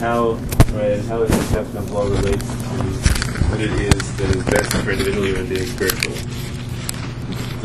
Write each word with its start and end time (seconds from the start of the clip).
how 0.00 0.32
right, 0.74 1.00
how 1.06 1.22
his 1.22 1.30
conception 1.30 1.76
of 1.76 1.90
law 1.90 2.04
relates 2.04 2.46
to 2.46 2.54
what 3.48 3.60
it 3.60 3.70
is 3.72 4.16
that 4.16 4.36
is 4.36 4.44
best 4.44 4.72
for 4.84 4.90
individual 4.90 5.26
human 5.26 5.48
beings 5.48 5.70
spiritually. 5.72 6.18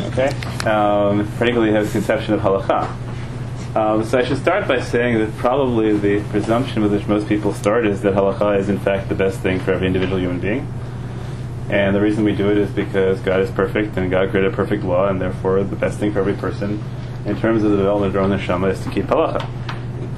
Okay, 0.07 0.27
um, 0.69 1.27
particularly 1.37 1.71
his 1.71 1.91
conception 1.91 2.33
of 2.33 2.41
halacha. 2.41 2.89
Um, 3.75 4.03
so 4.03 4.19
I 4.19 4.23
should 4.23 4.37
start 4.37 4.67
by 4.67 4.81
saying 4.81 5.17
that 5.19 5.35
probably 5.37 5.97
the 5.97 6.23
presumption 6.29 6.83
with 6.83 6.91
which 6.91 7.07
most 7.07 7.27
people 7.27 7.53
start 7.53 7.85
is 7.85 8.01
that 8.01 8.13
halacha 8.13 8.59
is 8.59 8.69
in 8.69 8.79
fact 8.79 9.09
the 9.09 9.15
best 9.15 9.39
thing 9.39 9.59
for 9.59 9.73
every 9.73 9.87
individual 9.87 10.19
human 10.19 10.39
being. 10.39 10.71
And 11.69 11.95
the 11.95 12.01
reason 12.01 12.23
we 12.23 12.35
do 12.35 12.51
it 12.51 12.57
is 12.57 12.69
because 12.69 13.19
God 13.21 13.39
is 13.39 13.49
perfect 13.51 13.97
and 13.97 14.11
God 14.11 14.29
created 14.29 14.53
a 14.53 14.55
perfect 14.55 14.83
law, 14.83 15.07
and 15.07 15.21
therefore 15.21 15.63
the 15.63 15.75
best 15.75 15.99
thing 15.99 16.11
for 16.13 16.19
every 16.19 16.33
person 16.33 16.83
in 17.25 17.39
terms 17.39 17.63
of 17.63 17.71
the 17.71 17.77
development 17.77 18.07
of 18.07 18.13
their 18.13 18.21
own 18.21 18.31
neshama 18.31 18.71
is 18.71 18.83
to 18.83 18.91
keep 18.91 19.05
halacha. 19.05 19.62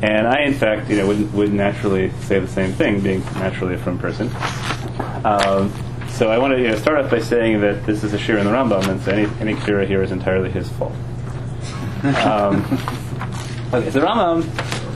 And 0.02 0.28
I, 0.28 0.42
in 0.42 0.54
fact, 0.54 0.90
you 0.90 0.98
know, 0.98 1.08
would, 1.08 1.34
would 1.34 1.54
naturally 1.54 2.12
say 2.22 2.40
the 2.40 2.48
same 2.48 2.74
thing, 2.74 3.00
being 3.02 3.22
naturally 3.36 3.76
a 3.76 3.78
frum 3.78 3.98
person. 3.98 4.30
Um, 5.24 5.74
so 6.10 6.32
I 6.32 6.38
want 6.38 6.54
to 6.54 6.62
you 6.62 6.70
know, 6.70 6.76
start 6.76 7.04
off 7.04 7.12
by 7.12 7.20
saying 7.20 7.62
that 7.62 7.86
this 7.86 8.04
is 8.04 8.14
a 8.14 8.18
shiur 8.18 8.38
in 8.40 8.46
the 8.46 8.52
Rambam, 8.52 8.88
and 8.88 9.02
so 9.02 9.12
any, 9.12 9.26
any 9.40 9.54
kira 9.54 9.88
here 9.88 10.04
is 10.04 10.12
entirely 10.12 10.50
his 10.50 10.70
fault. 10.70 10.94
Um, 12.04 12.64
okay, 13.74 13.90
so 13.92 14.02
Rambam, 14.02 14.46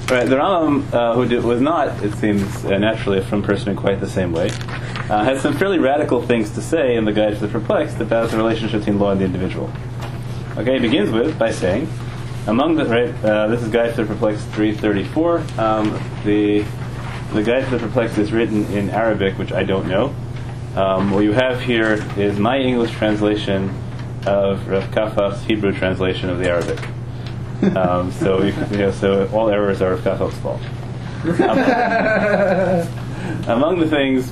right, 0.09 0.27
the 0.27 0.35
Rambam, 0.35 0.93
uh, 0.93 1.15
who 1.15 1.25
did, 1.27 1.43
was 1.43 1.59
not, 1.59 2.03
it 2.03 2.13
seems, 2.15 2.63
uh, 2.65 2.77
naturally 2.77 3.17
a 3.17 3.21
frum 3.21 3.41
person 3.41 3.69
in 3.69 3.75
quite 3.75 3.99
the 3.99 4.09
same 4.09 4.31
way, 4.31 4.49
uh, 5.09 5.23
has 5.23 5.41
some 5.41 5.57
fairly 5.57 5.79
radical 5.79 6.21
things 6.21 6.51
to 6.51 6.61
say 6.61 6.95
in 6.95 7.05
the 7.05 7.11
Guide 7.11 7.33
to 7.33 7.39
the 7.39 7.47
Perplexed 7.47 7.99
about 7.99 8.29
the 8.29 8.37
relationship 8.37 8.81
between 8.81 8.99
law 8.99 9.11
and 9.11 9.19
the 9.19 9.25
individual. 9.25 9.71
Okay, 10.55 10.73
he 10.73 10.79
begins 10.79 11.09
with 11.09 11.37
by 11.39 11.51
saying, 11.51 11.89
among 12.49 12.75
the 12.75 12.85
right, 12.85 13.13
uh, 13.23 13.47
this 13.47 13.61
is 13.61 13.69
Guide 13.69 13.93
to 13.95 14.03
the 14.03 14.13
Perplexed 14.13 14.47
334. 14.49 15.37
Um, 15.59 15.91
the 16.25 16.65
the 17.33 17.43
Guide 17.43 17.65
to 17.65 17.77
the 17.77 17.79
Perplexed 17.79 18.17
is 18.17 18.31
written 18.31 18.65
in 18.73 18.89
Arabic, 18.89 19.37
which 19.37 19.51
I 19.51 19.63
don't 19.63 19.87
know. 19.87 20.15
Um, 20.75 21.11
what 21.11 21.23
you 21.23 21.31
have 21.31 21.61
here 21.61 22.03
is 22.17 22.39
my 22.39 22.57
English 22.57 22.91
translation 22.93 23.69
of 24.25 24.67
Rav 24.67 24.89
Kafaf's 24.91 25.43
Hebrew 25.43 25.71
translation 25.73 26.29
of 26.29 26.39
the 26.39 26.49
Arabic. 26.49 26.79
Um, 27.75 28.11
so 28.19 28.41
you, 28.41 28.53
you 28.71 28.77
know, 28.77 28.91
so 28.91 29.27
all 29.31 29.49
errors 29.49 29.81
are 29.83 29.95
Rav 29.95 30.01
Kafaf's 30.03 30.37
fault. 30.39 30.61
Um, 31.39 31.59
among 33.47 33.79
the 33.79 33.87
things, 33.87 34.31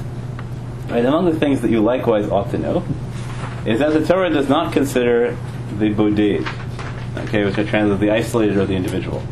right, 0.89 1.05
among 1.05 1.25
the 1.25 1.39
things 1.39 1.61
that 1.61 1.69
you 1.69 1.81
likewise 1.81 2.27
ought 2.29 2.49
to 2.51 2.57
know 2.57 2.83
is 3.65 3.79
that 3.79 3.93
the 3.93 4.03
Torah 4.03 4.31
does 4.31 4.49
not 4.49 4.73
consider 4.73 5.37
the 5.77 5.89
boded, 5.89 6.47
okay, 7.21 7.45
which 7.45 7.57
I 7.57 7.63
translate 7.63 7.99
the 7.99 8.11
isolated 8.11 8.57
or 8.57 8.65
the 8.65 8.75
individual. 8.75 9.23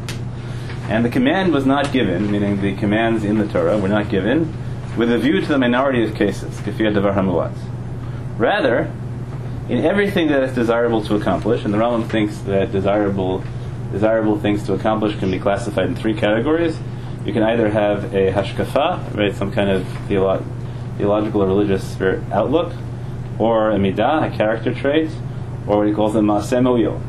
And 0.90 1.04
the 1.04 1.10
command 1.10 1.52
was 1.52 1.66
not 1.66 1.92
given, 1.92 2.32
meaning 2.32 2.62
the 2.62 2.76
commands 2.76 3.24
in 3.24 3.38
the 3.38 3.48
Torah 3.48 3.78
were 3.78 3.90
not 3.90 4.10
given, 4.10 4.54
with 4.98 5.12
a 5.12 5.18
view 5.18 5.42
to 5.42 5.48
the 5.48 5.58
minority 5.58 6.04
of 6.04 6.16
cases, 6.16 6.58
kafiyat 6.60 6.94
davar 6.94 7.16
hamuat. 7.16 7.56
Rather, 8.38 8.92
in 9.68 9.84
everything 9.84 10.28
that 10.28 10.44
is 10.44 10.54
desirable 10.54 11.04
to 11.04 11.16
accomplish, 11.16 11.66
and 11.66 11.74
the 11.74 11.78
Rambam 11.78 12.08
thinks 12.10 12.38
that 12.40 12.72
desirable 12.72 13.44
desirable 13.92 14.38
things 14.40 14.64
to 14.64 14.74
accomplish 14.74 15.18
can 15.20 15.32
be 15.32 15.40
classified 15.40 15.88
in 15.88 15.96
three 15.96 16.14
categories. 16.14 16.78
You 17.26 17.34
can 17.34 17.44
either 17.44 17.70
have 17.70 18.14
a 18.14 18.32
hashkafa, 18.32 19.16
right, 19.16 19.34
some 19.34 19.52
kind 19.52 19.70
of 19.70 19.84
theolo- 20.08 20.44
theological 20.98 21.44
or 21.44 21.48
religious 21.48 22.00
outlook, 22.32 22.74
or 23.40 23.72
a 23.72 23.78
midah, 23.78 24.32
a 24.32 24.38
character 24.38 24.74
trait, 24.74 25.10
or 25.68 25.78
what 25.78 25.88
he 25.88 25.94
calls 25.94 26.16
a 26.16 26.20
maaseh 26.20 26.64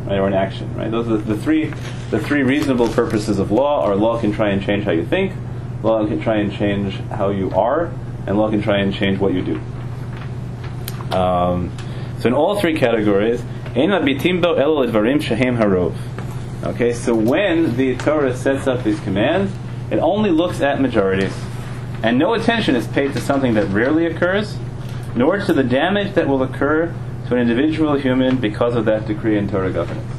right, 0.07 0.19
or 0.19 0.27
an 0.27 0.35
action. 0.35 0.75
Right? 0.75 0.91
Those 0.91 1.09
are 1.09 1.19
the, 1.19 1.37
three 1.37 1.73
the 2.11 2.21
three 2.21 2.43
reasonable 2.43 2.89
purposes 2.89 3.39
of 3.39 3.51
law. 3.51 3.87
Or 3.87 3.95
law 3.97 4.21
can 4.21 4.33
try 4.33 4.51
and 4.51 4.63
change 4.63 4.85
how 4.85 4.93
you 4.93 5.05
think, 5.05 5.33
law 5.83 6.07
can 6.07 6.21
try 6.21 6.37
and 6.37 6.53
change 6.53 6.95
how 7.11 7.31
you 7.31 7.51
are, 7.51 7.93
and 8.27 8.39
law 8.39 8.51
can 8.51 8.63
try 8.63 8.79
and 8.79 8.95
change 8.95 9.19
what 9.19 9.35
you 9.35 9.43
do. 9.43 9.61
Um, 11.17 11.77
so 12.19 12.29
in 12.29 12.35
all 12.35 12.59
three 12.59 12.79
categories, 12.79 13.43
harov. 15.57 15.95
Okay, 16.63 16.93
so 16.95 17.15
when 17.15 17.77
the 17.77 17.97
Torah 17.97 18.35
sets 18.35 18.67
up 18.67 18.83
these 18.83 18.99
commands, 19.01 19.53
it 19.91 19.99
only 19.99 20.31
looks 20.31 20.61
at 20.63 20.81
majorities, 20.81 21.37
and 22.03 22.19
no 22.19 22.35
attention 22.35 22.75
is 22.75 22.87
paid 22.89 23.13
to 23.13 23.21
something 23.21 23.55
that 23.55 23.69
rarely 23.69 24.07
occurs, 24.07 24.57
nor 25.15 25.39
to 25.39 25.53
the 25.53 25.63
damage 25.63 26.15
that 26.15 26.27
will 26.27 26.43
occur 26.43 26.93
to 27.29 27.35
an 27.35 27.41
individual 27.41 27.97
human 27.97 28.37
because 28.37 28.75
of 28.75 28.85
that 28.85 29.07
decree 29.07 29.37
in 29.37 29.49
Torah 29.49 29.73
governance. 29.73 30.13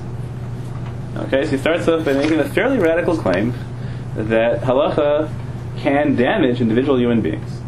Okay, 1.15 1.45
so 1.45 1.51
he 1.51 1.57
starts 1.57 1.87
off 1.87 2.05
by 2.05 2.13
making 2.13 2.39
a 2.39 2.47
fairly 2.47 2.77
radical 2.77 3.17
claim 3.17 3.53
that 4.15 4.61
halacha 4.61 5.31
can 5.77 6.15
damage 6.15 6.61
individual 6.61 6.99
human 6.99 7.21
beings. 7.21 7.59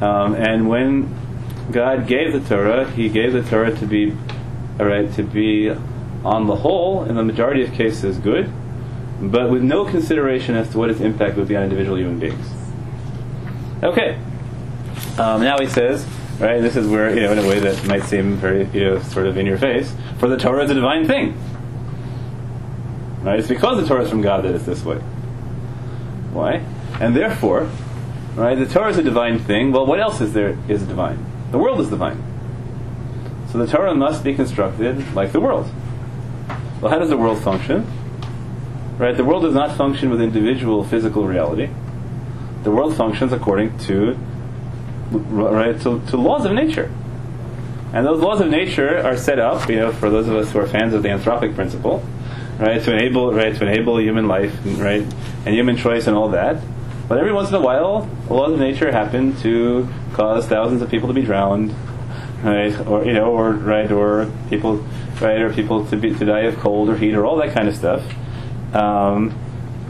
Um, 0.00 0.34
and 0.34 0.68
when 0.68 1.14
God 1.70 2.06
gave 2.06 2.32
the 2.32 2.40
Torah, 2.40 2.90
He 2.90 3.08
gave 3.08 3.32
the 3.32 3.42
Torah 3.42 3.74
to 3.76 3.86
be, 3.86 4.12
all 4.78 4.86
right, 4.86 5.12
to 5.14 5.22
be 5.22 5.70
on 6.24 6.46
the 6.46 6.56
whole, 6.56 7.04
in 7.04 7.14
the 7.14 7.22
majority 7.22 7.62
of 7.62 7.72
cases, 7.72 8.18
good, 8.18 8.50
but 9.20 9.50
with 9.50 9.62
no 9.62 9.84
consideration 9.84 10.54
as 10.54 10.70
to 10.70 10.78
what 10.78 10.90
its 10.90 11.00
impact 11.00 11.36
would 11.36 11.48
be 11.48 11.56
on 11.56 11.64
individual 11.64 11.98
human 11.98 12.18
beings. 12.18 12.46
Okay. 13.82 14.18
Um, 15.18 15.42
now 15.42 15.58
he 15.58 15.66
says, 15.66 16.06
right, 16.40 16.60
this 16.60 16.76
is 16.76 16.88
where, 16.88 17.14
you 17.14 17.20
know, 17.20 17.32
in 17.32 17.38
a 17.38 17.46
way 17.46 17.60
that 17.60 17.86
might 17.86 18.04
seem 18.04 18.36
very, 18.36 18.64
you 18.72 18.84
know, 18.84 18.98
sort 19.00 19.26
of 19.26 19.36
in 19.36 19.46
your 19.46 19.58
face, 19.58 19.94
for 20.18 20.28
the 20.28 20.36
Torah 20.36 20.64
is 20.64 20.70
a 20.70 20.74
divine 20.74 21.06
thing. 21.06 21.38
Right? 23.22 23.38
It's 23.38 23.48
because 23.48 23.80
the 23.80 23.86
Torah 23.86 24.04
is 24.04 24.10
from 24.10 24.22
God 24.22 24.44
that 24.44 24.54
it's 24.54 24.64
this 24.64 24.82
way. 24.82 24.96
Why? 26.32 26.64
And 27.00 27.14
therefore, 27.14 27.68
right, 28.34 28.58
the 28.58 28.66
Torah 28.66 28.90
is 28.90 28.98
a 28.98 29.02
divine 29.02 29.38
thing. 29.38 29.72
Well, 29.72 29.84
what 29.84 30.00
else 30.00 30.20
is 30.20 30.32
there 30.32 30.56
is 30.68 30.82
divine? 30.84 31.24
The 31.50 31.58
world 31.58 31.80
is 31.80 31.90
divine. 31.90 32.22
So 33.50 33.58
the 33.58 33.66
Torah 33.66 33.94
must 33.94 34.24
be 34.24 34.34
constructed 34.34 35.14
like 35.14 35.32
the 35.32 35.40
world. 35.40 35.70
Well, 36.80 36.90
how 36.90 36.98
does 36.98 37.10
the 37.10 37.16
world 37.16 37.42
function? 37.42 37.86
Right? 38.96 39.16
The 39.16 39.24
world 39.24 39.42
does 39.42 39.54
not 39.54 39.76
function 39.76 40.08
with 40.08 40.20
individual 40.20 40.84
physical 40.84 41.26
reality. 41.26 41.68
The 42.62 42.70
world 42.70 42.96
functions 42.96 43.32
according 43.32 43.76
to 43.78 44.16
right 45.10 45.80
to, 45.82 46.00
to 46.08 46.16
laws 46.16 46.44
of 46.44 46.52
nature. 46.52 46.92
And 47.92 48.06
those 48.06 48.20
laws 48.20 48.40
of 48.40 48.48
nature 48.48 48.98
are 48.98 49.16
set 49.16 49.38
up, 49.38 49.68
you 49.68 49.76
know, 49.76 49.92
for 49.92 50.10
those 50.10 50.28
of 50.28 50.36
us 50.36 50.52
who 50.52 50.60
are 50.60 50.66
fans 50.66 50.94
of 50.94 51.02
the 51.02 51.08
anthropic 51.08 51.54
principle, 51.54 52.04
right, 52.58 52.80
to 52.82 52.92
enable 52.92 53.32
right 53.32 53.54
to 53.54 53.66
enable 53.66 54.00
human 54.00 54.28
life, 54.28 54.56
right, 54.64 55.02
and 55.44 55.54
human 55.54 55.76
choice 55.76 56.06
and 56.06 56.16
all 56.16 56.28
that. 56.30 56.62
But 57.08 57.18
every 57.18 57.32
once 57.32 57.48
in 57.48 57.56
a 57.56 57.60
while, 57.60 58.08
the 58.28 58.34
laws 58.34 58.52
of 58.52 58.60
nature 58.60 58.92
happen 58.92 59.36
to 59.40 59.88
cause 60.12 60.46
thousands 60.46 60.82
of 60.82 60.90
people 60.90 61.08
to 61.08 61.14
be 61.14 61.22
drowned, 61.22 61.74
right, 62.44 62.78
or 62.86 63.04
you 63.04 63.12
know, 63.12 63.32
or 63.32 63.52
right, 63.52 63.90
or 63.90 64.30
people 64.48 64.84
right? 65.20 65.40
Or 65.40 65.52
people 65.52 65.86
to 65.86 65.96
be 65.96 66.14
to 66.14 66.24
die 66.24 66.40
of 66.40 66.58
cold 66.58 66.88
or 66.88 66.96
heat 66.96 67.14
or 67.14 67.24
all 67.24 67.36
that 67.36 67.52
kind 67.52 67.68
of 67.68 67.76
stuff. 67.76 68.02
Um, 68.74 69.34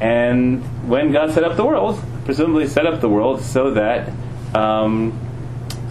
and 0.01 0.63
when 0.89 1.13
God 1.13 1.33
set 1.33 1.45
up 1.45 1.57
the 1.57 1.65
world, 1.65 2.03
presumably 2.25 2.67
set 2.67 2.87
up 2.87 3.01
the 3.01 3.09
world 3.09 3.43
so 3.43 3.73
that 3.73 4.11
um, 4.55 5.19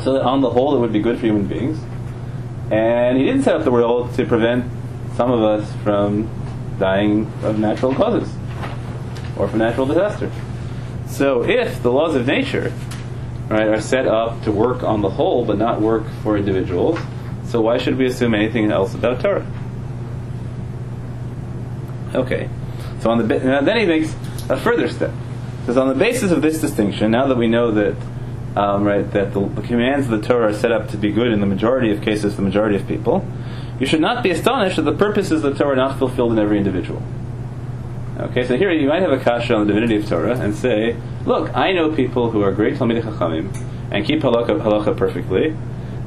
so 0.04 0.22
on 0.22 0.42
the 0.42 0.50
whole 0.50 0.76
it 0.76 0.80
would 0.80 0.94
be 0.94 1.00
good 1.00 1.20
for 1.20 1.26
human 1.26 1.48
beings. 1.48 1.80
And 2.72 3.18
He 3.18 3.26
didn't 3.26 3.44
set 3.44 3.56
up 3.56 3.64
the 3.64 3.72
world 3.72 4.14
to 4.16 4.26
prevent 4.26 4.72
some 5.16 5.32
of 5.32 5.42
us 5.42 5.72
from 5.84 6.30
dying 6.80 7.32
of 7.44 7.60
natural 7.60 7.94
causes 7.94 8.34
or 9.38 9.48
from 9.48 9.60
natural 9.60 9.86
disaster. 9.86 10.32
So 11.08 11.44
if 11.44 11.82
the 11.84 11.92
laws 11.92 12.16
of 12.16 12.28
nature 12.28 12.72
right, 13.50 13.68
are 13.68 13.82
set 13.82 14.08
up 14.08 14.44
to 14.44 14.52
work 14.52 14.84
on 14.84 15.02
the 15.02 15.10
whole 15.10 15.46
but 15.46 15.58
not 15.58 15.82
work 15.82 16.04
for 16.24 16.38
individuals, 16.38 17.00
so 17.46 17.62
why 17.62 17.78
should 17.78 17.98
we 17.98 18.06
assume 18.06 18.34
anything 18.34 18.72
else 18.72 18.94
about 18.94 19.22
Torah? 19.22 19.46
Okay. 22.14 22.50
So 23.02 23.12
on 23.12 23.18
the 23.18 23.24
then 23.24 23.78
he 23.78 23.86
makes 23.86 24.14
a 24.50 24.58
further 24.58 24.90
step. 24.90 25.12
Because 25.62 25.78
on 25.78 25.88
the 25.88 25.96
basis 25.96 26.32
of 26.32 26.42
this 26.42 26.60
distinction, 26.60 27.12
now 27.12 27.28
that 27.28 27.38
we 27.38 27.48
know 27.48 27.72
that 27.72 27.96
um, 28.60 28.84
right 28.84 29.10
that 29.12 29.34
the, 29.34 29.40
the, 29.40 29.62
commands 29.62 30.12
of 30.12 30.22
the 30.22 30.28
Torah 30.28 30.50
are 30.50 30.54
set 30.54 30.74
up 30.74 30.90
to 30.90 30.98
be 30.98 31.12
good 31.14 31.32
in 31.32 31.40
the 31.40 31.46
majority 31.46 31.92
of 31.92 32.02
cases, 32.02 32.36
the 32.36 32.42
majority 32.42 32.76
of 32.76 32.86
people, 32.88 33.26
you 33.80 33.86
should 33.86 34.02
not 34.02 34.22
be 34.22 34.32
astonished 34.32 34.76
that 34.76 34.82
the 34.82 34.94
purposes 34.94 35.46
of 35.46 35.54
the 35.54 35.58
Torah 35.58 35.74
are 35.74 35.76
not 35.78 35.98
fulfilled 35.98 36.34
in 36.34 36.40
every 36.40 36.58
individual. 36.58 37.02
Okay, 38.18 38.46
so 38.46 38.58
here 38.58 38.70
you 38.70 38.90
might 38.90 39.02
have 39.02 39.14
a 39.14 39.20
kasha 39.20 39.56
on 39.56 39.66
the 39.66 39.74
divinity 39.74 39.96
of 39.96 40.10
Torah 40.10 40.38
and 40.38 40.54
say, 40.54 40.98
look, 41.26 41.56
I 41.56 41.72
know 41.72 41.96
people 41.96 42.32
who 42.32 42.42
are 42.42 42.52
great 42.52 42.76
Talmidei 42.76 43.02
Chachamim 43.02 43.56
and 43.92 44.06
keep 44.06 44.22
halacha, 44.22 44.62
halacha 44.62 44.98
perfectly, 44.98 45.56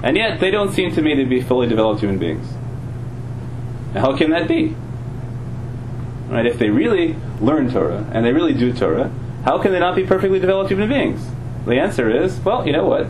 and 0.02 0.16
yet, 0.16 0.40
they 0.40 0.50
don't 0.50 0.72
seem 0.72 0.94
to 0.94 1.00
me 1.00 1.14
to 1.14 1.25
be 1.25 1.40
fully 1.40 1.69
developed 1.69 2.00
human 2.00 2.19
beings. 2.19 2.46
Now, 3.94 4.00
how 4.00 4.16
can 4.16 4.31
that 4.31 4.46
be? 4.46 4.75
Right? 6.28 6.44
If 6.44 6.58
they 6.58 6.70
really 6.70 7.16
learn 7.40 7.72
Torah 7.72 8.05
and 8.12 8.26
they 8.26 8.32
really 8.32 8.52
do 8.52 8.75
Torah, 8.75 9.10
how 9.44 9.58
can 9.62 9.72
they 9.72 9.78
not 9.78 9.94
be 9.94 10.05
perfectly 10.05 10.40
developed 10.40 10.70
human 10.70 10.88
beings? 10.88 11.25
The 11.67 11.79
answer 11.79 12.11
is, 12.11 12.38
well, 12.41 12.67
you 12.67 12.73
know 12.73 12.87
what? 12.87 13.06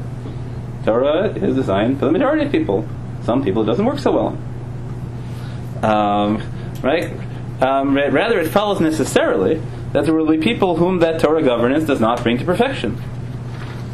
Torah 0.85 1.29
is 1.29 1.55
designed 1.55 1.99
for 1.99 2.07
the 2.07 2.13
majority 2.13 2.45
of 2.45 2.53
people. 2.53 2.89
Some 3.25 3.45
people 3.45 3.63
it 3.63 3.67
doesn't 3.67 3.85
work 3.85 3.99
so 3.99 4.13
well. 4.13 5.91
Um, 5.91 6.43
right? 6.83 7.13
Um, 7.61 7.95
rather, 7.97 8.41
it 8.41 8.49
follows 8.49 8.81
necessarily 8.81 9.63
that 9.93 10.05
there 10.05 10.15
will 10.15 10.27
be 10.27 10.39
people 10.39 10.77
whom 10.77 10.99
that 10.99 11.21
Torah 11.21 11.43
governance 11.43 11.85
does 11.85 12.01
not 12.01 12.23
bring 12.23 12.39
to 12.39 12.45
perfection. 12.45 13.01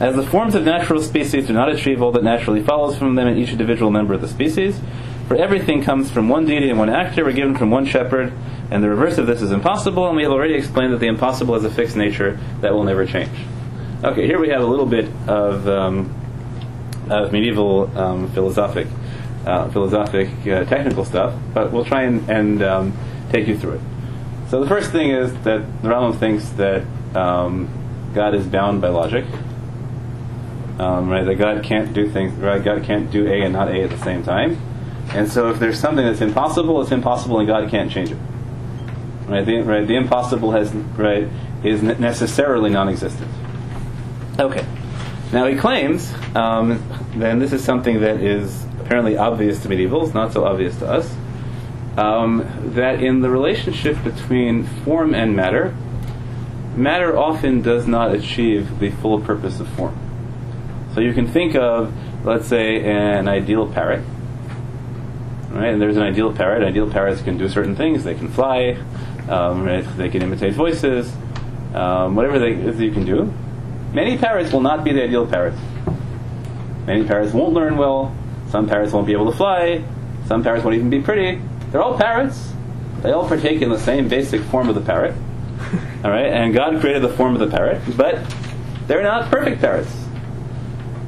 As 0.01 0.15
the 0.15 0.23
forms 0.23 0.55
of 0.55 0.65
natural 0.65 1.03
species 1.03 1.49
do 1.49 1.53
not 1.53 1.69
achieve 1.69 2.01
all 2.01 2.13
that 2.13 2.23
naturally 2.23 2.63
follows 2.63 2.97
from 2.97 3.17
them 3.17 3.27
in 3.27 3.37
each 3.37 3.51
individual 3.51 3.91
member 3.91 4.15
of 4.15 4.21
the 4.21 4.29
species, 4.29 4.81
for 5.27 5.37
everything 5.37 5.83
comes 5.83 6.11
from 6.11 6.29
one 6.29 6.47
deity 6.47 6.71
and 6.71 6.79
one 6.79 6.89
actor, 6.89 7.27
or 7.27 7.33
given 7.33 7.57
from 7.57 7.71
one 7.71 7.85
shepherd, 7.85 8.33
and 8.71 8.83
the 8.83 8.89
reverse 8.89 9.19
of 9.19 9.27
this 9.27 9.43
is 9.43 9.51
impossible, 9.51 10.07
and 10.07 10.17
we 10.17 10.23
have 10.23 10.33
already 10.33 10.55
explained 10.55 10.93
that 10.93 11.01
the 11.01 11.09
impossible 11.09 11.55
has 11.55 11.65
a 11.65 11.71
fixed 11.71 11.97
nature 11.97 12.39
that 12.61 12.73
will 12.73 12.85
never 12.85 13.05
change. 13.05 13.37
Okay, 14.05 14.27
here 14.27 14.39
we 14.39 14.51
have 14.51 14.63
a 14.63 14.67
little 14.67 14.87
bit 14.87 15.11
of, 15.27 15.67
um, 15.67 16.15
of 17.11 17.33
medieval 17.33 17.91
um, 17.99 18.31
philosophic, 18.31 18.87
uh, 19.45 19.69
philosophic 19.71 20.29
uh, 20.47 20.65
technical 20.67 21.05
stuff, 21.05 21.35
but 21.53 21.73
we'll 21.73 21.85
try 21.85 22.03
and, 22.05 22.31
and 22.31 22.63
um, 22.63 22.97
take 23.33 23.49
you 23.49 23.59
through 23.59 23.73
it. 23.73 23.81
So 24.51 24.63
the 24.63 24.69
first 24.69 24.93
thing 24.93 25.11
is 25.11 25.33
that 25.43 25.83
the 25.83 26.13
thinks 26.13 26.49
that 26.51 26.85
um, 27.17 27.69
God 28.15 28.37
is 28.37 28.47
bound 28.47 28.81
by 28.81 28.91
logic, 28.91 29.25
um, 30.79 31.09
right? 31.09 31.25
That 31.25 31.35
God 31.35 31.65
can't 31.65 31.93
do 31.93 32.09
things, 32.09 32.35
right? 32.35 32.63
God 32.63 32.85
can't 32.85 33.11
do 33.11 33.27
A 33.27 33.43
and 33.43 33.53
not 33.53 33.67
A 33.67 33.83
at 33.83 33.91
the 33.91 33.99
same 33.99 34.23
time. 34.23 34.61
And 35.09 35.29
so 35.29 35.51
if 35.51 35.59
there's 35.59 35.81
something 35.81 36.07
that's 36.07 36.21
impossible, 36.21 36.81
it's 36.83 36.93
impossible, 36.93 37.41
and 37.41 37.49
God 37.49 37.69
can't 37.69 37.91
change 37.91 38.13
it. 38.13 38.19
Right? 39.27 39.45
The, 39.45 39.61
right, 39.63 39.85
the 39.85 39.97
impossible 39.97 40.53
has 40.53 40.73
right 40.73 41.29
is 41.65 41.83
necessarily 41.83 42.71
non-existent. 42.71 43.29
Okay. 44.41 44.65
Now 45.33 45.47
he 45.47 45.57
claims, 45.57 46.15
um, 46.37 46.81
then 47.17 47.41
this 47.41 47.53
is 47.53 47.65
something 47.65 48.03
that 48.03 48.21
is 48.21 48.65
apparently 48.81 49.17
obvious 49.17 49.61
to 49.63 49.69
medievals, 49.69 50.15
not 50.15 50.33
so 50.33 50.45
obvious 50.45 50.79
to 50.79 50.89
us, 50.89 51.13
um, 51.97 52.49
that 52.75 53.03
in 53.03 53.21
the 53.21 53.31
relationship 53.31 54.01
between 54.05 54.63
form 54.85 55.13
and 55.13 55.35
matter, 55.35 55.75
matter 56.77 57.19
often 57.19 57.63
does 57.63 57.89
not 57.89 58.15
achieve 58.15 58.79
the 58.79 58.91
full 58.91 59.21
purpose 59.21 59.59
of 59.59 59.69
form. 59.71 59.99
So 60.95 61.01
you 61.01 61.13
can 61.15 61.27
think 61.27 61.57
of, 61.57 61.93
let's 62.25 62.47
say, 62.47 62.85
an 62.85 63.27
ideal 63.27 63.67
parrot. 63.67 64.05
Right? 65.51 65.71
And 65.71 65.83
there's 65.83 65.97
an 65.97 66.05
ideal 66.05 66.33
parrot. 66.33 66.63
Ideal 66.63 66.89
parrots 66.89 67.23
can 67.23 67.39
do 67.39 67.49
certain 67.49 67.75
things. 67.75 68.05
They 68.05 68.15
can 68.15 68.29
fly. 68.29 68.79
Um, 69.29 69.65
right? 69.65 69.85
They 69.97 70.09
can 70.09 70.23
imitate 70.23 70.55
voices. 70.55 71.13
Um, 71.75 72.15
whatever 72.15 72.39
they, 72.39 72.53
you 72.53 72.93
can 72.93 73.05
do. 73.05 73.35
Many 73.93 74.19
parrots 74.19 74.53
will 74.53 74.61
not 74.61 74.85
be 74.85 74.93
the 74.93 75.05
ideal 75.05 75.27
parrots. 75.27 75.59
Many 76.87 77.05
parrots 77.05 77.33
won't 77.33 77.55
learn 77.55 77.77
well. 77.77 78.15
Some 78.51 78.67
parrots 78.69 78.93
won't 78.93 79.07
be 79.07 79.13
able 79.13 79.31
to 79.31 79.37
fly. 79.37 79.85
Some 80.27 80.43
parrots 80.43 80.65
won't 80.65 80.77
even 80.77 80.91
be 80.91 81.01
pretty. 81.01 81.41
They're 81.71 81.83
all 81.83 81.97
parrots. 81.99 82.53
They 83.03 83.13
all 83.13 83.27
partake 83.29 83.63
in 83.63 83.71
the 83.71 83.79
same 83.79 84.09
basic 84.09 84.43
form 84.43 84.69
of 84.69 84.75
the 84.75 84.81
parrot. 84.81 85.15
All 86.05 86.11
right, 86.11 86.27
and 86.27 86.53
God 86.55 86.81
created 86.81 87.03
the 87.03 87.09
form 87.09 87.35
of 87.35 87.41
the 87.41 87.47
parrot, 87.49 87.83
but 87.97 88.19
they're 88.87 89.03
not 89.03 89.31
perfect 89.31 89.61
parrots. 89.61 89.93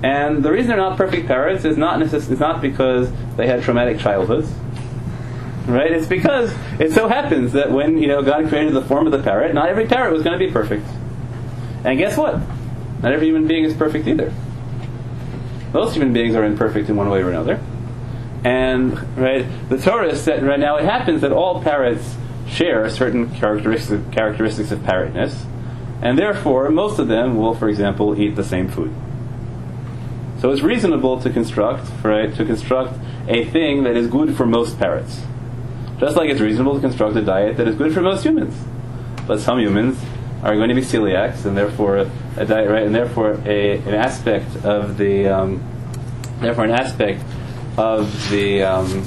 And 0.03 0.43
the 0.43 0.50
reason 0.50 0.69
they're 0.69 0.77
not 0.77 0.97
perfect 0.97 1.27
parrots 1.27 1.65
is 1.65 1.77
not 1.77 1.99
necess- 2.00 2.31
is 2.31 2.41
not 2.41 2.61
because 2.61 3.11
they 3.37 3.47
had 3.47 3.62
traumatic 3.62 3.99
childhoods. 3.99 4.50
Right? 5.67 5.93
It's 5.93 6.06
because 6.06 6.55
it 6.79 6.93
so 6.93 7.09
happens 7.09 7.53
that 7.53 7.71
when 7.71 7.99
you 7.99 8.09
know 8.09 8.23
God 8.23 8.49
created 8.49 8.73
the 8.73 8.82
form 8.82 9.06
of 9.06 9.12
the 9.12 9.23
parrot, 9.23 9.55
not 9.55 9.69
every 9.69 9.87
parrot 9.87 10.12
was 10.12 10.23
going 10.23 10.38
to 10.38 10.44
be 10.44 10.53
perfect. 10.53 10.87
And 11.85 11.99
guess 11.99 12.17
what? 12.17 12.41
Not 13.02 13.12
every 13.12 13.26
human 13.26 13.47
being 13.47 13.64
is 13.64 13.75
perfect 13.75 14.06
either. 14.06 14.32
Most 15.73 15.94
human 15.94 16.12
beings 16.12 16.35
are 16.35 16.44
imperfect 16.44 16.88
in 16.88 16.97
one 16.97 17.08
way 17.08 17.23
or 17.23 17.31
another. 17.31 17.61
And 18.44 19.17
right, 19.17 19.47
the 19.69 19.79
Torah 19.79 20.17
said 20.17 20.43
right 20.44 20.58
now 20.58 20.76
it 20.76 20.85
happens 20.85 21.20
that 21.20 21.32
all 21.32 21.62
parrots 21.62 22.17
share 22.49 22.88
certain 22.91 23.35
characteristics 23.35 24.02
characteristics 24.12 24.70
of 24.70 24.81
parrotness, 24.81 25.44
and 26.02 26.19
therefore 26.19 26.70
most 26.70 26.99
of 26.99 27.08
them 27.08 27.37
will, 27.37 27.55
for 27.55 27.69
example, 27.69 28.19
eat 28.20 28.37
the 28.37 28.44
same 28.44 28.69
food. 28.69 28.93
So 30.41 30.50
it's 30.50 30.62
reasonable 30.62 31.20
to 31.20 31.31
construct, 31.31 31.87
right, 32.03 32.35
to 32.35 32.44
construct 32.44 32.99
a 33.29 33.44
thing 33.44 33.85
that 33.85 33.96
is 33.96 34.08
good 34.08 34.37
for 34.37 34.46
most 34.46 34.79
parrots. 34.79 35.20
Just 35.99 36.17
like 36.17 36.31
it's 36.31 36.41
reasonable 36.41 36.75
to 36.75 36.81
construct 36.81 37.14
a 37.17 37.23
diet 37.23 37.58
that 37.58 37.69
is 37.69 37.76
good 37.76 37.93
for 37.93 38.00
most 38.00 38.25
humans. 38.25 38.56
But 39.26 39.41
some 39.41 39.61
humans 39.61 40.00
are 40.42 40.54
going 40.56 40.69
to 40.69 40.75
be 40.75 40.81
celiacs, 40.81 41.44
and 41.44 41.56
therefore 41.56 42.10
a 42.37 42.46
diet, 42.46 42.70
right, 42.70 42.84
and 42.84 42.94
therefore 42.94 43.40
a, 43.44 43.78
an 43.78 43.94
aspect 43.94 44.56
of 44.64 44.96
the, 44.96 45.28
um, 45.28 45.62
therefore 46.40 46.64
an 46.64 46.70
aspect 46.70 47.22
of 47.76 48.31
the, 48.31 48.62
um, 48.62 49.04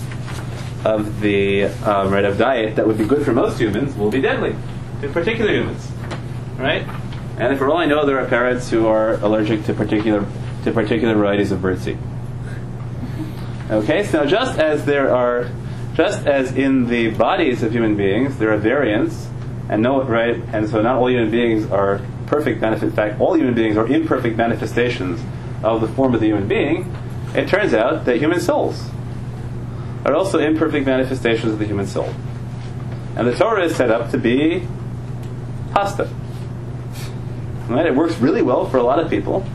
of 0.86 1.22
the 1.22 1.66
um, 1.66 2.12
right 2.12 2.26
of 2.26 2.38
diet 2.38 2.76
that 2.76 2.86
would 2.86 2.98
be 2.98 3.06
good 3.06 3.26
for 3.26 3.34
most 3.34 3.60
humans 3.60 3.96
will 3.96 4.12
be 4.12 4.22
deadly 4.22 4.56
to 5.02 5.10
particular 5.10 5.52
humans, 5.52 5.90
right? 6.58 6.88
And 7.38 7.58
for 7.58 7.70
all 7.70 7.78
I 7.78 7.86
know, 7.86 8.06
there 8.06 8.20
are 8.20 8.28
parrots 8.28 8.70
who 8.70 8.88
are 8.88 9.16
allergic 9.16 9.66
to 9.66 9.74
particular 9.74 10.26
to 10.64 10.72
particular 10.72 11.14
varieties 11.16 11.52
of 11.52 11.60
birdseed. 11.60 11.98
Okay, 13.70 14.04
so 14.04 14.26
just 14.26 14.60
as 14.60 14.86
there 14.86 15.14
are, 15.14 15.50
just 15.94 16.26
as 16.26 16.54
in 16.56 16.88
the 16.88 17.10
bodies 17.10 17.64
of 17.64 17.72
human 17.72 17.98
beings, 17.98 18.38
there 18.38 18.54
are 18.54 18.58
variants, 18.58 19.28
and 19.70 19.82
no 19.82 20.04
right, 20.04 20.36
and 20.52 20.70
so 20.70 20.82
not 20.82 20.96
all 20.98 21.10
human 21.10 21.32
beings 21.32 21.70
are 21.72 22.02
perfect 22.28 22.62
benefit. 22.62 22.84
In 22.84 22.92
fact, 22.92 23.20
all 23.20 23.36
human 23.36 23.54
beings 23.54 23.78
are 23.78 23.88
imperfect 23.88 24.38
manifestations 24.38 25.22
of 25.64 25.82
the 25.82 25.88
form 25.88 26.14
of 26.14 26.20
the 26.20 26.28
human 26.28 26.48
being. 26.48 26.94
It 27.36 27.48
turns 27.48 27.74
out 27.74 28.06
that 28.06 28.18
human 28.18 28.40
souls 28.40 28.90
are 30.06 30.14
also 30.14 30.40
imperfect 30.40 30.86
manifestations 30.86 31.54
of 31.54 31.60
the 31.60 31.66
human 31.66 31.88
soul, 31.88 32.14
and 33.16 33.28
the 33.28 33.36
Torah 33.36 33.66
is 33.66 33.76
set 33.76 33.90
up 33.90 34.12
to 34.12 34.18
be 34.18 34.68
pasta. 35.72 36.10
Right? 37.68 37.86
It 37.86 37.96
works 37.96 38.18
really 38.18 38.42
well 38.42 38.70
for 38.70 38.78
a 38.78 38.84
lot 38.84 39.00
of 39.00 39.10
people. 39.10 39.46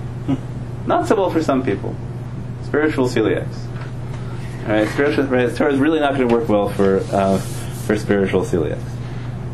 Not 0.87 1.07
so 1.07 1.17
well 1.17 1.31
for 1.31 1.43
some 1.43 1.63
people. 1.63 1.95
Spiritual 2.65 3.09
celiacs. 3.09 3.55
Alright, 4.63 4.89
spiritual 4.89 5.25
right, 5.27 5.55
Torah 5.55 5.73
is 5.73 5.79
really 5.79 6.01
not 6.01 6.15
going 6.15 6.27
to 6.27 6.35
work 6.35 6.49
well 6.49 6.71
for 6.71 6.99
uh, 7.13 7.39
for 7.87 7.97
spiritual 7.97 8.43
celiacs. 8.43 8.83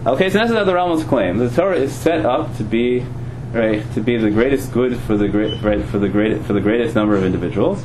Okay, 0.06 0.28
so 0.28 0.36
that's 0.36 0.50
another 0.50 0.74
Rambam's 0.74 1.04
claim. 1.04 1.38
The 1.38 1.48
Torah 1.48 1.78
is 1.78 1.90
set 1.90 2.26
up 2.26 2.54
to 2.58 2.62
be 2.62 3.06
right 3.52 3.90
to 3.94 4.02
be 4.02 4.18
the 4.18 4.30
greatest 4.30 4.70
good 4.70 5.00
for 5.00 5.16
the 5.16 5.28
great 5.28 5.62
right 5.62 5.82
for 5.82 5.98
the 5.98 6.10
great 6.10 6.44
for 6.44 6.52
the 6.52 6.60
greatest 6.60 6.94
number 6.94 7.16
of 7.16 7.24
individuals. 7.24 7.82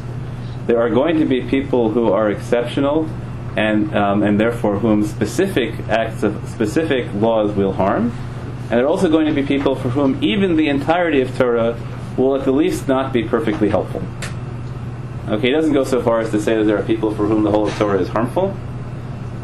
There 0.68 0.82
are 0.82 0.90
going 0.90 1.20
to 1.20 1.26
be 1.26 1.44
people 1.44 1.92
who 1.92 2.12
are 2.12 2.30
exceptional, 2.30 3.08
and 3.56 3.96
um, 3.96 4.22
and 4.22 4.38
therefore 4.38 4.80
whom 4.80 5.06
specific 5.06 5.80
acts 5.88 6.22
of 6.22 6.46
specific 6.50 7.08
laws 7.14 7.56
will 7.56 7.72
harm, 7.72 8.12
and 8.64 8.72
there 8.72 8.84
are 8.84 8.90
also 8.90 9.10
going 9.10 9.28
to 9.28 9.34
be 9.34 9.44
people 9.44 9.76
for 9.76 9.88
whom 9.88 10.22
even 10.22 10.58
the 10.58 10.68
entirety 10.68 11.22
of 11.22 11.38
Torah 11.38 11.80
will 12.18 12.36
at 12.36 12.44
the 12.44 12.52
least 12.52 12.86
not 12.86 13.14
be 13.14 13.24
perfectly 13.24 13.70
helpful. 13.70 14.04
Okay, 15.30 15.48
he 15.48 15.54
doesn't 15.54 15.72
go 15.72 15.86
so 15.86 16.02
far 16.02 16.20
as 16.20 16.32
to 16.32 16.42
say 16.42 16.58
that 16.58 16.66
there 16.66 16.78
are 16.78 16.84
people 16.84 17.16
for 17.16 17.28
whom 17.28 17.44
the 17.44 17.52
whole 17.52 17.66
of 17.70 17.74
Torah 17.78 18.02
is 18.02 18.10
harmful, 18.10 18.58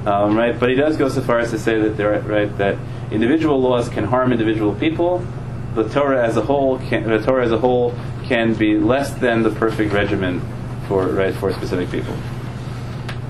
um, 0.05 0.37
right? 0.37 0.57
But 0.59 0.69
he 0.69 0.75
does 0.75 0.97
go 0.97 1.09
so 1.09 1.21
far 1.21 1.39
as 1.39 1.51
to 1.51 1.59
say 1.59 1.79
that 1.79 2.23
right, 2.25 2.57
that 2.57 2.77
individual 3.11 3.59
laws 3.59 3.89
can 3.89 4.03
harm 4.03 4.31
individual 4.31 4.73
people. 4.75 5.25
The 5.73 5.89
Torah 5.89 6.25
as 6.25 6.37
a 6.37 6.41
whole, 6.41 6.79
can, 6.79 7.09
the 7.09 7.19
Torah 7.19 7.45
as 7.45 7.51
a 7.51 7.57
whole, 7.57 7.93
can 8.25 8.53
be 8.53 8.77
less 8.77 9.13
than 9.13 9.43
the 9.43 9.49
perfect 9.49 9.91
regimen 9.91 10.41
for 10.87 11.07
right 11.07 11.33
for 11.33 11.51
specific 11.51 11.91
people. 11.91 12.15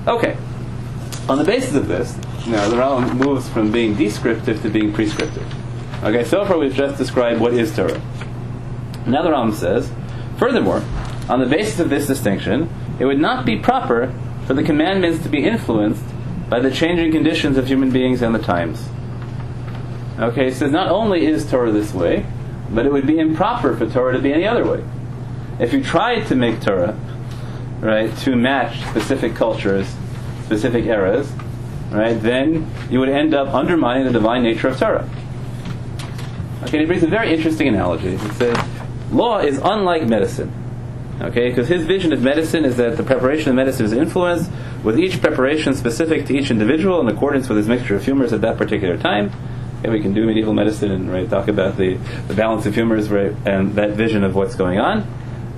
Okay, 0.06 0.36
on 1.28 1.38
the 1.38 1.44
basis 1.44 1.74
of 1.74 1.88
this, 1.88 2.16
now 2.46 2.68
the 2.68 2.76
Rambam 2.76 3.16
moves 3.16 3.48
from 3.48 3.72
being 3.72 3.96
descriptive 3.96 4.62
to 4.62 4.68
being 4.68 4.92
prescriptive. 4.92 5.44
Okay, 6.04 6.24
so 6.24 6.44
far 6.44 6.58
we've 6.58 6.74
just 6.74 6.98
described 6.98 7.40
what 7.40 7.54
is 7.54 7.74
Torah. 7.74 8.00
Now 9.06 9.22
the 9.22 9.30
Rambam 9.30 9.54
says, 9.54 9.90
furthermore, 10.38 10.84
on 11.28 11.40
the 11.40 11.46
basis 11.46 11.80
of 11.80 11.90
this 11.90 12.06
distinction, 12.06 12.70
it 13.00 13.06
would 13.06 13.18
not 13.18 13.44
be 13.44 13.58
proper 13.58 14.14
for 14.46 14.54
the 14.54 14.62
commandments 14.62 15.22
to 15.24 15.28
be 15.28 15.44
influenced 15.44 16.04
by 16.48 16.60
the 16.60 16.70
changing 16.70 17.12
conditions 17.12 17.56
of 17.56 17.66
human 17.66 17.90
beings 17.90 18.22
and 18.22 18.34
the 18.34 18.38
times. 18.38 18.88
Okay, 20.18 20.50
so 20.50 20.66
not 20.66 20.88
only 20.88 21.26
is 21.26 21.48
Torah 21.50 21.72
this 21.72 21.92
way, 21.92 22.24
but 22.70 22.86
it 22.86 22.92
would 22.92 23.06
be 23.06 23.18
improper 23.18 23.76
for 23.76 23.86
Torah 23.88 24.12
to 24.12 24.18
be 24.18 24.32
any 24.32 24.46
other 24.46 24.64
way. 24.64 24.84
If 25.58 25.72
you 25.72 25.82
tried 25.82 26.26
to 26.26 26.34
make 26.34 26.60
Torah, 26.60 26.98
right, 27.80 28.16
to 28.18 28.36
match 28.36 28.80
specific 28.90 29.34
cultures, 29.34 29.94
specific 30.44 30.84
eras, 30.86 31.30
right, 31.90 32.14
then 32.14 32.70
you 32.90 33.00
would 33.00 33.08
end 33.08 33.34
up 33.34 33.52
undermining 33.54 34.06
the 34.06 34.12
divine 34.12 34.42
nature 34.42 34.68
of 34.68 34.78
Torah. 34.78 35.08
Okay, 36.62 36.80
he 36.80 36.84
brings 36.86 37.02
a 37.02 37.06
very 37.06 37.34
interesting 37.34 37.68
analogy. 37.68 38.16
He 38.16 38.28
says, 38.30 38.56
law 39.10 39.38
is 39.38 39.58
unlike 39.58 40.08
medicine. 40.08 40.52
Okay, 41.20 41.48
because 41.48 41.68
his 41.68 41.84
vision 41.84 42.12
of 42.12 42.20
medicine 42.20 42.66
is 42.66 42.76
that 42.76 42.98
the 42.98 43.02
preparation 43.02 43.48
of 43.48 43.56
medicine 43.56 43.86
is 43.86 43.92
influenced 43.92 44.50
with 44.84 44.98
each 44.98 45.20
preparation 45.22 45.72
specific 45.74 46.26
to 46.26 46.36
each 46.36 46.50
individual 46.50 47.00
in 47.00 47.08
accordance 47.08 47.48
with 47.48 47.56
his 47.56 47.66
mixture 47.66 47.96
of 47.96 48.04
humors 48.04 48.34
at 48.34 48.42
that 48.42 48.58
particular 48.58 48.98
time. 48.98 49.32
Okay, 49.80 49.88
we 49.88 50.00
can 50.00 50.12
do 50.12 50.26
medieval 50.26 50.52
medicine 50.52 50.90
and 50.90 51.10
right, 51.10 51.28
talk 51.28 51.48
about 51.48 51.78
the, 51.78 51.94
the 52.28 52.34
balance 52.34 52.66
of 52.66 52.74
humors 52.74 53.08
right, 53.08 53.32
and 53.46 53.74
that 53.76 53.92
vision 53.92 54.24
of 54.24 54.34
what's 54.34 54.54
going 54.54 54.78
on. 54.78 55.06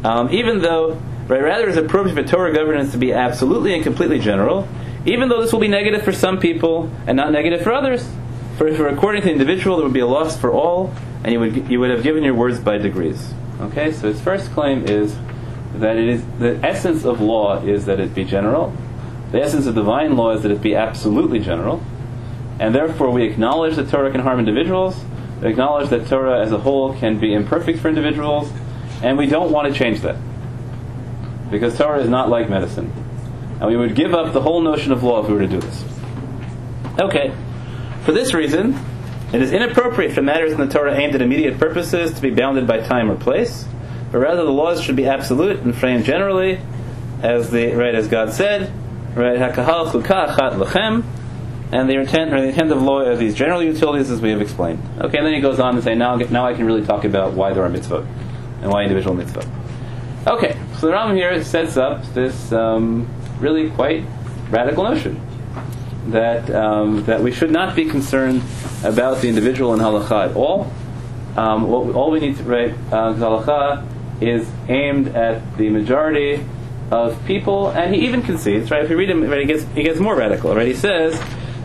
Um, 0.05 0.31
even 0.31 0.61
though, 0.61 1.01
right, 1.27 1.43
rather 1.43 1.69
is 1.69 1.77
appropriate 1.77 2.15
for 2.15 2.23
Torah 2.23 2.55
governance 2.55 2.93
to 2.93 2.99
be 2.99 3.13
absolutely 3.13 3.75
and 3.75 3.83
completely 3.83 4.21
general, 4.21 4.69
even 5.07 5.29
though 5.29 5.41
this 5.41 5.53
will 5.53 5.61
be 5.61 5.69
negative 5.69 6.03
for 6.03 6.13
some 6.13 6.39
people 6.39 6.89
and 7.09 7.17
not 7.17 7.33
negative 7.33 7.63
for 7.63 7.73
others. 7.73 8.09
For 8.59 8.69
if 8.69 8.79
according 8.79 9.23
to 9.23 9.27
the 9.27 9.33
individual, 9.33 9.77
there 9.77 9.85
would 9.85 9.95
be 9.95 10.01
a 10.01 10.07
loss 10.07 10.37
for 10.37 10.53
all, 10.53 10.95
and 11.25 11.33
you 11.33 11.41
would 11.41 11.69
you 11.69 11.81
would 11.81 11.91
have 11.91 12.03
given 12.03 12.23
your 12.23 12.35
words 12.35 12.61
by 12.61 12.79
degrees. 12.79 13.33
Okay, 13.61 13.93
so 13.93 14.09
his 14.09 14.21
first 14.21 14.51
claim 14.53 14.85
is 14.85 15.17
that 15.81 15.97
it 15.97 16.09
is 16.09 16.25
the 16.39 16.59
essence 16.65 17.05
of 17.05 17.21
law 17.21 17.61
is 17.63 17.87
that 17.87 18.01
it 18.01 18.15
be 18.15 18.25
general. 18.25 18.73
The 19.33 19.43
essence 19.43 19.67
of 19.67 19.75
divine 19.75 20.17
law 20.17 20.33
is 20.33 20.43
that 20.43 20.51
it 20.51 20.63
be 20.63 20.75
absolutely 20.75 21.41
general, 21.41 21.83
and 22.59 22.75
therefore 22.75 23.11
we 23.11 23.25
acknowledge 23.25 23.77
that 23.77 23.91
Torah 23.91 24.11
can 24.11 24.21
harm 24.21 24.39
individuals. 24.39 25.03
We 25.43 25.49
acknowledge 25.49 25.91
that 25.91 26.07
Torah 26.09 26.43
as 26.43 26.53
a 26.53 26.59
whole 26.59 26.95
can 26.95 27.19
be 27.19 27.35
imperfect 27.35 27.79
for 27.79 27.89
individuals, 27.89 28.51
and 29.03 29.19
we 29.19 29.27
don't 29.27 29.53
want 29.53 29.73
to 29.73 29.79
change 29.79 30.01
that 30.01 30.17
because 31.51 31.77
Torah 31.77 32.01
is 32.01 32.09
not 32.09 32.29
like 32.29 32.49
medicine, 32.51 32.93
and 33.61 33.67
we 33.69 33.77
would 33.77 33.95
give 33.95 34.15
up 34.15 34.33
the 34.33 34.41
whole 34.41 34.61
notion 34.61 34.93
of 34.93 35.03
law 35.03 35.23
if 35.23 35.29
we 35.29 35.35
were 35.35 35.41
to 35.41 35.47
do 35.47 35.61
this. 35.61 35.85
Okay, 36.99 37.33
for 38.05 38.13
this 38.13 38.35
reason, 38.35 38.79
it 39.33 39.43
is 39.43 39.53
inappropriate 39.53 40.13
for 40.13 40.23
matters 40.23 40.53
in 40.53 40.59
the 40.59 40.67
Torah 40.67 40.95
aimed 40.95 41.15
at 41.15 41.23
immediate 41.23 41.59
purposes 41.59 42.15
to 42.15 42.23
be 42.23 42.31
bounded 42.31 42.67
by 42.67 42.81
time 42.81 43.11
or 43.11 43.17
place, 43.17 43.67
but 44.11 44.19
rather 44.19 44.45
the 44.45 44.53
laws 44.53 44.83
should 44.83 44.97
be 44.97 45.07
absolute 45.07 45.61
and 45.61 45.77
framed 45.77 46.05
generally, 46.05 46.61
as 47.23 47.51
the 47.51 47.75
right 47.75 47.95
as 47.95 48.09
God 48.09 48.33
said, 48.33 48.73
right 49.15 49.39
hakahal 49.39 49.93
and 51.71 51.89
the 51.89 51.95
intent 51.95 52.33
or 52.33 52.41
the 52.41 52.49
intent 52.49 52.73
of 52.73 52.81
law 52.81 53.01
are 53.01 53.17
these 53.17 53.35
general 53.35 53.63
utilities 53.63 54.11
as 54.11 54.21
we 54.21 54.31
have 54.31 54.41
explained. 54.41 54.83
Okay, 54.99 55.19
and 55.19 55.27
then 55.27 55.35
he 55.35 55.41
goes 55.41 55.61
on 55.61 55.75
to 55.75 55.83
say 55.83 55.95
now 55.95 56.17
now 56.17 56.47
I 56.47 56.55
can 56.55 56.65
really 56.65 56.85
talk 56.85 57.05
about 57.05 57.35
why 57.35 57.53
there 57.53 57.63
are 57.63 57.69
mitzvot 57.69 58.07
and 58.63 58.73
why 58.73 58.85
individual 58.85 59.15
mitzvot. 59.15 59.47
Okay, 60.27 60.59
so 60.79 60.87
the 60.87 60.93
Rambam 60.93 61.15
here 61.15 61.43
sets 61.45 61.77
up 61.77 62.05
this 62.15 62.53
um, 62.53 63.07
really 63.39 63.71
quite 63.71 64.05
radical 64.51 64.85
notion 64.85 65.21
that 66.09 66.51
um, 66.51 67.05
that 67.05 67.21
we 67.21 67.33
should 67.33 67.51
not 67.51 67.77
be 67.77 67.85
concerned 67.85 68.43
about 68.83 69.21
the 69.21 69.29
individual 69.29 69.75
in 69.75 69.81
halacha 69.81 70.31
at 70.31 70.37
all. 70.37 70.73
Um, 71.37 71.69
what, 71.69 71.95
all 71.95 72.11
we 72.11 72.21
need 72.21 72.37
to 72.39 72.43
write 72.45 72.73
uh, 72.91 73.13
halacha 73.13 73.87
is 74.21 74.49
aimed 74.69 75.09
at 75.09 75.57
the 75.57 75.69
majority 75.71 76.45
of 76.91 77.25
people, 77.27 77.69
and 77.69 77.95
he 77.95 78.07
even 78.07 78.23
concedes. 78.23 78.71
Right, 78.71 78.85
if 78.85 78.91
you 78.91 78.97
read 78.97 79.11
him, 79.11 79.29
right, 79.29 79.41
he 79.41 79.47
gets 79.47 79.65
he 79.75 79.83
gets 79.83 79.99
more 80.01 80.17
radical. 80.17 80.55
Right, 80.55 80.67
he 80.67 80.75
says 80.75 81.19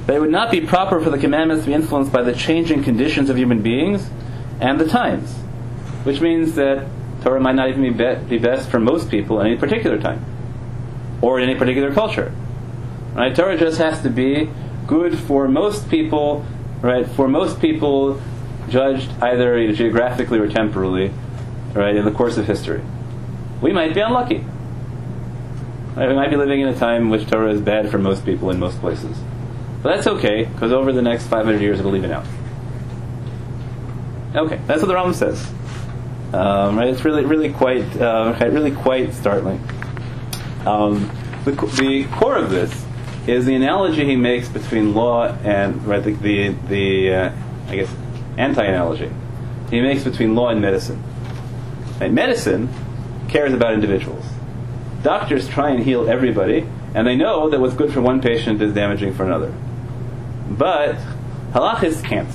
that 0.06 0.16
it 0.16 0.20
would 0.20 0.32
not 0.32 0.52
be 0.52 0.62
proper 0.62 1.00
for 1.00 1.10
the 1.10 1.18
commandments 1.18 1.64
to 1.64 1.70
be 1.70 1.74
influenced 1.74 2.12
by 2.12 2.22
the 2.22 2.34
changing 2.34 2.84
conditions 2.84 3.30
of 3.30 3.38
human 3.38 3.62
beings 3.62 4.10
and 4.60 4.80
the 4.80 4.88
times, 4.88 5.32
which 6.04 6.20
means 6.20 6.56
that 6.56 6.88
Torah 7.22 7.40
might 7.40 7.56
not 7.56 7.70
even 7.70 7.82
be, 7.82 7.90
be, 7.90 8.16
be 8.16 8.38
best 8.38 8.70
for 8.70 8.80
most 8.80 9.10
people 9.10 9.40
in 9.40 9.48
any 9.48 9.58
particular 9.58 10.00
time 10.00 10.26
or 11.22 11.40
in 11.40 11.50
any 11.50 11.58
particular 11.58 11.94
culture. 11.94 12.34
Right? 13.14 13.34
Torah 13.34 13.58
just 13.58 13.78
has 13.78 14.02
to 14.02 14.10
be 14.10 14.50
good 14.88 15.18
for 15.18 15.48
most 15.48 15.90
people, 15.90 16.46
right? 16.82 17.08
For 17.08 17.28
most 17.28 17.62
people 17.62 18.22
judged 18.70 19.10
either 19.22 19.72
geographically 19.72 20.40
or 20.40 20.50
temporally, 20.50 21.14
right, 21.74 21.96
in 21.96 22.06
the 22.06 22.12
course 22.12 22.38
of 22.38 22.46
history. 22.46 22.82
We 23.62 23.72
might 23.72 23.94
be 23.94 24.02
unlucky. 24.02 24.46
Right? 25.96 26.08
We 26.08 26.16
might 26.16 26.30
be 26.30 26.36
living 26.36 26.62
in 26.62 26.68
a 26.68 26.78
time 26.78 27.10
which 27.10 27.28
Torah 27.30 27.52
is 27.52 27.62
bad 27.62 27.90
for 27.90 27.98
most 27.98 28.26
people 28.26 28.50
in 28.50 28.60
most 28.60 28.80
places. 28.80 29.18
But 29.82 29.96
that's 29.96 30.08
okay, 30.08 30.46
because 30.46 30.72
over 30.72 30.92
the 30.92 31.02
next 31.02 31.28
500 31.28 31.62
years 31.62 31.80
it'll 31.80 31.96
even 31.96 32.12
out. 32.12 32.26
Okay, 34.36 34.60
that's 34.66 34.82
what 34.82 34.88
the 34.88 34.94
Rambam 34.94 35.14
says. 35.14 35.46
Um, 36.34 36.78
right? 36.78 36.88
It's 36.88 37.06
really, 37.06 37.26
really 37.26 37.54
quite, 37.54 37.86
uh, 37.98 38.36
really 38.40 38.72
quite 38.72 39.14
startling. 39.14 39.62
Um, 40.66 41.12
the, 41.46 41.52
the 41.52 42.08
core 42.14 42.38
of 42.38 42.50
this 42.50 42.86
is 43.28 43.46
the 43.46 43.56
analogy 43.56 44.06
he 44.06 44.16
makes 44.16 44.50
between 44.50 44.94
law 44.94 45.28
and 45.44 45.86
right 45.86 46.04
the 46.04 46.14
the, 46.14 46.50
the 46.68 47.14
uh, 47.14 47.32
I 47.68 47.76
guess 47.76 47.94
anti-analogy 48.38 49.12
he 49.70 49.82
makes 49.82 50.04
between 50.04 50.36
law 50.36 50.50
and 50.50 50.62
medicine. 50.62 51.02
Medicine 52.00 52.70
cares 53.30 53.54
about 53.54 53.74
individuals. 53.74 54.26
Doctors 55.02 55.48
try 55.48 55.72
and 55.72 55.84
heal 55.84 56.10
everybody, 56.10 56.68
and 56.96 57.08
they 57.08 57.16
know 57.16 57.50
that 57.50 57.60
what's 57.60 57.74
good 57.74 57.92
for 57.92 58.02
one 58.02 58.22
patient 58.22 58.62
is 58.62 58.74
damaging 58.74 59.14
for 59.14 59.26
another. 59.26 59.54
But 60.50 60.96
halachis 61.52 62.04
can't. 62.04 62.30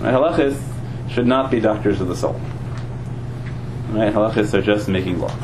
Right? 0.00 0.14
Halachis 0.14 0.60
should 1.10 1.26
not 1.26 1.50
be 1.50 1.60
doctors 1.60 2.00
of 2.00 2.08
the 2.08 2.16
soul. 2.16 2.40
Right? 3.90 4.12
Halachis 4.12 4.54
are 4.54 4.62
just 4.62 4.88
making 4.88 5.20
law. 5.20 5.34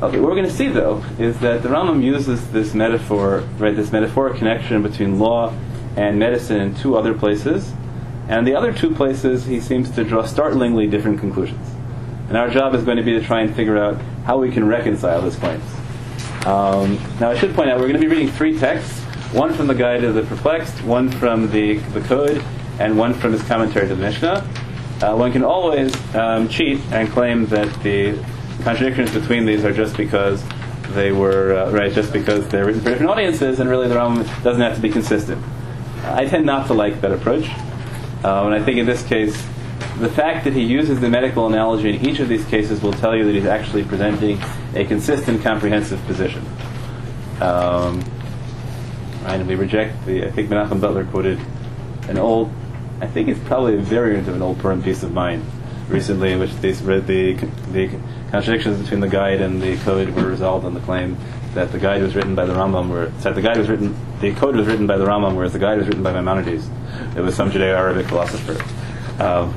Okay, 0.00 0.20
what 0.20 0.28
we're 0.28 0.36
going 0.36 0.44
to 0.44 0.52
see 0.52 0.68
though 0.68 1.02
is 1.18 1.40
that 1.40 1.62
the 1.62 1.68
Rambam 1.68 2.02
uses 2.02 2.50
this 2.52 2.72
metaphor, 2.72 3.40
right, 3.58 3.74
this 3.74 3.90
metaphoric 3.90 4.36
connection 4.36 4.82
between 4.82 5.18
law 5.18 5.52
and 5.96 6.18
medicine 6.18 6.60
in 6.60 6.74
two 6.76 6.96
other 6.96 7.14
places, 7.14 7.72
and 8.28 8.46
the 8.46 8.54
other 8.54 8.72
two 8.72 8.94
places 8.94 9.46
he 9.46 9.60
seems 9.60 9.90
to 9.90 10.04
draw 10.04 10.24
startlingly 10.24 10.86
different 10.86 11.18
conclusions. 11.18 11.66
And 12.28 12.36
our 12.36 12.50
job 12.50 12.74
is 12.74 12.84
going 12.84 12.98
to 12.98 13.02
be 13.02 13.12
to 13.12 13.22
try 13.22 13.40
and 13.40 13.54
figure 13.54 13.78
out 13.78 14.00
how 14.24 14.38
we 14.38 14.50
can 14.50 14.66
reconcile 14.66 15.22
these 15.22 15.36
claims. 15.36 15.64
Um, 16.46 16.98
now, 17.20 17.30
I 17.30 17.38
should 17.38 17.54
point 17.54 17.70
out 17.70 17.78
we're 17.78 17.88
going 17.88 18.00
to 18.00 18.06
be 18.06 18.06
reading 18.06 18.28
three 18.30 18.58
texts: 18.58 19.00
one 19.32 19.52
from 19.54 19.66
the 19.66 19.74
Guide 19.74 20.04
of 20.04 20.14
the 20.14 20.22
Perplexed, 20.22 20.82
one 20.84 21.10
from 21.10 21.50
the 21.50 21.78
the 21.94 22.00
Code, 22.02 22.44
and 22.78 22.96
one 22.98 23.14
from 23.14 23.32
his 23.32 23.42
commentary 23.42 23.88
to 23.88 23.94
the 23.94 24.00
Mishnah. 24.00 24.46
Uh, 25.02 25.14
one 25.14 25.32
can 25.32 25.44
always 25.44 25.94
um, 26.14 26.48
cheat 26.48 26.80
and 26.90 27.08
claim 27.10 27.46
that 27.46 27.72
the 27.82 28.18
contradictions 28.62 29.12
between 29.12 29.46
these 29.46 29.64
are 29.64 29.72
just 29.72 29.96
because 29.96 30.42
they 30.90 31.12
were 31.12 31.54
uh, 31.54 31.70
right, 31.70 31.92
just 31.92 32.12
because 32.12 32.48
they're 32.48 32.66
written 32.66 32.80
for 32.80 32.90
different 32.90 33.10
audiences, 33.10 33.60
and 33.60 33.70
really 33.70 33.88
the 33.88 33.94
Rambam 33.94 34.24
doesn't 34.42 34.62
have 34.62 34.74
to 34.74 34.80
be 34.80 34.90
consistent. 34.90 35.42
I 36.04 36.26
tend 36.26 36.46
not 36.46 36.66
to 36.68 36.74
like 36.74 37.00
that 37.00 37.12
approach, 37.12 37.48
uh, 38.24 38.44
and 38.44 38.54
I 38.54 38.62
think 38.62 38.78
in 38.78 38.86
this 38.86 39.02
case, 39.02 39.40
the 39.98 40.08
fact 40.08 40.44
that 40.44 40.52
he 40.52 40.62
uses 40.62 41.00
the 41.00 41.08
medical 41.08 41.46
analogy 41.46 41.96
in 41.96 42.06
each 42.06 42.20
of 42.20 42.28
these 42.28 42.44
cases 42.46 42.80
will 42.82 42.92
tell 42.92 43.16
you 43.16 43.24
that 43.24 43.34
he's 43.34 43.46
actually 43.46 43.84
presenting 43.84 44.40
a 44.74 44.84
consistent, 44.84 45.42
comprehensive 45.42 46.04
position. 46.06 46.44
Um, 47.40 48.04
and 49.26 49.46
we 49.46 49.54
reject 49.54 50.04
the. 50.06 50.26
I 50.26 50.30
think 50.30 50.48
Menachem 50.48 50.80
Butler 50.80 51.04
quoted 51.04 51.38
an 52.08 52.18
old. 52.18 52.50
I 53.00 53.06
think 53.06 53.28
it's 53.28 53.40
probably 53.40 53.74
a 53.74 53.80
variant 53.80 54.28
of 54.28 54.34
an 54.34 54.42
old 54.42 54.58
Purim 54.58 54.82
piece 54.82 55.02
of 55.02 55.12
mind 55.12 55.44
recently, 55.88 56.32
in 56.32 56.40
which 56.40 56.52
they 56.56 56.72
read 56.72 57.06
the 57.06 57.34
the 57.72 57.90
contradictions 58.30 58.80
between 58.80 59.00
the 59.00 59.08
guide 59.08 59.40
and 59.40 59.60
the 59.62 59.76
code 59.78 60.10
were 60.10 60.26
resolved 60.26 60.64
on 60.64 60.74
the 60.74 60.80
claim 60.80 61.16
that 61.54 61.72
the 61.72 61.78
guide 61.78 62.02
was 62.02 62.14
written 62.14 62.34
by 62.34 62.44
the 62.44 62.52
Rambam, 62.52 62.88
where 62.88 63.06
that 63.06 63.34
the 63.34 63.42
guide 63.42 63.56
was 63.56 63.68
written, 63.68 63.96
the 64.20 64.34
code 64.34 64.54
was 64.54 64.66
written 64.66 64.86
by 64.86 64.96
the 64.96 65.04
Rambam, 65.04 65.34
whereas 65.34 65.52
the 65.52 65.58
guide 65.58 65.78
was 65.78 65.86
written 65.86 66.02
by 66.02 66.12
Maimonides. 66.12 66.68
It 67.16 67.20
was 67.20 67.34
some 67.34 67.50
Judeo-Arabic 67.50 68.06
philosopher, 68.06 68.54
um, 69.18 69.54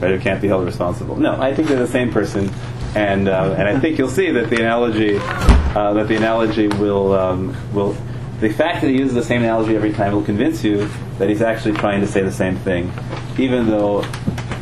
right? 0.00 0.10
Who 0.10 0.18
can't 0.18 0.40
be 0.40 0.48
held 0.48 0.64
responsible. 0.64 1.16
No, 1.16 1.40
I 1.40 1.54
think 1.54 1.68
they're 1.68 1.78
the 1.78 1.86
same 1.86 2.12
person, 2.12 2.50
and 2.94 3.28
uh, 3.28 3.54
and 3.56 3.68
I 3.68 3.78
think 3.78 3.98
you'll 3.98 4.08
see 4.08 4.30
that 4.32 4.50
the 4.50 4.56
analogy 4.56 5.18
uh, 5.18 5.92
that 5.94 6.08
the 6.08 6.16
analogy 6.16 6.68
will 6.68 7.14
um, 7.14 7.56
will 7.72 7.96
the 8.40 8.50
fact 8.50 8.82
that 8.82 8.88
he 8.88 8.98
uses 8.98 9.14
the 9.14 9.22
same 9.22 9.42
analogy 9.42 9.74
every 9.74 9.92
time 9.92 10.12
will 10.12 10.22
convince 10.22 10.62
you 10.62 10.88
that 11.18 11.28
he's 11.28 11.42
actually 11.42 11.74
trying 11.74 12.00
to 12.00 12.06
say 12.06 12.22
the 12.22 12.32
same 12.32 12.56
thing, 12.56 12.92
even 13.38 13.66
though 13.66 14.02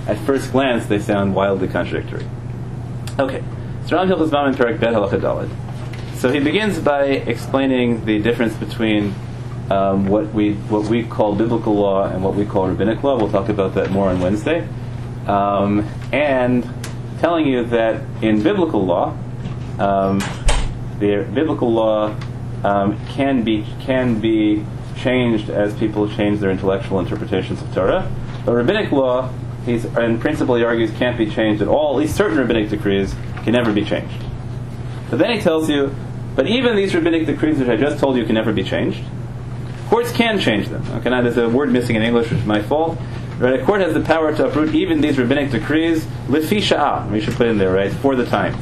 at 0.06 0.18
first 0.24 0.52
glance 0.52 0.86
they 0.86 0.98
sound 0.98 1.34
wildly 1.34 1.68
contradictory. 1.68 2.26
Okay, 3.18 3.42
so 3.86 3.96
Hilchas 3.96 4.32
Mam 4.32 4.48
in 4.48 4.54
Perek 4.54 4.80
Bet 4.80 6.18
So 6.18 6.30
he 6.30 6.40
begins 6.40 6.78
by 6.78 7.04
explaining 7.04 8.04
the 8.04 8.18
difference 8.18 8.54
between 8.54 9.14
um, 9.70 10.06
what 10.06 10.32
we 10.32 10.54
what 10.54 10.88
we 10.88 11.04
call 11.04 11.34
biblical 11.34 11.74
law 11.74 12.04
and 12.04 12.22
what 12.22 12.34
we 12.34 12.44
call 12.44 12.68
rabbinic 12.68 13.02
law. 13.02 13.16
We'll 13.16 13.30
talk 13.30 13.48
about 13.48 13.74
that 13.74 13.90
more 13.90 14.08
on 14.08 14.20
Wednesday, 14.20 14.66
um, 15.26 15.88
and 16.12 16.68
telling 17.20 17.46
you 17.46 17.64
that 17.66 18.02
in 18.22 18.42
biblical 18.42 18.84
law, 18.84 19.16
um, 19.78 20.18
the 20.98 21.26
biblical 21.32 21.72
law 21.72 22.14
um, 22.64 22.98
can 23.08 23.42
be 23.42 23.66
can 23.80 24.20
be 24.20 24.64
changed 24.96 25.50
as 25.50 25.74
people 25.74 26.08
change 26.08 26.40
their 26.40 26.50
intellectual 26.50 27.00
interpretations 27.00 27.60
of 27.60 27.74
Torah. 27.74 28.10
But 28.44 28.52
rabbinic 28.54 28.92
law 28.92 29.30
he's, 29.66 29.84
in 29.84 30.18
principle, 30.18 30.54
he 30.54 30.64
argues 30.64 30.90
can't 30.92 31.18
be 31.18 31.28
changed 31.28 31.60
at 31.60 31.68
all. 31.68 31.94
At 31.94 31.98
least 31.98 32.16
certain 32.16 32.38
rabbinic 32.38 32.70
decrees 32.70 33.14
can 33.42 33.52
never 33.52 33.72
be 33.72 33.84
changed. 33.84 34.22
But 35.10 35.18
then 35.18 35.32
he 35.32 35.40
tells 35.40 35.68
you, 35.68 35.94
but 36.34 36.46
even 36.46 36.76
these 36.76 36.94
rabbinic 36.94 37.26
decrees, 37.26 37.58
which 37.58 37.68
I 37.68 37.76
just 37.76 37.98
told 37.98 38.16
you, 38.16 38.24
can 38.24 38.34
never 38.34 38.52
be 38.52 38.62
changed. 38.62 39.02
Courts 39.86 40.10
can 40.12 40.38
change 40.38 40.68
them. 40.68 40.84
Okay, 40.94 41.10
now 41.10 41.22
there's 41.22 41.36
a 41.36 41.48
word 41.48 41.70
missing 41.70 41.96
in 41.96 42.02
English, 42.02 42.30
which 42.30 42.40
is 42.40 42.46
my 42.46 42.60
fault. 42.62 42.98
Right, 43.38 43.60
a 43.60 43.64
court 43.64 43.82
has 43.82 43.92
the 43.92 44.00
power 44.00 44.34
to 44.34 44.46
uproot 44.46 44.74
even 44.74 45.00
these 45.00 45.18
rabbinic 45.18 45.50
decrees, 45.50 46.06
lifi. 46.28 47.10
We 47.10 47.20
should 47.20 47.34
put 47.34 47.46
in 47.46 47.58
there, 47.58 47.72
right, 47.72 47.92
for 47.92 48.16
the 48.16 48.24
time. 48.24 48.56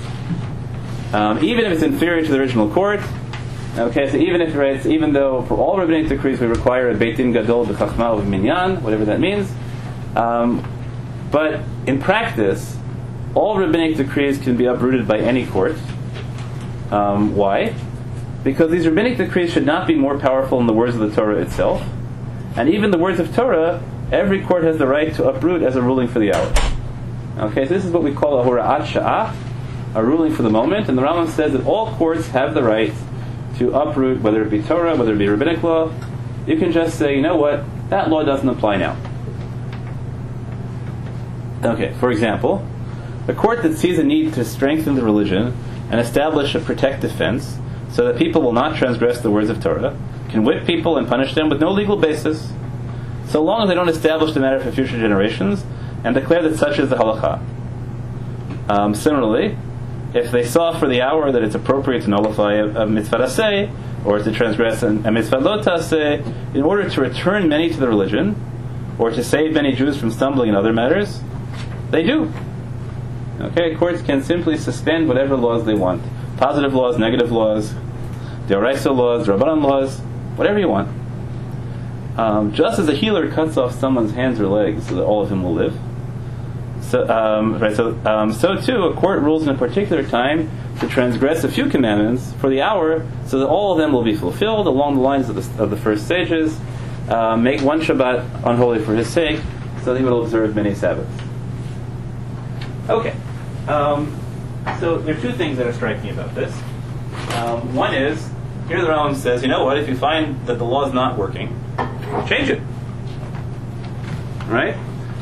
Um, 1.12 1.43
even 1.45 1.64
if 1.64 1.73
it's 1.73 1.83
inferior 1.83 2.25
to 2.25 2.31
the 2.31 2.38
original 2.38 2.69
court. 2.71 3.00
Okay, 3.78 4.11
so 4.11 4.16
even 4.16 4.40
if 4.40 4.54
right, 4.54 4.85
even 4.87 5.12
though 5.12 5.43
for 5.43 5.57
all 5.57 5.78
rabbinic 5.78 6.09
decrees 6.09 6.40
we 6.40 6.47
require 6.47 6.90
a 6.90 6.95
beit 6.95 7.16
din 7.16 7.33
gadol 7.33 7.66
b'chachma 7.66 8.19
of 8.19 8.26
minyan, 8.26 8.83
whatever 8.83 9.04
that 9.04 9.21
means, 9.21 9.52
um, 10.16 10.64
but 11.31 11.61
in 11.87 12.00
practice, 12.00 12.76
all 13.35 13.59
rabbinic 13.59 13.97
decrees 13.97 14.38
can 14.38 14.57
be 14.57 14.66
uprooted 14.66 15.09
by 15.09 15.19
any 15.19 15.47
court. 15.47 15.76
Um, 16.90 17.35
why? 17.35 17.75
Because 18.45 18.71
these 18.71 18.87
rabbinic 18.87 19.17
decrees 19.17 19.51
should 19.51 19.65
not 19.65 19.87
be 19.87 19.95
more 19.95 20.19
powerful 20.19 20.59
than 20.59 20.67
the 20.67 20.75
words 20.75 20.95
of 20.95 21.01
the 21.01 21.17
Torah 21.17 21.41
itself, 21.41 21.83
And 22.57 22.69
even 22.69 22.91
the 22.93 22.99
words 22.99 23.19
of 23.19 23.35
Torah, 23.35 23.83
every 24.13 24.45
court 24.45 24.63
has 24.63 24.79
the 24.79 24.87
right 24.87 25.13
to 25.15 25.29
uproot 25.29 25.63
as 25.63 25.75
a 25.75 25.83
ruling 25.83 26.07
for 26.07 26.21
the 26.21 26.33
hour. 26.33 26.53
Okay, 27.39 27.67
so 27.67 27.75
this 27.75 27.85
is 27.85 27.91
what 27.91 28.05
we 28.05 28.13
call 28.13 28.39
a 28.39 28.45
hora'at 28.45 28.83
sha'ah, 28.87 29.35
a 29.95 30.05
ruling 30.05 30.33
for 30.33 30.43
the 30.43 30.51
moment. 30.51 30.89
And 30.89 30.97
the 30.97 31.03
Rambam 31.03 31.29
says 31.31 31.53
that 31.53 31.67
all 31.67 31.93
courts 31.97 32.29
have 32.29 32.55
the 32.55 32.63
right 32.63 32.93
to 33.59 33.75
uproot, 33.75 34.21
whether 34.21 34.43
it 34.43 34.51
be 34.51 34.63
Torah, 34.63 34.95
whether 34.95 35.15
it 35.15 35.19
be 35.19 35.27
rabbinic 35.27 35.63
law. 35.63 35.91
You 36.47 36.57
can 36.59 36.71
just 36.71 36.99
say, 36.99 37.17
you 37.17 37.23
know 37.23 37.37
what, 37.37 37.65
that 37.89 38.11
law 38.11 38.23
doesn't 38.23 38.49
apply 38.49 38.77
now. 38.77 38.97
Okay, 41.65 41.95
for 41.99 42.11
example, 42.11 42.65
a 43.27 43.33
court 43.33 43.63
that 43.63 43.79
sees 43.79 43.99
a 43.99 44.05
need 44.05 44.35
to 44.35 44.45
strengthen 44.45 44.97
the 44.97 45.03
religion 45.03 45.57
and 45.91 45.99
establish 45.99 46.55
a 46.55 46.61
protective 46.61 47.11
fence 47.11 47.59
so 47.95 48.05
that 48.05 48.19
people 48.19 48.43
will 48.43 48.53
not 48.53 48.77
transgress 48.77 49.21
the 49.21 49.31
words 49.31 49.49
of 49.49 49.63
Torah 49.63 49.97
can 50.35 50.43
whip 50.43 50.67
people 50.67 50.99
and 50.99 51.07
punish 51.07 51.33
them 51.35 51.49
with 51.49 51.61
no 51.61 51.71
legal 51.71 51.97
basis, 51.97 52.53
so 53.29 53.41
long 53.41 53.63
as 53.63 53.69
they 53.69 53.75
don't 53.75 53.89
establish 53.89 54.35
the 54.35 54.41
matter 54.41 54.59
for 54.59 54.73
future 54.73 54.99
generations 54.99 55.65
and 56.03 56.13
declare 56.13 56.43
that 56.43 56.59
such 56.59 56.81
is 56.81 56.91
the 56.91 56.97
halacha. 56.97 57.41
Um, 58.69 58.97
similarly, 58.97 59.57
if 60.13 60.33
they 60.33 60.45
saw 60.45 60.77
for 60.77 60.89
the 60.89 61.03
hour 61.03 61.31
that 61.31 61.45
it's 61.45 61.55
appropriate 61.55 62.03
to 62.03 62.11
nullify 62.11 62.55
a, 62.55 62.67
a 62.83 62.87
mitzvah 62.87 63.19
aseh, 63.19 63.73
or 64.05 64.19
to 64.19 64.33
transgress 64.33 64.83
a, 64.83 64.89
a 64.89 65.13
mitzvah 65.13 65.39
lo 65.39 66.25
in 66.53 66.63
order 66.63 66.91
to 66.91 67.01
return 67.01 67.49
many 67.49 67.71
to 67.71 67.77
the 67.79 67.87
religion, 67.87 68.35
or 68.99 69.11
to 69.11 69.23
save 69.23 69.55
many 69.55 69.73
Jews 69.73 69.97
from 69.97 70.11
stumbling 70.11 70.49
in 70.49 70.57
other 70.57 70.73
matters, 70.73 71.21
they 71.91 72.03
do. 72.03 72.33
Okay, 73.41 73.77
courts 73.77 74.03
can 74.03 74.21
simply 74.21 74.57
suspend 74.57 75.07
whatever 75.07 75.37
laws 75.37 75.65
they 75.65 75.75
want. 75.75 76.03
Positive 76.39 76.75
laws, 76.75 76.99
negative 76.99 77.31
laws, 77.31 77.73
Deoraisa 78.47 78.95
laws, 78.95 79.27
Rabbanan 79.27 79.63
laws, 79.63 79.99
whatever 80.37 80.59
you 80.59 80.69
want. 80.69 80.89
Um, 82.19 82.53
just 82.53 82.79
as 82.79 82.89
a 82.89 82.95
healer 82.95 83.31
cuts 83.31 83.57
off 83.57 83.75
someone's 83.75 84.13
hands 84.13 84.41
or 84.41 84.47
legs 84.47 84.87
so 84.89 84.95
that 84.97 85.05
all 85.05 85.23
of 85.23 85.31
them 85.31 85.43
will 85.43 85.55
live, 85.55 85.77
so, 86.95 87.09
um, 87.09 87.59
right, 87.59 87.75
so, 87.75 87.99
um, 88.05 88.33
so 88.33 88.61
too, 88.61 88.85
a 88.85 88.95
court 88.95 89.23
rules 89.23 89.43
in 89.43 89.49
a 89.49 89.59
particular 89.59 90.03
time 90.05 90.51
to 90.81 90.89
transgress 90.89 91.43
a 91.43 91.51
few 91.51 91.69
commandments 91.69 92.33
for 92.35 92.51
the 92.51 92.61
hour 92.61 93.07
so 93.27 93.39
that 93.39 93.47
all 93.47 93.73
of 93.73 93.79
them 93.79 93.93
will 93.93 94.03
be 94.03 94.15
fulfilled 94.15 94.67
along 94.67 94.97
the 94.97 95.01
lines 95.01 95.29
of 95.29 95.35
the, 95.35 95.63
of 95.63 95.71
the 95.71 95.77
first 95.77 96.05
stages. 96.05 96.59
Uh, 97.09 97.37
make 97.37 97.63
one 97.63 97.81
Shabbat 97.81 98.47
unholy 98.47 98.81
for 98.81 98.95
his 98.95 99.09
sake, 99.09 99.41
so 99.83 99.93
that 99.93 99.99
he 99.99 100.05
will 100.05 100.23
observe 100.23 100.55
many 100.55 100.75
Sabbaths. 100.75 101.11
Okay. 102.89 103.15
Um, 103.67 104.19
so 104.79 104.99
there 104.99 105.17
are 105.17 105.21
two 105.21 105.33
things 105.33 105.59
that 105.59 105.67
are 105.67 105.73
striking 105.73 106.11
about 106.11 106.35
this. 106.35 106.55
Um, 107.35 107.75
one 107.75 107.95
is 107.95 108.31
here 108.68 108.80
the 108.80 108.88
Rambam 108.88 109.14
says, 109.14 109.42
you 109.42 109.49
know 109.49 109.64
what? 109.64 109.78
If 109.78 109.88
you 109.88 109.97
find 109.97 110.47
that 110.47 110.59
the 110.59 110.64
law 110.64 110.87
is 110.87 110.94
not 110.94 111.18
working, 111.18 111.49
change 112.26 112.49
it. 112.49 112.62
Right? 114.47 114.76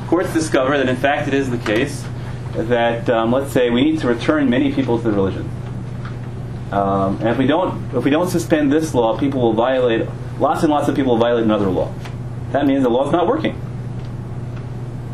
Courts 0.08 0.32
discover 0.32 0.76
that 0.78 0.88
in 0.88 0.96
fact 0.96 1.28
it 1.28 1.34
is 1.34 1.50
the 1.50 1.58
case 1.58 2.04
that 2.54 3.08
um, 3.08 3.32
let's 3.32 3.52
say 3.52 3.70
we 3.70 3.82
need 3.84 4.00
to 4.00 4.08
return 4.08 4.50
many 4.50 4.72
people 4.72 4.98
to 4.98 5.04
the 5.04 5.12
religion. 5.12 5.48
Um, 6.70 7.18
and 7.18 7.28
if 7.28 7.38
we 7.38 7.46
don't, 7.46 7.94
if 7.94 8.04
we 8.04 8.10
don't 8.10 8.28
suspend 8.28 8.72
this 8.72 8.94
law, 8.94 9.18
people 9.18 9.40
will 9.40 9.52
violate. 9.52 10.08
Lots 10.38 10.62
and 10.62 10.70
lots 10.70 10.88
of 10.88 10.96
people 10.96 11.12
will 11.12 11.20
violate 11.20 11.44
another 11.44 11.68
law. 11.68 11.92
That 12.52 12.66
means 12.66 12.82
the 12.82 12.90
law 12.90 13.06
is 13.06 13.12
not 13.12 13.26
working, 13.26 13.60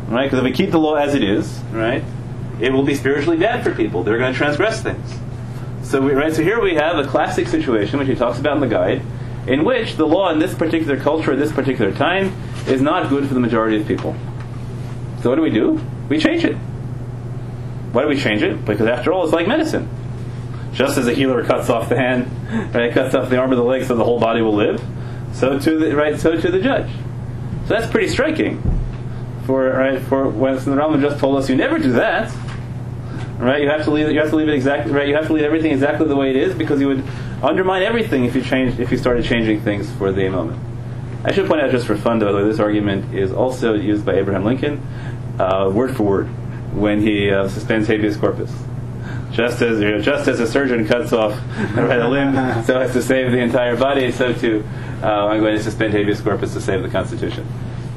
right? 0.07 0.25
Because 0.25 0.39
if 0.39 0.45
we 0.45 0.51
keep 0.51 0.71
the 0.71 0.79
law 0.79 0.95
as 0.95 1.15
it 1.15 1.23
is, 1.23 1.59
right, 1.71 2.03
it 2.59 2.71
will 2.71 2.83
be 2.83 2.95
spiritually 2.95 3.37
bad 3.37 3.63
for 3.63 3.73
people. 3.73 4.03
They're 4.03 4.17
going 4.17 4.33
to 4.33 4.37
transgress 4.37 4.81
things. 4.81 5.17
So 5.89 5.99
we, 5.99 6.13
right, 6.13 6.31
so 6.31 6.43
here 6.43 6.61
we 6.61 6.75
have 6.75 6.99
a 6.99 7.03
classic 7.03 7.47
situation, 7.47 7.97
which 7.97 8.07
he 8.07 8.13
talks 8.13 8.37
about 8.37 8.53
in 8.53 8.61
the 8.61 8.67
guide, 8.67 9.01
in 9.47 9.65
which 9.65 9.95
the 9.95 10.05
law 10.05 10.29
in 10.29 10.37
this 10.37 10.53
particular 10.53 10.97
culture 10.97 11.31
at 11.31 11.39
this 11.39 11.51
particular 11.51 11.91
time 11.91 12.31
is 12.67 12.79
not 12.79 13.09
good 13.09 13.27
for 13.27 13.33
the 13.33 13.39
majority 13.39 13.81
of 13.81 13.87
people. 13.87 14.15
So 15.23 15.31
what 15.31 15.37
do 15.37 15.41
we 15.41 15.49
do? 15.49 15.81
We 16.07 16.19
change 16.19 16.45
it. 16.45 16.55
Why 17.91 18.03
do 18.03 18.07
we 18.07 18.19
change 18.19 18.43
it? 18.43 18.63
Because 18.65 18.85
after 18.85 19.11
all, 19.11 19.23
it's 19.23 19.33
like 19.33 19.47
medicine. 19.47 19.89
Just 20.73 20.99
as 20.99 21.07
a 21.07 21.13
healer 21.15 21.43
cuts 21.43 21.71
off 21.71 21.89
the 21.89 21.97
hand, 21.97 22.29
right, 22.75 22.93
cuts 22.93 23.15
off 23.15 23.31
the 23.31 23.37
arm 23.37 23.51
or 23.51 23.55
the 23.55 23.63
leg 23.63 23.83
so 23.83 23.95
the 23.95 24.03
whole 24.03 24.19
body 24.19 24.43
will 24.43 24.53
live, 24.53 24.79
so 25.33 25.57
to 25.57 25.79
the 25.79 25.95
right, 25.95 26.19
so 26.19 26.39
to 26.39 26.51
the 26.51 26.59
judge. 26.59 26.91
So 27.63 27.69
that's 27.69 27.89
pretty 27.89 28.09
striking. 28.09 28.61
For 29.47 29.71
right, 29.71 29.99
for 30.03 30.29
when 30.29 30.53
the 30.53 30.61
Rambam 30.61 31.01
just 31.01 31.19
told 31.19 31.37
us 31.37 31.49
you 31.49 31.55
never 31.55 31.79
do 31.79 31.93
that, 31.93 32.31
right? 33.39 33.61
You 33.61 33.69
have 33.69 33.85
to 33.85 33.91
leave. 33.91 34.11
You 34.11 34.19
have 34.19 34.29
to 34.29 34.35
leave 34.35 34.49
it 34.49 34.53
exactly 34.53 34.91
right. 34.91 35.07
You 35.07 35.15
have 35.15 35.27
to 35.27 35.33
leave 35.33 35.45
everything 35.45 35.71
exactly 35.71 36.07
the 36.07 36.15
way 36.15 36.29
it 36.29 36.35
is 36.35 36.53
because 36.53 36.79
you 36.79 36.87
would 36.87 37.03
undermine 37.41 37.81
everything 37.83 38.25
if 38.25 38.35
you 38.35 38.41
changed 38.43 38.79
if 38.79 38.91
you 38.91 38.97
started 38.97 39.25
changing 39.25 39.61
things 39.61 39.89
for 39.93 40.11
the 40.11 40.29
moment. 40.29 40.59
I 41.23 41.31
should 41.31 41.47
point 41.47 41.61
out 41.61 41.71
just 41.71 41.87
for 41.87 41.97
fun, 41.97 42.19
though, 42.19 42.47
this 42.47 42.59
argument 42.59 43.13
is 43.13 43.33
also 43.33 43.73
used 43.73 44.05
by 44.05 44.15
Abraham 44.15 44.45
Lincoln, 44.45 44.85
uh, 45.37 45.69
word 45.73 45.95
for 45.95 46.03
word, 46.03 46.27
when 46.73 47.01
he 47.01 47.29
uh, 47.29 47.49
suspends 47.49 47.87
habeas 47.87 48.15
corpus. 48.15 48.53
Just 49.31 49.61
as 49.61 49.81
you 49.81 49.91
know, 49.91 50.01
just 50.01 50.27
as 50.27 50.39
a 50.39 50.47
surgeon 50.47 50.87
cuts 50.87 51.13
off 51.13 51.33
right, 51.75 51.99
a 51.99 52.07
limb 52.07 52.63
so 52.63 52.79
as 52.79 52.93
to 52.93 53.01
save 53.01 53.31
the 53.31 53.37
entire 53.39 53.75
body, 53.75 54.11
so 54.11 54.33
too 54.33 54.63
uh, 55.03 55.27
I'm 55.27 55.39
going 55.39 55.55
to 55.55 55.63
suspend 55.63 55.93
habeas 55.93 56.21
corpus 56.21 56.53
to 56.53 56.61
save 56.61 56.81
the 56.81 56.89
Constitution. 56.89 57.47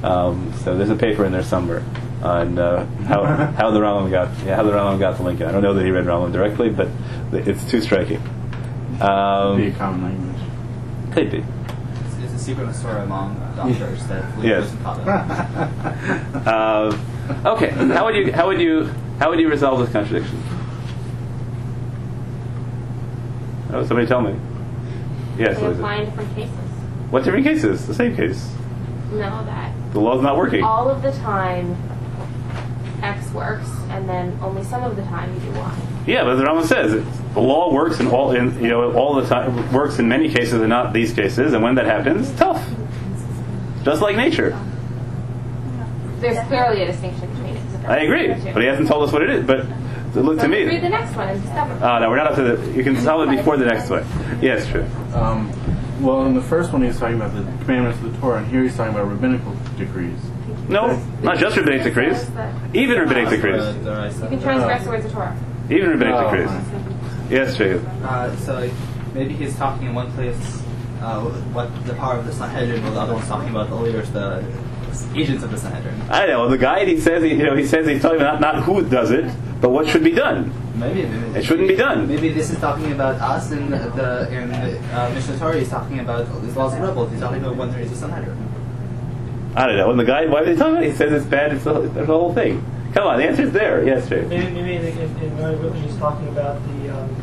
Um, 0.03 0.53
so 0.65 0.77
there's 0.77 0.91
a 0.91 0.97
paper 0.97 1.25
in 1.25 1.33
there 1.33 1.45
somewhere 1.45 1.83
on 2.23 2.59
uh, 2.59 2.87
how 3.05 3.25
how 3.25 3.71
the 3.71 3.81
Rambam 3.81 4.11
got 4.11 4.29
yeah, 4.45 4.57
how 4.57 4.63
the 4.63 4.71
Rambam 4.71 4.99
got 4.99 5.17
to 5.17 5.23
Lincoln. 5.23 5.49
I 5.49 5.53
don't 5.53 5.63
know 5.63 5.75
that 5.75 5.85
he 5.85 5.91
read 5.91 6.05
Rambam 6.05 6.33
directly, 6.33 6.71
but 6.71 6.89
it's 7.33 7.69
too 7.71 7.81
striking. 7.81 8.23
Um, 9.01 9.57
be 9.57 9.69
a 9.69 9.73
common 9.73 10.03
language. 10.03 11.13
Could 11.13 11.31
be. 11.31 11.39
It's, 11.39 12.17
it's 12.19 12.33
a 12.35 12.39
secret 12.39 12.73
story 12.75 13.03
among 13.03 13.35
doctors 13.57 14.07
that 14.07 14.37
we 14.39 14.49
yes. 14.49 14.73
uh, 16.47 16.97
okay. 17.47 17.71
How 17.71 18.05
would 18.05 18.15
you 18.15 18.33
how 18.33 18.47
would 18.47 18.61
you 18.61 18.85
how 19.19 19.31
would 19.31 19.41
you 19.41 19.49
resolve 19.49 19.81
this 19.81 19.91
contradiction? 19.91 20.41
Oh, 23.73 23.85
somebody 23.87 24.07
tell 24.07 24.21
me. 24.21 24.39
Yes. 25.39 25.59
We 25.61 25.69
apply 25.69 26.05
different 26.05 26.35
cases. 26.35 26.55
What 27.11 27.25
different 27.25 27.47
cases? 27.47 27.87
The 27.87 27.95
same 27.95 28.15
case. 28.15 28.53
No, 29.11 29.45
that 29.45 29.73
the 29.93 30.01
law's 30.01 30.23
not 30.23 30.37
working. 30.37 30.63
All 30.63 30.89
of 30.89 31.03
the 31.03 31.13
time, 31.13 31.77
X 33.03 33.31
works, 33.33 33.69
and 33.91 34.09
then 34.09 34.39
only 34.43 34.65
some 34.65 34.83
of 34.85 34.97
the 34.97 35.03
time 35.03 35.33
you 35.35 35.41
do 35.41 35.59
Y. 35.59 35.79
Yeah, 36.07 36.25
but 36.25 36.37
the 36.37 36.45
Rambam 36.45 36.67
says 36.67 36.93
the 37.35 37.41
law 37.41 37.73
works 37.73 38.01
in 38.01 38.07
all 38.09 38.33
in 38.33 38.63
you 38.63 38.69
know 38.69 38.93
all 38.93 39.15
the 39.15 39.27
time 39.27 39.73
works 39.73 39.99
in 39.99 40.09
many 40.09 40.29
cases 40.29 40.55
and 40.55 40.69
not 40.69 40.93
these 40.93 41.13
cases, 41.13 41.53
and 41.53 41.63
when 41.63 41.75
that 41.77 41.87
happens, 41.87 42.33
tough. 42.35 42.65
Just 43.83 44.01
like 44.01 44.17
nature. 44.17 44.59
There's 46.21 46.47
clearly 46.47 46.83
a 46.83 46.87
distinction 46.87 47.29
between 47.31 47.57
it. 47.57 47.63
I 47.85 47.99
agree, 47.99 48.29
but 48.53 48.63
he 48.63 48.69
hasn't 48.69 48.87
told 48.89 49.03
us 49.09 49.13
what 49.13 49.23
it 49.23 49.31
is. 49.31 49.45
But 49.45 49.67
look 50.15 50.39
so 50.39 50.45
to 50.45 50.49
me. 50.49 50.65
Read 50.65 50.83
the 50.83 50.89
next 50.89 51.17
one 51.17 51.29
and 51.29 51.43
discover. 51.43 51.73
Oh 51.85 51.99
no, 51.99 52.09
we're 52.11 52.17
not 52.17 52.29
up 52.29 52.37
to 52.37 52.57
the. 52.57 52.73
You 52.73 52.85
can 52.85 52.95
tell 52.97 53.23
it 53.23 53.37
before 53.37 53.57
the 53.57 53.65
next 53.65 53.91
one. 53.91 54.07
Yes, 54.41 54.69
true. 54.69 54.87
Um, 55.15 55.51
well, 56.01 56.27
in 56.27 56.35
the 56.35 56.43
first 56.43 56.73
one, 56.73 56.83
he's 56.83 56.99
talking 56.99 57.17
about 57.17 57.35
the 57.35 57.43
commandments 57.65 58.01
of 58.01 58.13
the 58.13 58.19
Torah, 58.21 58.39
and 58.39 58.47
here 58.49 58.63
he's 58.63 58.77
talking 58.77 58.95
about 58.95 59.09
rabbinical 59.09 59.55
decrees. 59.77 60.19
No, 60.69 60.97
not 61.23 61.39
just 61.39 61.57
rabbinic 61.57 61.83
decrees. 61.83 62.29
Even 62.75 62.99
rabbinic 62.99 63.31
decrees. 63.31 63.63
You 63.77 64.29
can 64.29 64.41
transgress 64.41 64.85
the 64.85 64.91
words 64.91 65.05
of 65.05 65.13
Torah. 65.13 65.39
Even 65.71 65.91
rabbinic 65.91 66.15
oh, 66.15 66.31
decrees. 66.31 67.31
Yes, 67.31 67.57
Jacob. 67.57 67.87
Uh, 68.03 68.37
so 68.37 68.71
maybe 69.15 69.35
he's 69.35 69.57
talking 69.57 69.89
in 69.89 69.95
one 69.95 70.13
place 70.13 70.63
uh, 71.03 71.21
what 71.53 71.69
the 71.87 71.95
power 71.95 72.19
of 72.19 72.27
the 72.27 72.33
Sanhedrin, 72.33 72.83
while 72.83 72.93
the 72.93 73.01
other 73.01 73.15
one's 73.15 73.27
talking 73.27 73.51
about 73.51 73.69
the 73.69 73.75
leaders, 73.75 74.11
the 74.13 74.45
agents 75.15 75.43
of 75.43 75.51
the 75.51 75.59
Sanhedrin. 75.59 76.01
I 76.11 76.27
know. 76.27 76.49
The 76.49 76.59
guy 76.59 76.85
he 76.85 77.01
says 77.01 77.23
he, 77.23 77.31
you 77.31 77.45
know 77.45 77.57
he 77.57 77.67
says 77.67 77.87
he's 77.87 78.03
talking 78.03 78.21
about 78.21 78.41
not 78.41 78.63
who 78.63 78.83
does 78.89 79.11
it, 79.11 79.25
but 79.61 79.71
what 79.71 79.89
should 79.89 80.05
be 80.05 80.13
done. 80.13 80.53
Maybe, 80.79 81.05
maybe 81.05 81.39
it 81.39 81.45
shouldn't 81.45 81.69
be 81.69 81.77
done. 81.77 82.09
Maybe 82.09 82.31
this 82.31 82.51
is 82.51 82.59
talking 82.59 82.93
about 82.93 83.21
us, 83.21 83.51
and 83.51 83.73
the 83.73 84.33
in 84.33 84.49
the 84.49 84.79
uh, 84.95 85.11
Mishnah 85.15 85.39
Torah 85.39 85.59
he's 85.59 85.69
talking 85.69 86.01
about 86.01 86.27
these 86.43 86.57
laws 86.57 86.75
of 86.75 86.81
rebels. 86.81 87.11
He's 87.11 87.21
talking 87.21 87.43
about 87.43 87.57
when 87.57 87.71
there 87.71 87.81
is 87.81 87.93
a 87.93 87.97
Sanhedrin. 87.97 88.52
I 89.55 89.67
don't 89.67 89.77
know. 89.77 89.89
When 89.89 89.99
the 89.99 90.05
guy, 90.05 90.27
why 90.27 90.41
are 90.41 90.45
they 90.45 90.57
talking 90.57 90.75
about? 90.75 90.85
It? 90.85 90.93
He 90.93 90.97
says 90.97 91.13
it's 91.13 91.27
bad. 91.27 91.53
It's 91.53 91.65
the, 91.65 91.81
the 91.81 92.07
whole 92.07 92.33
thing. 92.33 92.65
Come 92.95 93.07
on, 93.07 93.19
the 93.19 93.25
answer's 93.25 93.53
there. 93.53 93.85
Yes, 93.85 94.09
sir. 94.09 94.23
Maybe, 94.27 94.51
maybe 94.51 94.77
in, 94.77 94.85
in, 94.99 95.39
in 95.39 95.75
he's 95.83 95.97
talking 95.97 96.29
about 96.29 96.61
the, 96.67 96.97
um, 96.97 97.17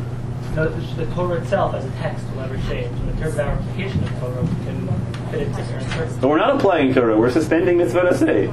the, 0.54 0.68
the 0.96 1.14
Torah 1.14 1.40
itself 1.40 1.74
as 1.74 1.84
a 1.84 1.90
text 1.92 2.24
will 2.28 2.42
never 2.42 2.56
change. 2.68 2.90
In 3.00 3.18
terms 3.18 3.34
of 3.34 3.40
our 3.40 3.52
application 3.52 4.02
of 4.02 4.10
Torah, 4.20 4.42
we 4.42 4.64
can 4.64 4.88
fit 5.30 5.42
it 5.42 5.54
to 5.54 6.18
But 6.20 6.28
we're 6.28 6.38
not 6.38 6.56
applying 6.56 6.94
Torah. 6.94 7.18
We're 7.18 7.30
suspending 7.30 7.78
mitzvah 7.78 8.16
say. 8.16 8.46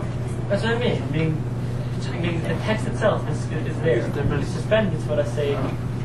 That's 0.48 0.64
what 0.64 0.76
I 0.76 0.80
mean. 0.80 1.02
I 1.02 1.06
mean, 1.12 1.44
I 2.08 2.20
mean 2.20 2.42
the 2.44 2.50
text 2.50 2.88
itself 2.88 3.28
is, 3.30 3.52
is 3.52 3.80
there. 3.82 4.02
When 4.02 4.40
you 4.40 4.46
suspend 4.46 4.94
mitzvah 4.94 5.26
say 5.32 5.56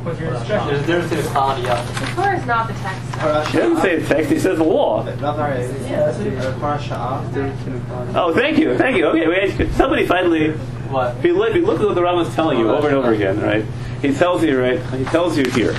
with 0.05 0.21
your 0.21 0.35
instructions. 0.35 0.87
There's, 0.87 1.09
there's 1.09 1.25
this 1.25 1.33
quality 1.33 1.69
of 1.69 2.01
The 2.01 2.07
Torah 2.15 2.39
is 2.39 2.47
not 2.47 2.69
the 2.69 2.75
text. 2.75 3.51
He 3.53 3.59
doesn't 3.59 3.81
say 3.81 3.97
the 3.97 4.07
text, 4.07 4.31
he 4.31 4.39
says 4.39 4.59
the 4.59 4.65
law. 4.65 5.05
Oh, 8.15 8.35
thank 8.35 8.59
you, 8.59 8.77
thank 8.77 8.97
you. 8.97 9.07
Okay, 9.07 9.29
wait, 9.29 9.73
somebody 9.75 10.07
finally. 10.07 10.53
What? 10.53 11.17
If 11.17 11.25
you 11.25 11.37
look, 11.37 11.51
if 11.51 11.57
you 11.57 11.67
look 11.67 11.81
at 11.81 11.87
what 11.87 11.95
the 11.95 12.03
Rambam 12.03 12.27
is 12.27 12.35
telling 12.35 12.59
you 12.59 12.69
oh, 12.69 12.77
over 12.77 12.89
and 12.89 12.97
over 12.97 13.13
again, 13.13 13.41
right? 13.41 13.65
He 14.03 14.13
tells 14.13 14.43
you, 14.45 14.61
right? 14.61 14.81
He 14.95 15.05
tells 15.05 15.39
you 15.39 15.45
here, 15.51 15.73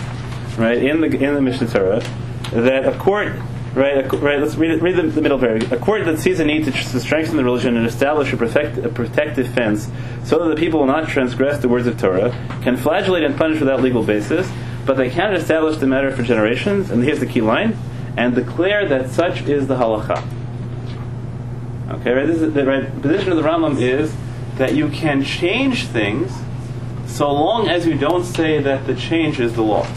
right, 0.57 0.77
in 0.77 1.01
the 1.01 1.07
in 1.07 1.35
the 1.35 1.41
Mishnah 1.41 1.67
Torah, 1.67 1.99
that 2.51 2.85
a 2.87 2.97
court 2.97 3.33
Right, 3.75 4.11
right. 4.21 4.39
Let's 4.39 4.53
read, 4.53 4.79
read 4.83 4.95
the, 4.95 5.01
the 5.01 5.21
middle 5.21 5.39
paragraph. 5.39 5.71
A 5.71 5.77
court 5.77 6.05
that 6.05 6.19
sees 6.19 6.39
a 6.39 6.45
need 6.45 6.65
to, 6.65 6.71
to 6.71 6.99
strengthen 6.99 7.37
the 7.37 7.43
religion 7.43 7.75
and 7.75 7.87
establish 7.87 8.31
a, 8.31 8.37
protect, 8.37 8.77
a 8.77 8.89
protective 8.89 9.51
fence, 9.51 9.89
so 10.23 10.37
that 10.43 10.49
the 10.49 10.55
people 10.55 10.79
will 10.81 10.87
not 10.87 11.09
transgress 11.09 11.59
the 11.59 11.67
words 11.67 11.87
of 11.87 11.99
Torah, 11.99 12.29
can 12.61 12.77
flagellate 12.77 13.23
and 13.23 13.35
punish 13.35 13.59
without 13.59 13.81
legal 13.81 14.03
basis, 14.03 14.47
but 14.85 14.95
they 14.95 15.09
cannot 15.09 15.35
establish 15.35 15.77
the 15.77 15.87
matter 15.87 16.15
for 16.15 16.21
generations. 16.21 16.91
And 16.91 17.03
here's 17.03 17.19
the 17.19 17.25
key 17.25 17.41
line: 17.41 17.75
and 18.15 18.35
declare 18.35 18.87
that 18.87 19.09
such 19.09 19.41
is 19.41 19.65
the 19.65 19.75
halacha. 19.75 20.23
Okay, 21.89 22.11
right. 22.11 22.27
This 22.27 22.41
is 22.41 22.53
the 22.53 22.65
right 22.65 23.01
position 23.01 23.31
of 23.31 23.37
the 23.37 23.43
Rambam 23.43 23.81
is 23.81 24.13
that 24.57 24.75
you 24.75 24.89
can 24.89 25.23
change 25.23 25.87
things 25.87 26.31
so 27.07 27.31
long 27.31 27.69
as 27.69 27.87
you 27.87 27.97
don't 27.97 28.23
say 28.23 28.61
that 28.61 28.85
the 28.85 28.93
change 28.95 29.39
is 29.39 29.53
the 29.53 29.63
law. 29.63 29.87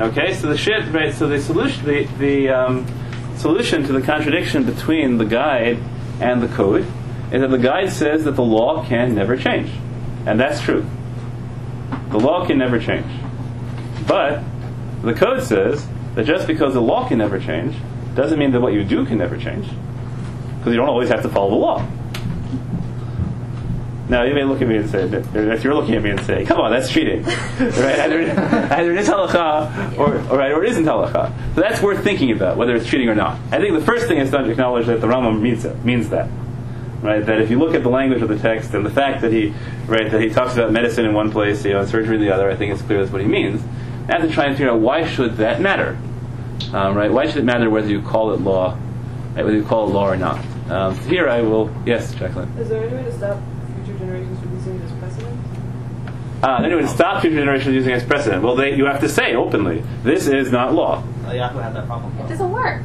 Okay, 0.00 0.32
so 0.32 0.48
the 0.48 0.56
shit, 0.56 0.90
right? 0.94 1.12
So 1.12 1.28
the 1.28 1.38
solution, 1.38 1.84
the 1.84 2.04
the 2.18 2.48
um, 2.48 2.86
solution 3.36 3.82
to 3.84 3.92
the 3.92 4.00
contradiction 4.00 4.64
between 4.64 5.18
the 5.18 5.26
guide 5.26 5.78
and 6.20 6.42
the 6.42 6.48
code 6.48 6.86
is 7.30 7.42
that 7.42 7.50
the 7.50 7.58
guide 7.58 7.92
says 7.92 8.24
that 8.24 8.30
the 8.30 8.42
law 8.42 8.82
can 8.86 9.14
never 9.14 9.36
change, 9.36 9.70
and 10.24 10.40
that's 10.40 10.62
true. 10.62 10.86
The 12.08 12.18
law 12.18 12.46
can 12.46 12.56
never 12.56 12.78
change, 12.78 13.12
but 14.08 14.42
the 15.02 15.12
code 15.12 15.42
says 15.42 15.86
that 16.14 16.24
just 16.24 16.46
because 16.46 16.72
the 16.72 16.80
law 16.80 17.06
can 17.06 17.18
never 17.18 17.38
change 17.38 17.76
doesn't 18.14 18.38
mean 18.38 18.52
that 18.52 18.60
what 18.62 18.72
you 18.72 18.84
do 18.84 19.04
can 19.04 19.18
never 19.18 19.36
change, 19.36 19.68
because 20.58 20.72
you 20.72 20.78
don't 20.78 20.88
always 20.88 21.10
have 21.10 21.20
to 21.22 21.28
follow 21.28 21.50
the 21.50 21.56
law. 21.56 21.86
Now 24.10 24.24
you 24.24 24.34
may 24.34 24.42
look 24.42 24.60
at 24.60 24.66
me 24.66 24.76
and 24.76 24.90
say, 24.90 25.04
if 25.04 25.62
you're 25.62 25.72
looking 25.72 25.94
at 25.94 26.02
me 26.02 26.10
and 26.10 26.20
say, 26.22 26.44
"Come 26.44 26.58
on, 26.58 26.72
that's 26.72 26.90
cheating," 26.90 27.22
right? 27.24 28.00
Either, 28.00 28.20
either 28.72 28.92
it 28.92 28.98
is 28.98 29.08
halacha 29.08 29.96
or, 29.96 30.16
or, 30.16 30.36
right, 30.36 30.50
or 30.50 30.64
it 30.64 30.70
isn't 30.70 30.84
halacha. 30.84 31.32
So 31.54 31.60
that's 31.60 31.80
worth 31.80 32.02
thinking 32.02 32.32
about 32.32 32.56
whether 32.56 32.74
it's 32.74 32.90
cheating 32.90 33.08
or 33.08 33.14
not. 33.14 33.38
I 33.52 33.60
think 33.60 33.78
the 33.78 33.84
first 33.84 34.08
thing 34.08 34.18
is 34.18 34.32
to 34.32 34.50
acknowledge 34.50 34.86
that 34.86 35.00
the 35.00 35.06
Rambam 35.06 35.40
means 35.40 35.64
it, 35.64 35.84
means 35.84 36.08
that, 36.08 36.28
right? 37.02 37.24
That 37.24 37.40
if 37.40 37.50
you 37.50 37.60
look 37.60 37.72
at 37.72 37.84
the 37.84 37.88
language 37.88 38.20
of 38.20 38.28
the 38.28 38.38
text 38.38 38.74
and 38.74 38.84
the 38.84 38.90
fact 38.90 39.20
that 39.20 39.32
he, 39.32 39.54
right, 39.86 40.10
that 40.10 40.20
he 40.20 40.28
talks 40.28 40.54
about 40.54 40.72
medicine 40.72 41.06
in 41.06 41.14
one 41.14 41.30
place, 41.30 41.64
you 41.64 41.74
know, 41.74 41.80
and 41.82 41.88
surgery 41.88 42.16
in 42.16 42.20
the 42.20 42.34
other, 42.34 42.50
I 42.50 42.56
think 42.56 42.72
it's 42.72 42.82
clear 42.82 42.98
that's 42.98 43.12
what 43.12 43.22
he 43.22 43.28
means. 43.28 43.62
I 44.08 44.18
have 44.18 44.22
to 44.22 44.34
try 44.34 44.46
and 44.46 44.56
figure 44.56 44.72
out 44.72 44.80
why 44.80 45.06
should 45.06 45.36
that 45.36 45.60
matter, 45.60 45.96
um, 46.72 46.96
right? 46.96 47.12
Why 47.12 47.28
should 47.28 47.36
it 47.36 47.44
matter 47.44 47.70
whether 47.70 47.86
you 47.86 48.02
call 48.02 48.32
it 48.32 48.40
law, 48.40 48.76
right, 49.36 49.44
whether 49.44 49.56
you 49.56 49.64
call 49.64 49.88
it 49.88 49.92
law 49.92 50.10
or 50.10 50.16
not? 50.16 50.44
Um, 50.68 50.98
here 51.06 51.28
I 51.28 51.42
will, 51.42 51.72
yes, 51.86 52.12
Jacqueline. 52.12 52.48
Is 52.58 52.68
there 52.68 52.82
any 52.82 52.92
way 52.96 53.04
to 53.04 53.16
stop 53.16 53.40
future 53.40 53.59
generations 54.00 54.40
from 54.40 54.54
using 54.54 54.76
it 54.76 54.84
as 54.84 54.92
precedent? 54.98 55.40
Uh, 56.42 56.62
anyway, 56.64 56.82
to 56.82 56.88
stop 56.88 57.20
future 57.20 57.36
generations 57.36 57.74
using 57.74 57.92
it 57.92 57.96
as 57.96 58.04
precedent. 58.04 58.42
Well, 58.42 58.56
they, 58.56 58.74
you 58.74 58.86
have 58.86 59.00
to 59.00 59.08
say 59.08 59.34
openly, 59.34 59.84
this 60.02 60.26
is 60.26 60.50
not 60.50 60.72
law. 60.72 61.02
Eliyahu 61.24 61.62
had 61.62 61.74
that 61.74 61.86
problem. 61.86 62.18
It 62.18 62.28
doesn't 62.28 62.50
work. 62.50 62.82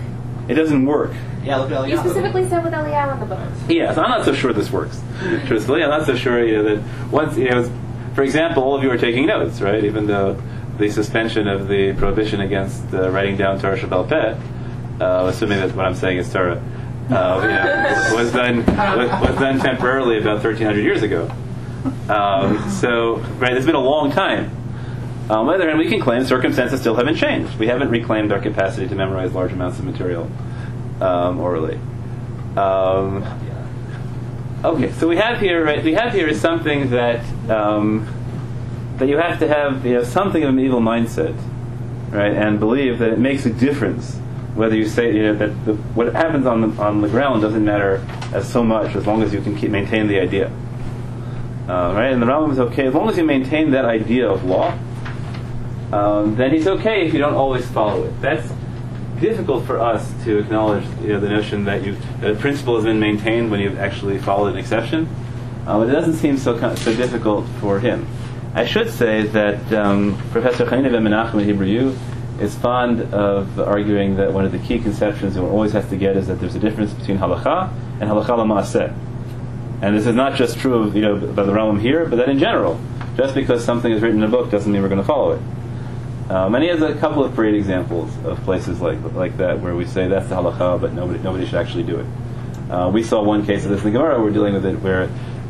It 0.48 0.54
doesn't 0.54 0.86
work. 0.86 1.14
Yeah, 1.44 1.58
look 1.58 1.72
at 1.72 1.90
You 1.90 1.98
specifically 1.98 2.48
said 2.50 2.64
with 2.64 2.74
Eliyahu 2.74 3.14
in 3.14 3.20
the 3.22 3.36
book. 3.36 3.50
Yes, 3.70 3.98
I'm 3.98 4.10
not 4.10 4.26
so 4.26 4.34
sure 4.34 4.52
this 4.52 4.72
works. 4.72 5.02
Truthfully, 5.48 5.84
I'm 5.84 5.90
not 5.90 6.06
so 6.06 6.16
sure 6.16 6.46
you 6.46 6.58
know, 6.58 6.76
that 6.76 7.12
once, 7.12 7.38
you 7.38 7.50
know, 7.50 7.72
for 8.14 8.24
example, 8.24 8.64
all 8.64 8.76
of 8.76 8.84
you 8.84 8.92
are 8.92 8.98
taking 8.98 9.28
notes, 9.28 9.62
right? 9.62 9.84
Even 9.84 10.08
though 10.08 10.42
the 10.78 10.90
suspension 10.90 11.48
of 11.48 11.68
the 11.68 11.94
prohibition 11.94 12.42
against 12.42 12.94
uh, 12.94 13.10
writing 13.10 13.38
down 13.38 13.60
Torah 13.60 13.78
Shebe'al 13.78 14.08
Peh, 14.08 14.38
uh, 15.04 15.26
assuming 15.28 15.60
that 15.60 15.76
what 15.76 15.86
I'm 15.86 15.96
saying 15.96 16.18
is 16.18 16.32
Torah, 16.32 16.62
uh, 17.10 17.40
you 17.42 17.48
know, 17.50 18.16
was 18.16 18.32
done 18.32 18.58
was, 18.66 19.30
was 19.30 19.40
done 19.40 19.60
temporarily 19.60 20.18
about 20.18 20.44
1,300 20.44 20.82
years 20.82 21.04
ago. 21.04 21.30
Um, 22.10 22.70
so, 22.72 23.18
right, 23.38 23.54
it's 23.54 23.66
been 23.66 23.76
a 23.76 23.80
long 23.80 24.12
time. 24.12 24.52
On 25.30 25.48
the 25.48 25.54
other 25.54 25.68
hand, 25.68 25.80
we 25.80 25.88
can 25.88 26.00
claim 26.00 26.24
circumstances 26.24 26.80
still 26.80 26.96
haven't 26.96 27.16
changed. 27.16 27.58
We 27.58 27.68
haven't 27.68 27.90
reclaimed 27.90 28.32
our 28.32 28.40
capacity 28.40 28.88
to 28.88 28.96
memorize 28.96 29.34
large 29.34 29.52
amounts 29.52 29.80
of 29.80 29.86
material 29.86 30.30
um, 31.02 31.40
orally. 31.40 31.80
Um, 32.56 33.24
okay, 34.64 34.92
so 34.94 35.08
we 35.08 35.18
have 35.18 35.40
here, 35.40 35.64
right? 35.64 35.84
We 35.84 35.94
have 35.94 36.14
here 36.14 36.28
is 36.28 36.40
something 36.40 36.92
that 36.92 37.24
um, 37.50 38.08
that 38.98 39.10
you 39.10 39.18
have 39.18 39.40
to 39.40 39.48
have, 39.48 39.86
you 39.86 39.94
know, 39.94 40.04
something 40.04 40.44
of 40.44 40.50
a 40.50 40.54
medieval 40.54 40.80
mindset, 40.80 41.36
right, 42.12 42.34
and 42.34 42.60
believe 42.60 43.00
that 43.00 43.12
it 43.12 43.20
makes 43.20 43.46
a 43.46 43.52
difference 43.52 44.20
whether 44.56 44.76
you 44.76 44.88
say, 44.88 45.14
you 45.14 45.24
know, 45.24 45.36
that 45.36 45.66
the, 45.66 45.74
what 45.94 46.14
happens 46.14 46.46
on 46.46 46.62
the, 46.62 46.82
on 46.82 47.02
the 47.02 47.10
ground 47.10 47.42
doesn't 47.42 47.64
matter 47.64 48.06
as 48.34 48.50
so 48.50 48.64
much 48.64 48.96
as 48.96 49.06
long 49.06 49.22
as 49.22 49.34
you 49.34 49.42
can 49.42 49.56
keep 49.56 49.70
maintain 49.70 50.08
the 50.08 50.20
idea. 50.20 50.48
Uh, 51.68 51.94
right, 51.94 52.12
and 52.14 52.22
the 52.22 52.26
Rambam 52.26 52.52
is 52.52 52.60
okay 52.60 52.88
as 52.88 52.94
long 52.94 53.10
as 53.10 53.18
you 53.18 53.24
maintain 53.24 53.72
that 53.72 53.86
idea 53.86 54.30
of 54.30 54.44
law. 54.46 54.78
Um, 55.92 56.36
then 56.36 56.54
he's 56.54 56.68
okay 56.68 57.06
if 57.06 57.14
you 57.14 57.20
don't 57.20 57.34
always 57.34 57.66
follow 57.68 58.06
it. 58.06 58.22
That's 58.22 58.52
difficult 59.20 59.66
for 59.66 59.80
us 59.80 60.14
to 60.24 60.38
acknowledge 60.38 60.86
you 61.02 61.10
know, 61.10 61.20
the 61.20 61.30
notion 61.30 61.66
that 61.66 61.84
you 61.84 61.96
that 62.20 62.32
a 62.32 62.36
principle 62.36 62.76
has 62.76 62.86
been 62.86 63.00
maintained 63.00 63.50
when 63.50 63.60
you've 63.60 63.80
actually 63.80 64.20
followed 64.20 64.54
an 64.54 64.58
exception. 64.58 65.08
Uh, 65.66 65.80
but 65.80 65.90
it 65.90 65.92
doesn't 65.92 66.16
seem 66.16 66.38
so 66.38 66.58
so 66.76 66.96
difficult 66.96 67.46
for 67.60 67.80
him. 67.80 68.08
I 68.54 68.66
should 68.66 68.92
say 68.92 69.24
that 69.24 69.74
um, 69.74 70.18
Professor 70.32 70.66
Chaim 70.66 70.84
Ben 70.84 71.04
Menachem 71.04 71.40
at 71.40 71.46
Hebrew 71.46 71.68
U 71.68 71.98
is 72.40 72.56
fond 72.56 73.02
of 73.14 73.60
arguing 73.60 74.16
that 74.18 74.34
one 74.34 74.46
of 74.46 74.52
the 74.52 74.60
key 74.60 74.80
conceptions 74.80 75.36
that 75.36 75.42
one 75.42 75.52
always 75.52 75.72
has 75.72 75.88
to 75.90 75.98
get 75.98 76.18
is 76.18 76.28
that 76.28 76.40
there's 76.40 76.56
a 76.56 76.60
difference 76.60 76.94
between 76.94 77.18
halacha 77.18 77.72
and 78.02 78.10
halacha 78.10 78.28
lamaaseh. 78.28 78.94
And 79.82 79.96
this 79.96 80.06
is 80.06 80.16
not 80.16 80.36
just 80.36 80.60
true 80.60 80.84
of 80.84 80.96
you 80.96 81.02
know 81.02 81.18
by 81.18 81.44
the 81.44 81.54
realm 81.54 81.80
here, 81.80 82.06
but 82.06 82.18
that 82.18 82.30
in 82.30 82.40
general, 82.40 82.80
just 83.16 83.36
because 83.36 83.64
something 83.64 83.92
is 83.92 84.02
written 84.02 84.18
in 84.18 84.24
a 84.24 84.32
book 84.32 84.52
doesn't 84.52 84.72
mean 84.72 84.82
we're 84.82 84.90
going 84.90 85.02
to 85.02 85.08
follow 85.08 85.34
it. 85.34 85.42
Um, 86.30 86.56
and 86.56 86.64
he 86.64 86.70
has 86.70 86.82
a 86.82 86.96
couple 86.96 87.24
of 87.24 87.36
great 87.36 87.54
examples 87.54 88.12
of 88.26 88.42
places 88.44 88.82
like 88.82 89.00
like 89.14 89.38
that 89.38 89.60
where 89.60 89.76
we 89.76 89.86
say 89.86 90.08
that's 90.08 90.28
the 90.28 90.36
halacha, 90.36 90.82
but 90.82 90.94
nobody 90.94 91.20
nobody 91.20 91.46
should 91.46 91.56
actually 91.56 91.84
do 91.84 92.00
it. 92.00 92.72
Uh, 92.72 92.90
we 92.90 93.04
saw 93.04 93.22
one 93.22 93.46
case 93.46 93.64
of 93.64 93.72
this 93.72 93.84
in 93.84 93.94
the 93.94 94.00
Gemara. 94.00 94.20
We're 94.22 94.32
dealing 94.32 94.56
with 94.56 94.66
it 94.66 94.82
where 94.82 95.04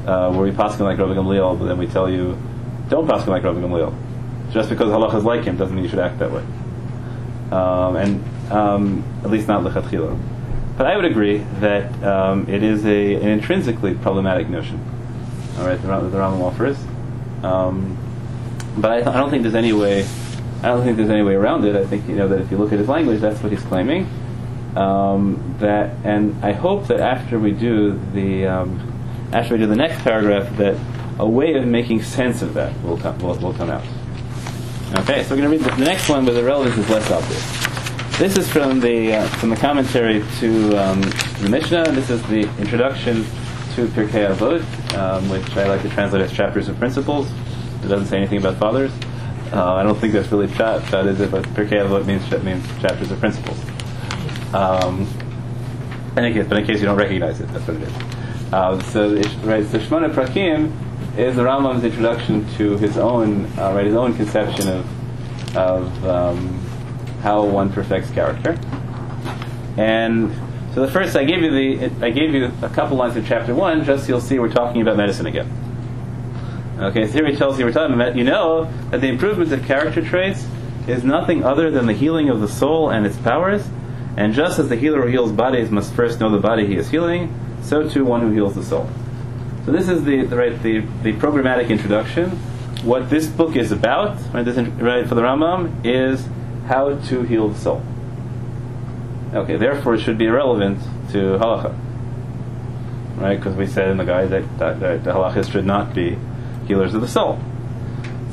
uh, 0.05 0.31
where 0.33 0.43
we 0.43 0.51
paskin 0.51 0.81
like 0.81 0.97
Rabbi 0.97 1.13
Gamliel, 1.13 1.57
but 1.57 1.65
then 1.65 1.77
we 1.77 1.87
tell 1.87 2.09
you 2.09 2.37
don't 2.89 3.07
paskin 3.07 3.27
like 3.27 3.43
Rabbi 3.43 3.59
Gamliel. 3.59 3.95
Just 4.51 4.69
because 4.69 4.89
halacha 4.89 5.15
is 5.15 5.23
like 5.23 5.43
him 5.45 5.57
doesn't 5.57 5.73
mean 5.73 5.85
you 5.85 5.89
should 5.89 5.99
act 5.99 6.19
that 6.19 6.31
way. 6.31 6.43
Um, 7.51 7.95
and 7.95 8.51
um, 8.51 9.03
at 9.23 9.29
least 9.29 9.47
not 9.47 9.63
lechatchila. 9.63 10.19
But 10.77 10.87
I 10.87 10.95
would 10.95 11.05
agree 11.05 11.37
that 11.59 12.03
um, 12.03 12.49
it 12.49 12.63
is 12.63 12.85
a, 12.85 13.15
an 13.15 13.29
intrinsically 13.29 13.93
problematic 13.93 14.49
notion. 14.49 14.79
All 15.57 15.65
right, 15.65 15.81
the, 15.81 15.87
the 15.87 16.17
Rambam 16.17 16.41
offers. 16.41 16.77
Um, 17.43 17.97
but 18.77 18.91
I, 18.91 18.95
th- 18.95 19.07
I 19.07 19.17
don't 19.17 19.29
think 19.29 19.43
there's 19.43 19.55
any 19.55 19.71
way. 19.71 20.05
I 20.61 20.67
don't 20.67 20.83
think 20.83 20.97
there's 20.97 21.09
any 21.09 21.21
way 21.21 21.35
around 21.35 21.63
it. 21.63 21.75
I 21.75 21.85
think 21.85 22.07
you 22.07 22.15
know 22.15 22.27
that 22.27 22.41
if 22.41 22.51
you 22.51 22.57
look 22.57 22.73
at 22.73 22.79
his 22.79 22.89
language, 22.89 23.21
that's 23.21 23.41
what 23.41 23.51
he's 23.51 23.61
claiming. 23.61 24.09
Um, 24.75 25.55
that, 25.59 25.95
and 26.03 26.43
I 26.43 26.51
hope 26.51 26.87
that 26.87 26.99
after 26.99 27.39
we 27.39 27.51
do 27.51 27.97
the 28.13 28.47
um, 28.47 28.91
after 29.31 29.53
we 29.53 29.61
do 29.61 29.67
the 29.67 29.75
next 29.75 30.01
paragraph, 30.01 30.57
that 30.57 30.77
a 31.19 31.27
way 31.27 31.53
of 31.53 31.65
making 31.65 32.03
sense 32.03 32.41
of 32.41 32.53
that 32.55 32.81
will 32.83 32.97
come 32.97 33.17
will, 33.19 33.35
will 33.35 33.53
come 33.53 33.69
out. 33.69 33.85
Okay, 34.93 35.23
so 35.23 35.35
we're 35.35 35.41
going 35.41 35.49
to 35.51 35.57
read 35.57 35.61
the, 35.61 35.75
the 35.75 35.83
next 35.85 36.07
one, 36.09 36.25
where 36.25 36.33
the 36.35 36.43
relevance 36.43 36.77
is 36.77 36.87
less 36.89 37.09
obvious. 37.09 38.17
This 38.19 38.37
is 38.37 38.49
from 38.49 38.79
the 38.79 39.13
uh, 39.15 39.27
from 39.39 39.49
the 39.49 39.55
commentary 39.55 40.23
to 40.39 40.77
um, 40.77 41.01
the 41.01 41.47
Mishnah. 41.49 41.91
This 41.91 42.09
is 42.09 42.21
the 42.27 42.41
introduction 42.59 43.23
to 43.75 43.87
Pirkei 43.87 44.33
Avot, 44.33 44.63
um, 44.95 45.27
which 45.27 45.57
I 45.57 45.67
like 45.67 45.81
to 45.81 45.89
translate 45.89 46.21
as 46.21 46.31
chapters 46.31 46.69
of 46.69 46.77
principles. 46.77 47.29
It 47.83 47.87
doesn't 47.87 48.07
say 48.07 48.17
anything 48.17 48.37
about 48.37 48.57
fathers. 48.57 48.91
Uh, 49.51 49.73
I 49.73 49.83
don't 49.83 49.99
think 49.99 50.13
that's 50.13 50.31
really 50.31 50.47
chat, 50.55 50.87
chat 50.89 51.07
is 51.07 51.19
it? 51.19 51.31
But 51.31 51.43
Pirkei 51.45 51.83
Avot 51.85 52.05
means 52.05 52.29
means 52.43 52.65
chapters 52.81 53.11
of 53.11 53.19
principles. 53.19 53.59
Um, 54.53 55.07
in 56.11 56.19
any 56.23 56.33
case, 56.33 56.47
but 56.47 56.57
in 56.59 56.65
case 56.65 56.79
you 56.79 56.85
don't 56.85 56.97
recognize 56.97 57.41
it, 57.41 57.47
that's 57.47 57.67
what 57.67 57.77
it 57.77 57.83
is. 57.83 57.93
Uh, 58.53 58.79
so, 58.91 59.09
it's- 59.11 59.35
right, 59.37 59.65
so 59.65 59.79
Shmona 59.79 60.13
Prakim 60.13 60.71
is 61.17 61.35
the 61.35 61.43
Rambam's 61.43 61.83
introduction 61.83 62.45
to 62.55 62.77
his 62.77 62.97
own, 62.97 63.45
uh, 63.57 63.73
right, 63.73 63.85
his 63.85 63.95
own 63.95 64.15
conception 64.15 64.67
of 64.67 65.55
of 65.55 66.05
um, 66.05 66.59
how 67.21 67.45
one 67.45 67.71
perfects 67.71 68.11
character. 68.11 68.57
And 69.77 70.33
so 70.73 70.85
the 70.85 70.91
first, 70.91 71.15
I 71.15 71.23
gave 71.23 71.41
you 71.41 71.51
the, 71.51 72.05
I 72.05 72.09
gave 72.09 72.33
you 72.33 72.51
a 72.61 72.69
couple 72.69 72.97
lines 72.97 73.15
of 73.15 73.25
chapter 73.25 73.55
one, 73.55 73.85
just 73.85 74.03
so 74.03 74.09
you'll 74.09 74.21
see 74.21 74.39
we're 74.39 74.51
talking 74.51 74.81
about 74.81 74.97
medicine 74.97 75.25
again. 75.25 75.49
Okay, 76.77 77.07
so 77.07 77.23
he 77.23 77.35
tells 77.35 77.57
you 77.57 77.65
we're 77.65 77.71
talking 77.71 77.95
about, 77.95 78.17
you 78.17 78.25
know, 78.25 78.65
that 78.91 78.99
the 78.99 79.07
improvement 79.07 79.51
of 79.53 79.63
character 79.65 80.01
traits 80.01 80.45
is 80.87 81.05
nothing 81.05 81.45
other 81.45 81.71
than 81.71 81.85
the 81.85 81.93
healing 81.93 82.29
of 82.29 82.41
the 82.41 82.49
soul 82.49 82.89
and 82.89 83.05
its 83.05 83.15
powers. 83.17 83.65
And 84.17 84.33
just 84.33 84.59
as 84.59 84.67
the 84.67 84.75
healer 84.75 85.01
who 85.01 85.07
heals 85.07 85.31
bodies 85.31 85.71
must 85.71 85.93
first 85.93 86.19
know 86.19 86.29
the 86.29 86.39
body 86.39 86.67
he 86.67 86.75
is 86.75 86.89
healing, 86.89 87.33
so 87.61 87.87
too 87.87 88.03
one 88.03 88.21
who 88.21 88.31
heals 88.31 88.55
the 88.55 88.63
soul. 88.63 88.89
So 89.65 89.71
this 89.71 89.89
is 89.89 90.03
the, 90.03 90.23
the 90.25 90.37
right 90.37 90.61
the, 90.61 90.81
the 91.01 91.13
programmatic 91.13 91.69
introduction. 91.69 92.29
What 92.83 93.09
this 93.09 93.25
book 93.25 93.55
is 93.55 93.71
about, 93.71 94.15
right, 94.31 94.43
this, 94.43 94.57
right 94.57 95.07
for 95.07 95.15
the 95.15 95.23
Rambam, 95.23 95.83
is 95.83 96.27
how 96.67 96.95
to 96.95 97.23
heal 97.23 97.49
the 97.49 97.57
soul. 97.57 97.83
Okay, 99.33 99.57
therefore 99.57 99.95
it 99.95 100.01
should 100.01 100.19
be 100.19 100.27
irrelevant 100.27 100.79
to 101.11 101.39
halacha, 101.39 101.75
right? 103.17 103.37
Because 103.37 103.55
we 103.55 103.65
said 103.65 103.89
in 103.89 103.97
the 103.97 104.05
guide 104.05 104.29
that, 104.29 104.59
that, 104.59 104.79
that 104.79 105.03
the 105.03 105.11
halachas 105.11 105.51
should 105.51 105.65
not 105.65 105.95
be 105.95 106.15
healers 106.67 106.93
of 106.93 107.01
the 107.01 107.07
soul. 107.07 107.39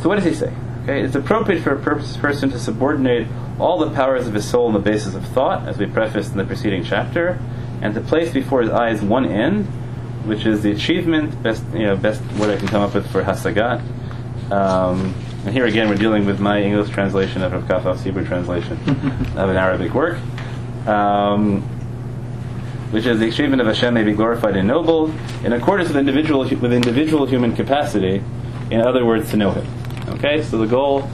So 0.02 0.10
what 0.10 0.16
does 0.16 0.24
he 0.24 0.34
say? 0.34 0.52
Okay, 0.82 1.02
it's 1.02 1.14
appropriate 1.14 1.62
for 1.62 1.72
a 1.72 1.82
person 1.82 2.50
to 2.50 2.58
subordinate 2.58 3.26
all 3.58 3.78
the 3.78 3.90
powers 3.90 4.26
of 4.26 4.34
his 4.34 4.48
soul 4.48 4.66
on 4.66 4.74
the 4.74 4.80
basis 4.80 5.14
of 5.14 5.24
thought, 5.28 5.66
as 5.66 5.78
we 5.78 5.86
prefaced 5.86 6.32
in 6.32 6.36
the 6.36 6.44
preceding 6.44 6.84
chapter, 6.84 7.38
and 7.80 7.94
to 7.94 8.02
place 8.02 8.32
before 8.32 8.60
his 8.60 8.70
eyes 8.70 9.00
one 9.00 9.24
end, 9.24 9.66
which 10.24 10.46
is 10.46 10.62
the 10.62 10.70
achievement, 10.70 11.42
best 11.42 11.64
you 11.72 11.86
know, 11.86 11.96
best 11.96 12.20
what 12.38 12.50
I 12.50 12.56
can 12.56 12.68
come 12.68 12.82
up 12.82 12.94
with 12.94 13.10
for 13.10 13.22
hasagat. 13.22 13.80
Um, 14.50 15.14
and 15.44 15.52
here 15.52 15.66
again, 15.66 15.88
we're 15.88 15.96
dealing 15.96 16.24
with 16.24 16.38
my 16.38 16.62
English 16.62 16.90
translation 16.90 17.42
of 17.42 17.52
Rav 17.52 17.64
Kafaf's 17.64 18.04
Hebrew 18.04 18.24
translation 18.24 18.72
of 19.36 19.50
an 19.50 19.56
Arabic 19.56 19.92
work, 19.92 20.18
um, 20.86 21.62
which 22.92 23.06
is 23.06 23.18
the 23.18 23.28
achievement 23.28 23.60
of 23.60 23.66
Hashem 23.66 23.92
may 23.94 24.04
be 24.04 24.12
glorified 24.12 24.56
and 24.56 24.68
noble 24.68 25.12
in 25.44 25.52
accordance 25.52 25.88
with 25.88 25.96
individual 25.96 26.40
with 26.40 26.72
individual 26.72 27.26
human 27.26 27.56
capacity. 27.56 28.22
In 28.70 28.80
other 28.80 29.04
words, 29.04 29.30
to 29.30 29.36
know 29.36 29.50
Him. 29.50 29.66
Okay, 30.14 30.42
so 30.42 30.58
the 30.58 30.66
goal, 30.66 31.08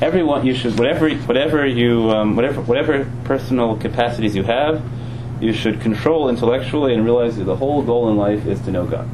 everyone, 0.00 0.46
you 0.46 0.54
should 0.54 0.78
whatever 0.78 1.10
whatever 1.10 1.66
you 1.66 2.10
um, 2.10 2.36
whatever 2.36 2.60
whatever 2.62 3.10
personal 3.24 3.76
capacities 3.76 4.36
you 4.36 4.44
have, 4.44 4.82
you 5.40 5.52
should 5.52 5.80
control 5.80 6.28
intellectually 6.28 6.94
and 6.94 7.04
realize 7.04 7.36
that 7.36 7.44
the 7.44 7.56
whole 7.56 7.82
goal 7.82 8.10
in 8.10 8.16
life 8.16 8.46
is 8.46 8.60
to 8.62 8.70
know 8.70 8.86
God. 8.86 9.08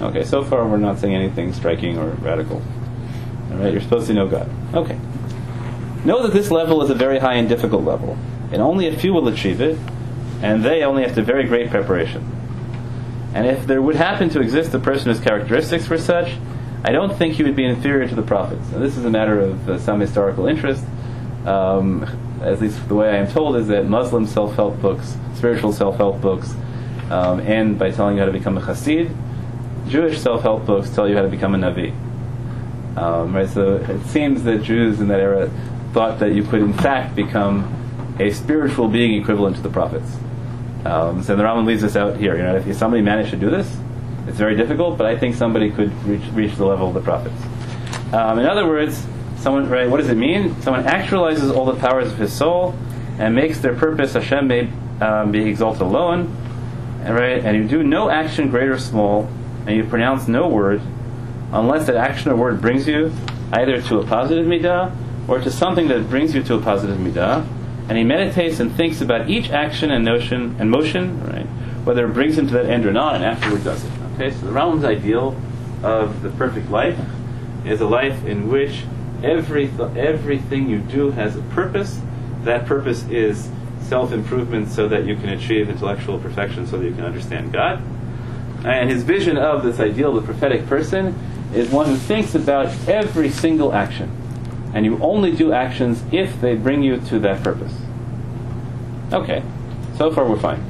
Okay, 0.00 0.24
so 0.24 0.44
far 0.44 0.66
we're 0.66 0.76
not 0.76 0.98
saying 0.98 1.14
anything 1.14 1.52
striking 1.52 1.98
or 1.98 2.10
radical. 2.10 2.62
All 3.50 3.56
right, 3.58 3.72
you're 3.72 3.82
supposed 3.82 4.06
to 4.08 4.14
know 4.14 4.28
God. 4.28 4.48
Okay. 4.74 4.98
Know 6.04 6.22
that 6.22 6.32
this 6.32 6.50
level 6.50 6.82
is 6.82 6.90
a 6.90 6.94
very 6.94 7.18
high 7.18 7.34
and 7.34 7.48
difficult 7.48 7.84
level, 7.84 8.16
and 8.52 8.62
only 8.62 8.86
a 8.86 8.96
few 8.96 9.12
will 9.12 9.26
achieve 9.28 9.60
it, 9.60 9.78
and 10.42 10.64
they 10.64 10.82
only 10.84 11.04
after 11.04 11.22
very 11.22 11.44
great 11.44 11.70
preparation. 11.70 12.34
And 13.34 13.46
if 13.46 13.66
there 13.66 13.82
would 13.82 13.96
happen 13.96 14.30
to 14.30 14.40
exist 14.40 14.72
a 14.74 14.78
person 14.78 15.12
whose 15.12 15.20
characteristics 15.20 15.88
were 15.88 15.98
such, 15.98 16.32
I 16.84 16.92
don't 16.92 17.16
think 17.16 17.34
he 17.34 17.42
would 17.42 17.56
be 17.56 17.64
inferior 17.64 18.08
to 18.08 18.14
the 18.14 18.22
prophets. 18.22 18.70
Now, 18.70 18.78
this 18.78 18.96
is 18.96 19.04
a 19.04 19.10
matter 19.10 19.40
of 19.40 19.68
uh, 19.68 19.78
some 19.78 20.00
historical 20.00 20.46
interest. 20.46 20.84
Um, 21.46 22.04
at 22.42 22.60
least 22.60 22.86
the 22.88 22.94
way 22.94 23.10
I 23.10 23.16
am 23.16 23.28
told 23.28 23.56
is 23.56 23.68
that 23.68 23.86
Muslim 23.86 24.26
self-help 24.26 24.80
books, 24.80 25.16
spiritual 25.34 25.72
self-help 25.72 26.20
books, 26.20 26.54
um, 27.10 27.40
end 27.40 27.78
by 27.78 27.90
telling 27.90 28.16
you 28.16 28.20
how 28.20 28.26
to 28.26 28.32
become 28.32 28.58
a 28.58 28.60
chassid. 28.60 29.14
Jewish 29.88 30.20
self-help 30.20 30.66
books 30.66 30.90
tell 30.90 31.08
you 31.08 31.16
how 31.16 31.22
to 31.22 31.28
become 31.28 31.54
a 31.54 31.58
navi. 31.58 31.94
Um, 32.96 33.34
right, 33.34 33.48
so 33.48 33.76
it 33.76 34.04
seems 34.06 34.42
that 34.44 34.62
Jews 34.62 35.00
in 35.00 35.08
that 35.08 35.20
era 35.20 35.50
thought 35.92 36.18
that 36.18 36.32
you 36.32 36.42
could, 36.42 36.62
in 36.62 36.72
fact, 36.72 37.14
become 37.14 37.74
a 38.18 38.30
spiritual 38.32 38.88
being 38.88 39.20
equivalent 39.20 39.56
to 39.56 39.62
the 39.62 39.70
prophets. 39.70 40.16
Um, 40.84 41.22
so 41.22 41.36
the 41.36 41.42
Rambam 41.42 41.64
leaves 41.64 41.84
us 41.84 41.96
out 41.96 42.16
here. 42.16 42.36
You 42.36 42.42
know, 42.42 42.56
if 42.56 42.76
somebody 42.76 43.02
managed 43.02 43.30
to 43.30 43.36
do 43.36 43.50
this, 43.50 43.74
it's 44.26 44.36
very 44.36 44.56
difficult, 44.56 44.98
but 44.98 45.06
I 45.06 45.16
think 45.16 45.36
somebody 45.36 45.70
could 45.70 45.92
reach, 46.04 46.22
reach 46.32 46.54
the 46.56 46.66
level 46.66 46.88
of 46.88 46.94
the 46.94 47.00
prophets. 47.00 47.40
Um, 48.12 48.38
in 48.38 48.46
other 48.46 48.66
words, 48.66 49.06
someone, 49.40 49.68
right? 49.68 49.88
What 49.88 49.98
does 49.98 50.08
it 50.08 50.16
mean? 50.16 50.60
Someone 50.62 50.84
actualizes 50.84 51.54
all 51.54 51.64
the 51.64 51.76
powers 51.76 52.10
of 52.12 52.18
his 52.18 52.32
soul 52.32 52.74
and 53.18 53.34
makes 53.34 53.60
their 53.60 53.74
purpose 53.74 54.12
Hashem 54.12 54.46
may 54.46 54.70
um, 55.00 55.32
be 55.32 55.48
exalted 55.48 55.82
alone, 55.82 56.34
and, 57.02 57.14
right? 57.14 57.44
And 57.44 57.56
you 57.56 57.68
do 57.68 57.82
no 57.82 58.10
action, 58.10 58.50
great 58.50 58.68
or 58.68 58.78
small, 58.78 59.28
and 59.66 59.76
you 59.76 59.84
pronounce 59.84 60.28
no 60.28 60.48
word, 60.48 60.80
unless 61.52 61.86
that 61.86 61.96
action 61.96 62.30
or 62.30 62.36
word 62.36 62.60
brings 62.60 62.86
you 62.86 63.12
either 63.52 63.80
to 63.82 63.98
a 63.98 64.06
positive 64.06 64.46
midah 64.46 64.94
or 65.28 65.38
to 65.40 65.50
something 65.50 65.88
that 65.88 66.08
brings 66.08 66.34
you 66.34 66.42
to 66.42 66.54
a 66.54 66.60
positive 66.60 66.98
midah. 66.98 67.46
And 67.88 67.96
he 67.96 68.04
meditates 68.04 68.60
and 68.60 68.70
thinks 68.72 69.00
about 69.00 69.30
each 69.30 69.50
action 69.50 69.90
and 69.90 70.04
notion 70.04 70.56
and 70.58 70.70
motion, 70.70 71.24
right? 71.24 71.46
Whether 71.86 72.06
it 72.06 72.12
brings 72.12 72.36
him 72.36 72.46
to 72.48 72.52
that 72.54 72.66
end 72.66 72.84
or 72.84 72.92
not, 72.92 73.14
and 73.14 73.24
afterward 73.24 73.64
does 73.64 73.82
it. 73.82 73.90
Okay, 74.14 74.30
so 74.30 74.46
the 74.46 74.52
Rambam's 74.52 74.84
ideal 74.84 75.40
of 75.82 76.22
the 76.22 76.30
perfect 76.30 76.70
life 76.70 76.98
is 77.64 77.80
a 77.80 77.86
life 77.86 78.24
in 78.26 78.48
which 78.48 78.84
every 79.22 79.68
th- 79.68 79.96
everything 79.96 80.68
you 80.68 80.78
do 80.78 81.10
has 81.10 81.36
a 81.36 81.42
purpose. 81.42 82.00
That 82.44 82.66
purpose 82.66 83.04
is 83.08 83.50
self 83.82 84.12
improvement 84.12 84.70
so 84.70 84.88
that 84.88 85.06
you 85.06 85.16
can 85.16 85.30
achieve 85.30 85.68
intellectual 85.68 86.18
perfection 86.18 86.66
so 86.66 86.78
that 86.78 86.86
you 86.86 86.94
can 86.94 87.04
understand 87.04 87.52
God. 87.52 87.82
And 88.64 88.90
his 88.90 89.02
vision 89.02 89.36
of 89.36 89.62
this 89.62 89.80
ideal, 89.80 90.12
the 90.14 90.22
prophetic 90.22 90.66
person, 90.66 91.18
is 91.54 91.70
one 91.70 91.86
who 91.86 91.96
thinks 91.96 92.34
about 92.34 92.66
every 92.88 93.30
single 93.30 93.72
action. 93.72 94.10
And 94.74 94.84
you 94.84 94.98
only 94.98 95.32
do 95.32 95.52
actions 95.52 96.02
if 96.12 96.40
they 96.40 96.54
bring 96.54 96.82
you 96.82 96.98
to 97.00 97.18
that 97.20 97.42
purpose. 97.42 97.74
Okay, 99.12 99.42
so 99.96 100.12
far 100.12 100.28
we're 100.28 100.38
fine. 100.38 100.62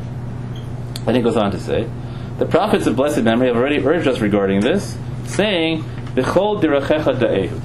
Then 1.04 1.14
he 1.16 1.22
goes 1.22 1.36
on 1.36 1.50
to 1.50 1.58
say, 1.58 1.88
the 2.38 2.46
prophets 2.46 2.86
of 2.86 2.94
blessed 2.94 3.22
memory 3.22 3.48
have 3.48 3.56
already 3.56 3.78
urged 3.84 4.06
us 4.06 4.20
regarding 4.20 4.60
this, 4.60 4.96
saying, 5.24 5.82
B'chol 6.14 6.62
dirachecha 6.62 7.18
da'ehu. 7.18 7.60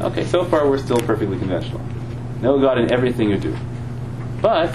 Okay, 0.00 0.24
so 0.24 0.44
far 0.44 0.68
we're 0.68 0.78
still 0.78 0.98
perfectly 0.98 1.38
conventional. 1.38 1.80
Know 2.40 2.58
God 2.58 2.78
in 2.78 2.90
everything 2.90 3.28
you 3.28 3.38
do. 3.38 3.54
But 4.40 4.74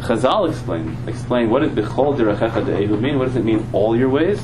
Chazal 0.00 0.48
explain 0.48 0.96
explain 1.08 1.50
what 1.50 1.62
does 1.62 1.72
b'chol 1.72 2.16
dirachecha 2.16 2.64
da'ehu 2.64 3.00
mean? 3.00 3.18
What 3.18 3.26
does 3.26 3.36
it 3.36 3.44
mean? 3.44 3.66
All 3.72 3.96
your 3.96 4.08
ways. 4.08 4.40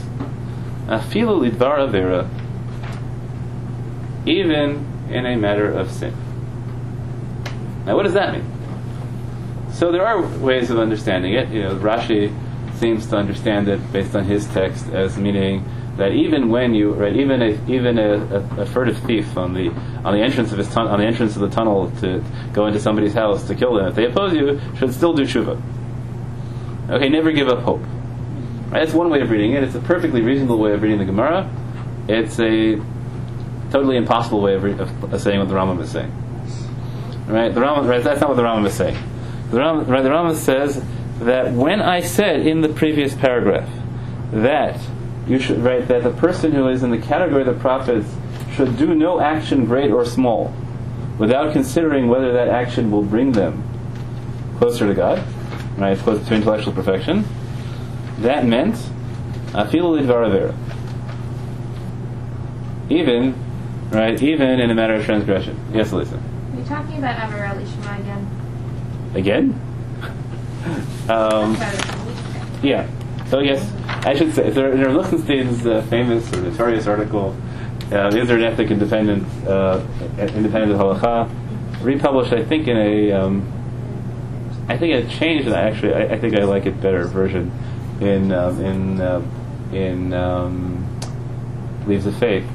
Afilu 0.86 1.48
lidvar 1.48 1.88
avera. 1.88 2.28
Even 4.26 4.84
in 5.10 5.26
a 5.26 5.36
matter 5.36 5.70
of 5.70 5.92
sin. 5.92 6.12
Now, 7.84 7.94
what 7.94 8.02
does 8.02 8.14
that 8.14 8.34
mean? 8.34 8.44
So 9.72 9.92
there 9.92 10.04
are 10.04 10.20
ways 10.38 10.70
of 10.70 10.78
understanding 10.80 11.34
it. 11.34 11.48
You 11.50 11.62
know, 11.62 11.76
Rashi 11.76 12.34
seems 12.78 13.06
to 13.06 13.16
understand 13.16 13.68
it 13.68 13.92
based 13.92 14.16
on 14.16 14.24
his 14.24 14.46
text 14.48 14.88
as 14.88 15.16
meaning 15.16 15.64
that 15.96 16.12
even 16.12 16.50
when 16.50 16.74
you 16.74 16.92
right, 16.92 17.16
even 17.16 17.40
a 17.42 17.58
even 17.68 17.98
a, 17.98 18.14
a, 18.14 18.62
a 18.62 18.66
furtive 18.66 18.98
thief 18.98 19.36
on 19.36 19.54
the 19.54 19.70
on 20.04 20.14
the 20.14 20.20
entrance 20.20 20.52
of 20.52 20.58
his 20.58 20.68
tun- 20.68 20.88
on 20.88 20.98
the 20.98 21.06
entrance 21.06 21.36
of 21.36 21.42
the 21.42 21.48
tunnel 21.48 21.90
to 22.00 22.22
go 22.52 22.66
into 22.66 22.78
somebody's 22.78 23.14
house 23.14 23.46
to 23.48 23.54
kill 23.54 23.74
them, 23.74 23.86
if 23.88 23.94
they 23.94 24.04
oppose 24.04 24.34
you, 24.34 24.60
should 24.78 24.92
still 24.92 25.12
do 25.14 25.24
tshuva. 25.24 25.60
Okay, 26.90 27.08
never 27.08 27.32
give 27.32 27.48
up 27.48 27.60
hope. 27.60 27.80
Right, 27.80 28.80
that's 28.80 28.92
one 28.92 29.10
way 29.10 29.20
of 29.20 29.30
reading 29.30 29.52
it. 29.52 29.64
It's 29.64 29.74
a 29.74 29.80
perfectly 29.80 30.20
reasonable 30.20 30.58
way 30.58 30.72
of 30.72 30.82
reading 30.82 30.98
the 30.98 31.04
Gemara. 31.04 31.50
It's 32.08 32.38
a 32.38 32.76
totally 33.70 33.96
impossible 33.96 34.40
way 34.40 34.54
of, 34.54 34.62
re- 34.62 34.78
of, 34.78 35.20
saying 35.20 35.38
what 35.38 35.48
the 35.48 35.54
Rambam 35.54 35.80
is 35.80 35.90
saying. 35.90 36.12
Right, 37.26 37.52
the 37.52 37.60
Rambam, 37.60 37.88
right, 37.88 38.02
that's 38.02 38.20
not 38.20 38.28
what 38.28 38.36
the 38.36 38.42
Rambam 38.42 38.66
is 38.66 38.74
saying. 38.74 38.96
The 39.50 39.58
Rambam, 39.58 39.88
right, 39.88 40.02
the 40.02 40.10
Rambam 40.10 40.36
says 40.36 40.82
that 41.20 41.52
when 41.52 41.80
I 41.80 42.02
said 42.02 42.46
in 42.46 42.60
the 42.60 42.68
previous 42.68 43.14
paragraph 43.14 43.68
that 44.32 44.80
you 45.26 45.38
should 45.38 45.58
right 45.58 45.86
that 45.88 46.02
the 46.02 46.10
person 46.10 46.52
who 46.52 46.68
is 46.68 46.82
in 46.82 46.90
the 46.90 46.98
category 46.98 47.42
of 47.42 47.46
the 47.46 47.60
prophets 47.60 48.08
should 48.54 48.76
do 48.76 48.94
no 48.94 49.20
action 49.20 49.64
great 49.64 49.90
or 49.90 50.04
small 50.04 50.54
without 51.18 51.52
considering 51.52 52.08
whether 52.08 52.32
that 52.32 52.48
action 52.48 52.90
will 52.90 53.02
bring 53.02 53.32
them 53.32 53.62
closer 54.58 54.86
to 54.86 54.94
God, 54.94 55.22
right, 55.76 55.98
closer 55.98 56.24
to 56.24 56.34
intellectual 56.34 56.72
perfection. 56.72 57.24
That 58.18 58.46
meant 58.46 58.74
afilu 59.52 60.00
lidvaravera. 60.00 60.54
Even, 62.88 63.34
right, 63.90 64.20
even 64.22 64.60
in 64.60 64.70
a 64.70 64.74
matter 64.74 64.94
of 64.94 65.04
transgression. 65.04 65.58
Yes, 65.72 65.92
Elisa. 65.92 66.16
Are 66.16 66.58
you 66.58 66.64
talking 66.64 66.98
about 66.98 67.28
Aver 67.28 67.60
Lishma 67.60 68.00
again? 68.00 69.12
Again? 69.14 69.60
um, 71.08 71.54
That's 71.54 71.76
better 71.76 71.76
than 71.76 72.14
Lishma. 72.14 72.62
Yeah. 72.62 72.88
So 73.28 73.40
yes, 73.40 73.70
I 74.06 74.14
should 74.14 74.32
say 74.36 74.50
there, 74.50 74.76
there 74.76 74.92
Lichtenstein's 74.92 75.66
uh, 75.66 75.82
famous 75.90 76.32
or 76.32 76.40
notorious 76.40 76.86
article, 76.86 77.36
uh, 77.90 78.06
"Is 78.14 78.28
there 78.28 78.36
an 78.36 78.44
ethic 78.44 78.70
independent 78.70 79.26
uh, 79.44 79.84
independent 80.16 80.72
of 80.72 80.78
halacha?" 80.78 81.28
Republished, 81.82 82.32
I 82.32 82.44
think, 82.44 82.68
in 82.68 82.76
a 82.76 83.10
um, 83.10 83.52
I 84.68 84.78
think 84.78 84.94
it 84.94 85.10
changed, 85.10 85.48
and 85.48 85.56
I 85.56 85.62
actually 85.62 85.94
I, 85.94 86.14
I 86.14 86.18
think 86.20 86.38
I 86.38 86.44
like 86.44 86.66
it 86.66 86.80
better 86.80 87.08
version 87.08 87.50
in 88.00 88.30
um, 88.30 88.64
in 88.64 89.00
uh, 89.00 89.22
in 89.72 90.12
um, 90.12 91.00
Leaves 91.88 92.06
of 92.06 92.16
Faith. 92.16 92.48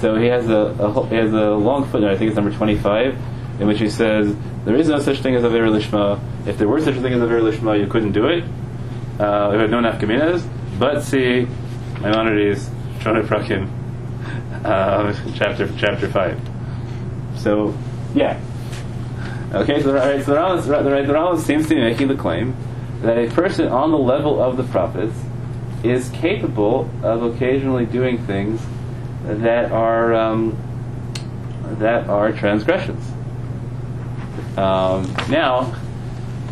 So 0.00 0.16
he 0.16 0.26
has 0.26 0.48
a, 0.48 0.74
a 0.80 1.06
he 1.06 1.14
has 1.14 1.32
a 1.32 1.50
long 1.50 1.84
footnote. 1.84 2.10
I 2.10 2.16
think 2.16 2.30
it's 2.30 2.36
number 2.36 2.52
twenty 2.52 2.76
five, 2.76 3.16
in 3.60 3.68
which 3.68 3.78
he 3.78 3.88
says 3.88 4.34
there 4.64 4.74
is 4.74 4.88
no 4.88 4.98
such 4.98 5.20
thing 5.20 5.36
as 5.36 5.44
a 5.44 5.48
lishma. 5.48 6.18
If 6.44 6.58
there 6.58 6.66
were 6.66 6.80
such 6.80 6.96
a 6.96 7.00
thing 7.00 7.12
as 7.12 7.22
a 7.22 7.26
lishma, 7.26 7.78
you 7.78 7.86
couldn't 7.86 8.12
do 8.12 8.26
it. 8.26 8.42
Uh, 9.20 9.52
it 9.54 9.60
had 9.60 9.70
no 9.70 9.80
nafkaminas. 9.80 10.44
But 10.82 11.04
see, 11.04 11.46
Maimonides, 12.00 12.68
Shmona 12.98 13.24
Prakim, 13.24 13.70
uh, 14.64 15.14
chapter 15.36 15.70
chapter 15.78 16.08
five. 16.08 16.40
So, 17.36 17.72
yeah. 18.16 18.40
Okay, 19.52 19.80
so, 19.80 19.94
right, 19.94 20.24
so 20.24 20.32
the 20.32 20.40
Rambam, 20.40 20.90
right, 20.90 21.06
the 21.06 21.40
seems 21.40 21.68
to 21.68 21.76
be 21.76 21.80
making 21.80 22.08
the 22.08 22.16
claim 22.16 22.56
that 23.02 23.16
a 23.16 23.28
person 23.30 23.68
on 23.68 23.92
the 23.92 23.96
level 23.96 24.42
of 24.42 24.56
the 24.56 24.64
prophets 24.64 25.16
is 25.84 26.08
capable 26.08 26.90
of 27.04 27.22
occasionally 27.22 27.86
doing 27.86 28.18
things 28.26 28.60
that 29.22 29.70
are 29.70 30.12
um, 30.12 30.56
that 31.78 32.08
are 32.08 32.32
transgressions. 32.32 33.08
Um, 34.58 35.14
now, 35.30 35.80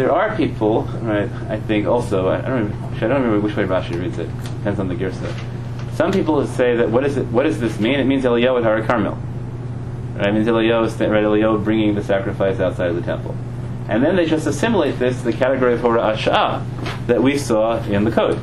there 0.01 0.11
are 0.11 0.35
people, 0.35 0.85
right? 1.03 1.31
I 1.51 1.61
think 1.61 1.87
also 1.87 2.31
I 2.31 2.41
don't, 2.41 2.71
remember, 2.71 2.97
I 2.97 3.01
don't 3.01 3.23
remember 3.23 3.41
which 3.41 3.55
way 3.55 3.65
Rashi 3.65 4.01
reads 4.01 4.19
it. 4.19 4.31
Depends 4.45 4.81
on 4.81 4.89
the 4.89 4.95
girsa. 4.95 5.31
Some 5.93 6.11
people 6.11 6.47
say 6.47 6.75
that 6.77 6.89
what, 6.89 7.05
is 7.05 7.19
it, 7.19 7.27
what 7.27 7.43
does 7.43 7.61
this 7.61 7.79
mean? 7.79 8.01
It 8.01 8.05
means 8.05 8.25
Eliyahu 8.25 8.57
at 8.57 8.65
Har 8.65 8.83
Carmel. 8.83 9.19
Right? 10.15 10.29
It 10.29 10.33
means 10.33 10.47
Eliyahu, 10.47 10.85
right, 10.85 11.23
Eliyahu 11.23 11.63
bringing 11.63 11.95
the 11.95 12.03
sacrifice 12.03 12.61
outside 12.61 12.89
of 12.89 12.97
the 12.97 13.03
temple. 13.03 13.37
And 13.91 14.03
then 14.03 14.17
they 14.17 14.25
just 14.25 14.47
assimilate 14.47 14.99
this 14.99 15.19
to 15.19 15.25
the 15.25 15.35
category 15.35 15.75
of 15.75 15.81
hora'at 15.81 16.17
sha'ah 16.17 17.07
that 17.07 17.23
we 17.23 17.37
saw 17.37 17.83
in 17.83 18.05
the 18.05 18.11
code. 18.11 18.41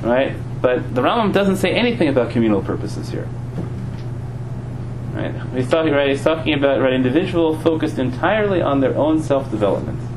Right? 0.00 0.34
But 0.62 0.94
the 0.94 1.02
Rambam 1.02 1.34
doesn't 1.34 1.58
say 1.58 1.74
anything 1.74 2.08
about 2.08 2.30
communal 2.30 2.62
purposes 2.62 3.10
here. 3.10 3.28
Right? 5.12 5.34
He's 5.54 5.68
talking, 5.68 5.92
right, 5.92 6.08
he's 6.08 6.24
talking 6.24 6.54
about 6.54 6.80
right, 6.80 6.94
individual 6.94 7.58
focused 7.58 7.98
entirely 7.98 8.62
on 8.62 8.80
their 8.80 8.96
own 8.96 9.22
self-development. 9.22 10.11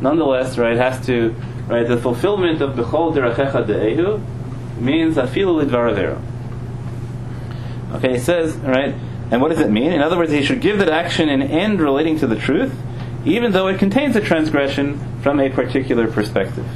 Nonetheless, 0.00 0.56
right, 0.56 0.76
has 0.76 1.04
to, 1.06 1.34
right, 1.66 1.86
the 1.86 1.96
fulfillment 1.96 2.62
of 2.62 2.76
Bechol 2.76 3.14
Derachecha 3.14 3.66
De'ehu 3.66 4.20
means 4.78 5.16
Afilu 5.16 5.64
Lidvar 5.64 5.94
Avera. 5.94 6.20
Okay, 7.96 8.14
it 8.14 8.20
says, 8.20 8.56
right, 8.56 8.94
and 9.30 9.40
what 9.42 9.48
does 9.48 9.60
it 9.60 9.70
mean? 9.70 9.92
In 9.92 10.00
other 10.00 10.16
words, 10.16 10.32
he 10.32 10.42
should 10.42 10.60
give 10.60 10.78
that 10.78 10.88
action 10.88 11.28
an 11.28 11.42
end 11.42 11.80
relating 11.80 12.18
to 12.20 12.26
the 12.26 12.36
truth, 12.36 12.74
even 13.24 13.52
though 13.52 13.68
it 13.68 13.78
contains 13.78 14.16
a 14.16 14.20
transgression 14.20 14.98
from 15.22 15.38
a 15.40 15.50
particular 15.50 16.10
perspective. 16.10 16.66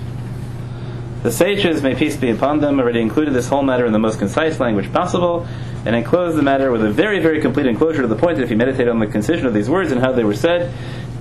The 1.22 1.32
sages, 1.32 1.82
may 1.82 1.94
peace 1.94 2.16
be 2.16 2.28
upon 2.28 2.60
them, 2.60 2.78
already 2.78 3.00
included 3.00 3.32
this 3.32 3.48
whole 3.48 3.62
matter 3.62 3.86
in 3.86 3.92
the 3.92 3.98
most 3.98 4.18
concise 4.18 4.60
language 4.60 4.92
possible, 4.92 5.46
and 5.86 5.96
enclosed 5.96 6.36
the 6.36 6.42
matter 6.42 6.70
with 6.70 6.84
a 6.84 6.90
very, 6.90 7.18
very 7.18 7.40
complete 7.40 7.64
enclosure 7.64 8.02
to 8.02 8.08
the 8.08 8.16
point 8.16 8.36
that 8.36 8.44
if 8.44 8.50
you 8.50 8.56
meditate 8.58 8.88
on 8.88 8.98
the 8.98 9.06
concision 9.06 9.46
of 9.46 9.54
these 9.54 9.70
words 9.70 9.90
and 9.90 10.00
how 10.02 10.12
they 10.12 10.24
were 10.24 10.34
said, 10.34 10.74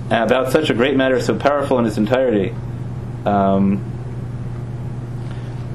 about 0.06 0.52
such 0.52 0.70
a 0.70 0.74
great 0.74 0.96
matter 0.96 1.20
so 1.20 1.36
powerful 1.36 1.78
in 1.78 1.86
its 1.86 1.96
entirety, 1.96 2.54
um, 3.24 3.90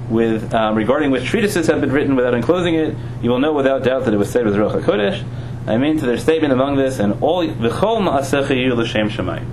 with 0.09 0.53
um, 0.53 0.75
regarding 0.75 1.11
which 1.11 1.25
treatises 1.25 1.67
have 1.67 1.81
been 1.81 1.91
written 1.91 2.15
without 2.15 2.33
enclosing 2.33 2.75
it, 2.75 2.95
you 3.21 3.29
will 3.29 3.39
know 3.39 3.53
without 3.53 3.83
doubt 3.83 4.05
that 4.05 4.13
it 4.13 4.17
was 4.17 4.29
said 4.29 4.45
with 4.45 4.55
Ruach 4.55 4.81
HaKodesh. 4.81 5.23
I 5.67 5.77
mean 5.77 5.99
to 5.99 6.05
their 6.05 6.17
statement 6.17 6.51
among 6.51 6.77
this, 6.77 6.99
and 6.99 7.21
all 7.21 7.45
v'chol 7.45 8.01
ma'asecha 8.01 8.75
l'shem 8.75 9.09
shemayim. 9.09 9.45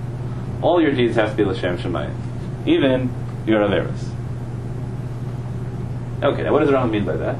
All 0.63 0.81
your 0.81 0.91
deeds 0.93 1.15
have 1.15 1.31
to 1.31 1.37
be 1.37 1.43
l'shem 1.43 1.77
shemayim, 1.77 2.15
even 2.65 3.13
your 3.45 3.61
averos. 3.61 4.09
Okay, 6.23 6.41
now 6.41 6.51
what 6.51 6.59
does 6.61 6.69
Rambam 6.69 6.89
mean 6.89 7.05
by 7.05 7.15
that? 7.17 7.35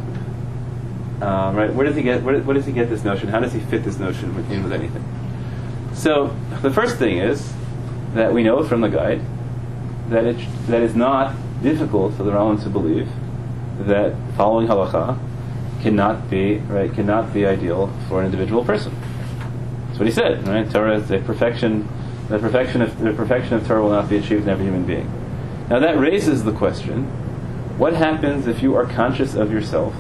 Um, 1.20 1.56
right, 1.56 1.74
where 1.74 1.88
does 1.88 1.96
he 1.96 2.04
get 2.04 2.22
where, 2.22 2.40
where 2.42 2.54
does 2.54 2.68
he 2.68 2.72
get 2.72 2.90
this 2.90 3.04
notion? 3.04 3.30
How 3.30 3.40
does 3.40 3.54
he 3.54 3.60
fit 3.60 3.84
this 3.84 3.98
notion 3.98 4.30
in 4.52 4.62
with 4.62 4.72
anything? 4.72 5.04
So 5.98 6.28
the 6.62 6.72
first 6.72 6.98
thing 6.98 7.18
is 7.18 7.52
that 8.14 8.32
we 8.32 8.44
know 8.44 8.64
from 8.64 8.82
the 8.82 8.88
guide 8.88 9.20
that 10.10 10.26
it 10.26 10.38
that 10.68 10.84
it's 10.84 10.94
not 10.94 11.34
difficult 11.64 12.14
for 12.14 12.22
the 12.22 12.30
Rambam 12.30 12.62
to 12.64 12.70
believe 12.70 13.10
that 13.80 14.16
following 14.36 14.68
halacha 14.68 15.18
cannot 15.82 16.30
be 16.30 16.58
right 16.58 16.94
cannot 16.94 17.34
be 17.34 17.48
ideal 17.48 17.92
for 18.08 18.20
an 18.20 18.28
individual 18.28 18.64
person. 18.64 18.96
That's 19.88 19.98
what 19.98 20.06
he 20.06 20.12
said. 20.12 20.48
Right, 20.48 20.70
Torah 20.70 20.98
is 20.98 21.08
the 21.08 21.18
perfection. 21.18 21.90
The 22.30 22.38
perfection 22.38 22.84
of 22.84 23.00
the 23.00 23.14
perfection 23.14 23.56
of 23.56 23.66
Torah 23.66 23.82
will 23.82 23.90
not 23.90 24.08
be 24.08 24.18
achieved 24.18 24.44
in 24.44 24.50
every 24.50 24.66
human 24.66 24.86
being. 24.86 25.12
Now 25.68 25.80
that 25.80 25.98
raises 25.98 26.44
the 26.44 26.52
question: 26.52 27.06
What 27.80 27.94
happens 27.94 28.46
if 28.46 28.62
you 28.62 28.76
are 28.76 28.86
conscious 28.86 29.34
of 29.34 29.52
yourself 29.52 29.96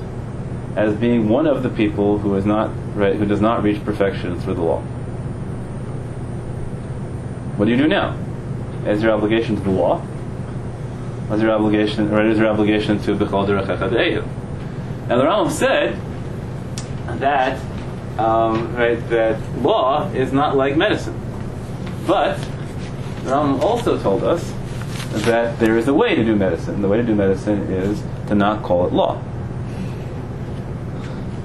as 0.76 0.94
being 0.94 1.28
one 1.28 1.48
of 1.48 1.64
the 1.64 1.70
people 1.70 2.20
who 2.20 2.36
is 2.36 2.46
not 2.46 2.70
right, 2.96 3.16
who 3.16 3.26
does 3.26 3.42
not 3.42 3.64
reach 3.64 3.84
perfection 3.84 4.40
through 4.40 4.54
the 4.54 4.62
law? 4.62 4.84
What 7.58 7.66
do 7.66 7.72
you 7.72 7.78
do 7.78 7.88
now? 7.88 8.16
Is 8.86 9.02
your 9.02 9.12
obligation 9.12 9.56
to 9.56 9.62
the 9.62 9.72
law? 9.72 10.02
Is 11.32 11.42
your 11.42 11.52
obligation, 11.52 12.14
or 12.14 12.24
is 12.24 12.38
your 12.38 12.48
obligation 12.48 13.00
to 13.00 13.16
Bechol? 13.16 13.48
Now 15.08 15.18
the 15.18 15.24
Rambam 15.24 15.52
said 15.52 16.00
that 17.20 17.60
um, 18.20 18.76
right, 18.76 18.96
that 19.10 19.40
law 19.62 20.10
is 20.12 20.32
not 20.32 20.56
like 20.56 20.78
medicine, 20.78 21.20
but 22.06 22.38
the 22.38 23.32
Rambam 23.32 23.62
also 23.62 24.00
told 24.02 24.24
us 24.24 24.54
that 25.26 25.60
there 25.60 25.78
is 25.78 25.88
a 25.88 25.94
way 25.94 26.16
to 26.16 26.24
do 26.24 26.36
medicine. 26.36 26.82
The 26.82 26.88
way 26.88 26.98
to 26.98 27.04
do 27.04 27.16
medicine 27.16 27.72
is 27.72 28.04
to 28.28 28.36
not 28.36 28.64
call 28.64 28.86
it 28.86 28.94
law. 28.94 29.22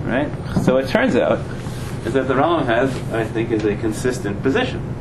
Right? 0.05 0.31
So 0.63 0.77
it 0.77 0.89
turns 0.89 1.17
out 1.17 1.39
is 2.05 2.13
that 2.13 2.29
the 2.29 2.35
Rambam 2.35 2.67
has, 2.67 2.95
I 3.13 3.25
think, 3.25 3.51
is 3.51 3.65
a 3.65 3.77
consistent 3.77 4.43
position. 4.43 4.93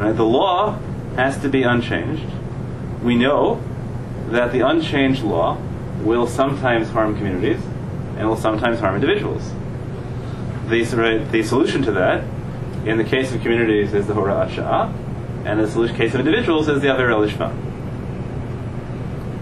Right? 0.00 0.16
The 0.16 0.24
law 0.24 0.78
has 1.16 1.36
to 1.42 1.50
be 1.50 1.62
unchanged. 1.62 2.24
We 3.02 3.16
know 3.16 3.62
that 4.30 4.50
the 4.50 4.60
unchanged 4.60 5.22
law 5.22 5.58
will 6.02 6.26
sometimes 6.26 6.88
harm 6.88 7.14
communities 7.16 7.62
and 8.16 8.26
will 8.26 8.38
sometimes 8.38 8.80
harm 8.80 8.94
individuals. 8.94 9.52
The, 10.68 10.84
right, 10.96 11.30
the 11.30 11.42
solution 11.42 11.82
to 11.82 11.92
that, 11.92 12.24
in 12.86 12.96
the 12.96 13.04
case 13.04 13.34
of 13.34 13.42
communities, 13.42 13.92
is 13.92 14.06
the 14.06 14.14
hora'at 14.14 14.48
sha'ah, 14.52 14.90
and 15.44 15.60
the 15.60 15.70
solution, 15.70 15.96
case 15.96 16.14
of 16.14 16.20
individuals 16.20 16.68
is 16.68 16.80
the 16.80 16.90
Aver 16.94 17.10
El 17.10 17.26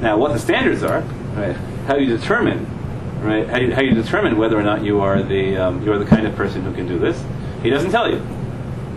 Now, 0.00 0.16
what 0.16 0.32
the 0.32 0.40
standards 0.40 0.82
are, 0.82 1.02
right, 1.36 1.54
how 1.86 1.94
you 1.96 2.16
determine, 2.16 2.66
right, 3.22 3.46
how 3.48 3.58
you, 3.58 3.72
how 3.72 3.82
you 3.82 3.94
determine 3.94 4.36
whether 4.36 4.58
or 4.58 4.64
not 4.64 4.82
you 4.82 5.00
are 5.00 5.22
the 5.22 5.56
um, 5.56 5.84
you 5.84 5.92
are 5.92 5.98
the 5.98 6.06
kind 6.06 6.26
of 6.26 6.34
person 6.34 6.62
who 6.62 6.74
can 6.74 6.88
do 6.88 6.98
this, 6.98 7.22
he 7.62 7.70
doesn't 7.70 7.92
tell 7.92 8.10
you. 8.10 8.37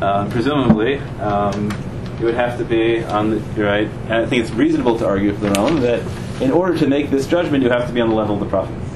Um, 0.02 0.30
presumably, 0.32 0.98
um, 1.20 1.72
you 2.20 2.26
would 2.26 2.36
have 2.36 2.58
to 2.58 2.66
be 2.66 3.04
on 3.04 3.32
the 3.32 3.64
right. 3.64 3.88
And 3.88 4.14
I 4.14 4.26
think 4.26 4.44
it's 4.44 4.52
reasonable 4.52 4.98
to 5.00 5.06
argue 5.06 5.34
for 5.34 5.42
the 5.42 5.50
Rambam 5.50 5.82
that 5.82 6.42
in 6.42 6.52
order 6.52 6.78
to 6.80 6.88
make 6.88 7.10
this 7.10 7.28
judgment, 7.28 7.64
you 7.64 7.70
have 7.70 7.88
to 7.88 7.94
be 7.94 8.02
on 8.02 8.10
the 8.10 8.16
level 8.16 8.36
of 8.36 8.42
the 8.42 8.48
prophets. 8.48 8.88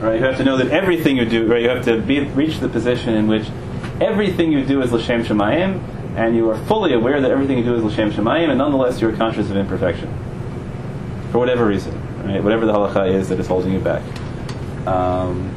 Right? 0.00 0.18
You 0.18 0.24
have 0.24 0.38
to 0.38 0.44
know 0.44 0.56
that 0.56 0.68
everything 0.68 1.16
you 1.16 1.26
do, 1.26 1.46
right? 1.46 1.62
You 1.62 1.68
have 1.68 1.84
to 1.84 2.00
be, 2.00 2.20
reach 2.20 2.58
the 2.58 2.68
position 2.68 3.14
in 3.14 3.28
which 3.28 3.48
everything 4.00 4.50
you 4.52 4.64
do 4.64 4.82
is 4.82 4.92
l'shem 4.92 5.24
shemayim, 5.24 5.82
and 6.16 6.34
you 6.34 6.50
are 6.50 6.58
fully 6.64 6.94
aware 6.94 7.20
that 7.20 7.30
everything 7.30 7.58
you 7.58 7.64
do 7.64 7.74
is 7.74 7.84
l'shem 7.84 8.10
shemayim, 8.10 8.48
and 8.48 8.58
nonetheless 8.58 9.00
you're 9.00 9.16
conscious 9.16 9.50
of 9.50 9.56
imperfection 9.56 10.08
for 11.30 11.38
whatever 11.38 11.66
reason, 11.66 11.94
right? 12.24 12.42
Whatever 12.42 12.66
the 12.66 12.72
halacha 12.72 13.12
is 13.12 13.28
that 13.28 13.38
is 13.38 13.46
holding 13.46 13.72
you 13.72 13.80
back. 13.80 14.02
Um, 14.86 15.54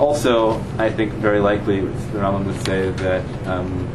also, 0.00 0.60
I 0.78 0.90
think 0.90 1.12
very 1.12 1.40
likely 1.40 1.80
the 1.80 2.18
Rambam 2.18 2.46
would 2.46 2.64
say 2.64 2.90
that 2.90 3.46
um, 3.46 3.86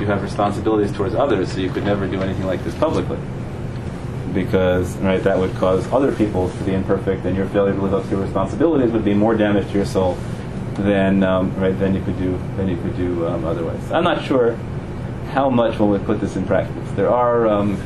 you 0.00 0.06
have 0.06 0.22
responsibilities 0.22 0.92
towards 0.92 1.14
others, 1.14 1.52
so 1.52 1.60
you 1.60 1.70
could 1.70 1.84
never 1.84 2.08
do 2.08 2.20
anything 2.20 2.44
like 2.44 2.64
this 2.64 2.74
publicly, 2.74 3.18
because 4.32 4.96
right 4.96 5.22
that 5.22 5.38
would 5.38 5.54
cause 5.54 5.86
other 5.92 6.12
people 6.12 6.50
to 6.50 6.64
be 6.64 6.74
imperfect, 6.74 7.24
and 7.24 7.36
your 7.36 7.46
failure 7.46 7.72
to 7.72 7.80
live 7.80 7.94
up 7.94 8.02
to 8.04 8.10
your 8.10 8.20
responsibilities 8.20 8.90
would 8.90 9.04
be 9.04 9.14
more 9.14 9.36
damage 9.36 9.68
to 9.68 9.74
your 9.74 9.86
soul 9.86 10.18
than 10.74 11.22
um, 11.22 11.54
right 11.56 11.78
than 11.78 11.94
you 11.94 12.02
could 12.02 12.18
do 12.18 12.36
than 12.56 12.68
you 12.68 12.76
could 12.78 12.96
do 12.96 13.24
um, 13.28 13.44
otherwise. 13.44 13.92
I'm 13.92 14.02
not 14.02 14.24
sure 14.24 14.56
how 15.30 15.48
much 15.48 15.78
one 15.78 15.90
would 15.90 16.04
put 16.04 16.20
this 16.20 16.34
in 16.34 16.44
practice. 16.46 16.90
There 16.96 17.10
are 17.10 17.46
um, 17.46 17.80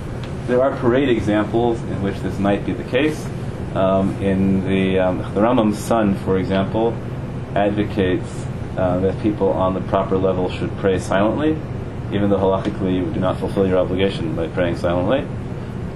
there 0.46 0.62
are 0.62 0.74
parade 0.76 1.10
examples 1.10 1.78
in 1.82 2.02
which 2.02 2.16
this 2.20 2.38
might 2.38 2.64
be 2.64 2.72
the 2.72 2.84
case. 2.84 3.26
Um, 3.74 4.16
in 4.22 4.66
the 4.66 4.98
um, 4.98 5.18
the 5.34 5.42
Rambam's 5.42 5.76
son, 5.78 6.14
for 6.24 6.38
example, 6.38 6.96
advocates 7.54 8.46
uh, 8.76 9.00
that 9.00 9.20
people 9.22 9.48
on 9.48 9.74
the 9.74 9.80
proper 9.82 10.16
level 10.16 10.50
should 10.50 10.74
pray 10.78 10.98
silently, 10.98 11.50
even 12.12 12.30
though 12.30 12.38
halachically 12.38 12.94
you 12.94 13.12
do 13.12 13.20
not 13.20 13.38
fulfill 13.38 13.66
your 13.66 13.78
obligation 13.78 14.34
by 14.36 14.48
praying 14.48 14.76
silently, 14.76 15.26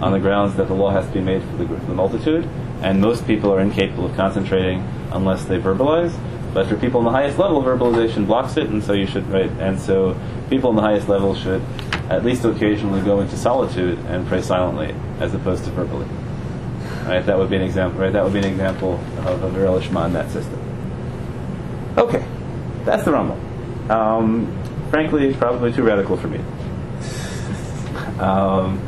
on 0.00 0.12
the 0.12 0.18
grounds 0.18 0.56
that 0.56 0.66
the 0.66 0.74
law 0.74 0.90
has 0.90 1.06
to 1.06 1.12
be 1.12 1.20
made 1.20 1.42
for 1.42 1.56
the, 1.56 1.66
for 1.66 1.86
the 1.86 1.94
multitude, 1.94 2.44
and 2.82 3.00
most 3.00 3.26
people 3.26 3.52
are 3.52 3.60
incapable 3.60 4.06
of 4.06 4.16
concentrating 4.16 4.80
unless 5.12 5.44
they 5.44 5.58
verbalize. 5.58 6.18
But 6.52 6.66
for 6.66 6.76
people 6.76 6.98
on 6.98 7.04
the 7.04 7.12
highest 7.12 7.38
level, 7.38 7.62
verbalization 7.62 8.26
blocks 8.26 8.56
it, 8.56 8.68
and 8.68 8.82
so 8.82 8.92
you 8.92 9.06
should 9.06 9.26
right. 9.28 9.50
And 9.52 9.80
so 9.80 10.14
people 10.50 10.70
on 10.70 10.76
the 10.76 10.82
highest 10.82 11.08
level 11.08 11.34
should 11.34 11.62
at 12.10 12.24
least 12.24 12.44
occasionally 12.44 13.00
go 13.02 13.20
into 13.20 13.36
solitude 13.36 13.98
and 14.00 14.26
pray 14.26 14.42
silently, 14.42 14.94
as 15.20 15.32
opposed 15.32 15.64
to 15.64 15.70
verbally. 15.70 16.06
Right? 17.06 17.24
That 17.24 17.38
would 17.38 17.48
be 17.48 17.56
an 17.56 17.62
example. 17.62 18.00
Right? 18.00 18.12
That 18.12 18.22
would 18.22 18.34
be 18.34 18.40
an 18.40 18.44
example 18.44 18.94
of 19.18 19.40
Avera 19.40 19.80
Lishma 19.80 20.06
in 20.06 20.12
that 20.12 20.30
system. 20.30 20.71
Okay, 21.96 22.24
that's 22.84 23.04
the 23.04 23.10
Rambam. 23.10 23.90
Um, 23.90 24.90
frankly, 24.90 25.34
probably 25.34 25.72
too 25.72 25.82
radical 25.82 26.16
for 26.16 26.28
me. 26.28 26.38
um, 28.18 28.80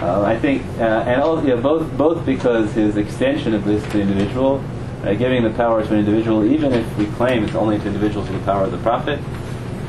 uh, 0.00 0.22
I 0.22 0.38
think, 0.38 0.62
uh, 0.78 1.04
and 1.06 1.48
you 1.48 1.54
know, 1.54 1.62
both 1.62 1.96
both 1.96 2.26
because 2.26 2.72
his 2.74 2.96
extension 2.96 3.54
of 3.54 3.64
this 3.64 3.82
to 3.92 4.00
individual, 4.00 4.62
uh, 5.02 5.14
giving 5.14 5.42
the 5.42 5.50
power 5.50 5.84
to 5.84 5.92
an 5.92 5.98
individual, 5.98 6.44
even 6.44 6.72
if 6.72 6.98
we 6.98 7.06
claim 7.06 7.44
it's 7.44 7.54
only 7.54 7.78
to 7.78 7.86
individuals 7.86 8.28
with 8.28 8.38
the 8.38 8.44
power 8.44 8.64
of 8.64 8.70
the 8.70 8.78
prophet, 8.78 9.18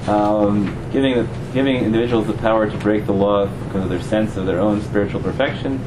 um, 0.08 0.66
giving 0.92 1.16
the, 1.16 1.28
giving 1.54 1.78
individuals 1.78 2.28
the 2.28 2.34
power 2.34 2.70
to 2.70 2.78
break 2.78 3.06
the 3.06 3.14
law 3.14 3.46
because 3.66 3.84
of 3.84 3.90
their 3.90 4.02
sense 4.02 4.38
of 4.38 4.46
their 4.46 4.60
own 4.60 4.82
spiritual 4.82 5.22
perfection, 5.22 5.80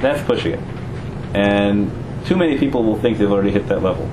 that's 0.00 0.22
pushing 0.24 0.52
it. 0.52 0.60
And 1.34 1.90
too 2.26 2.36
many 2.36 2.58
people 2.58 2.84
will 2.84 2.98
think 2.98 3.18
they've 3.18 3.30
already 3.30 3.50
hit 3.50 3.66
that 3.68 3.82
level. 3.82 4.08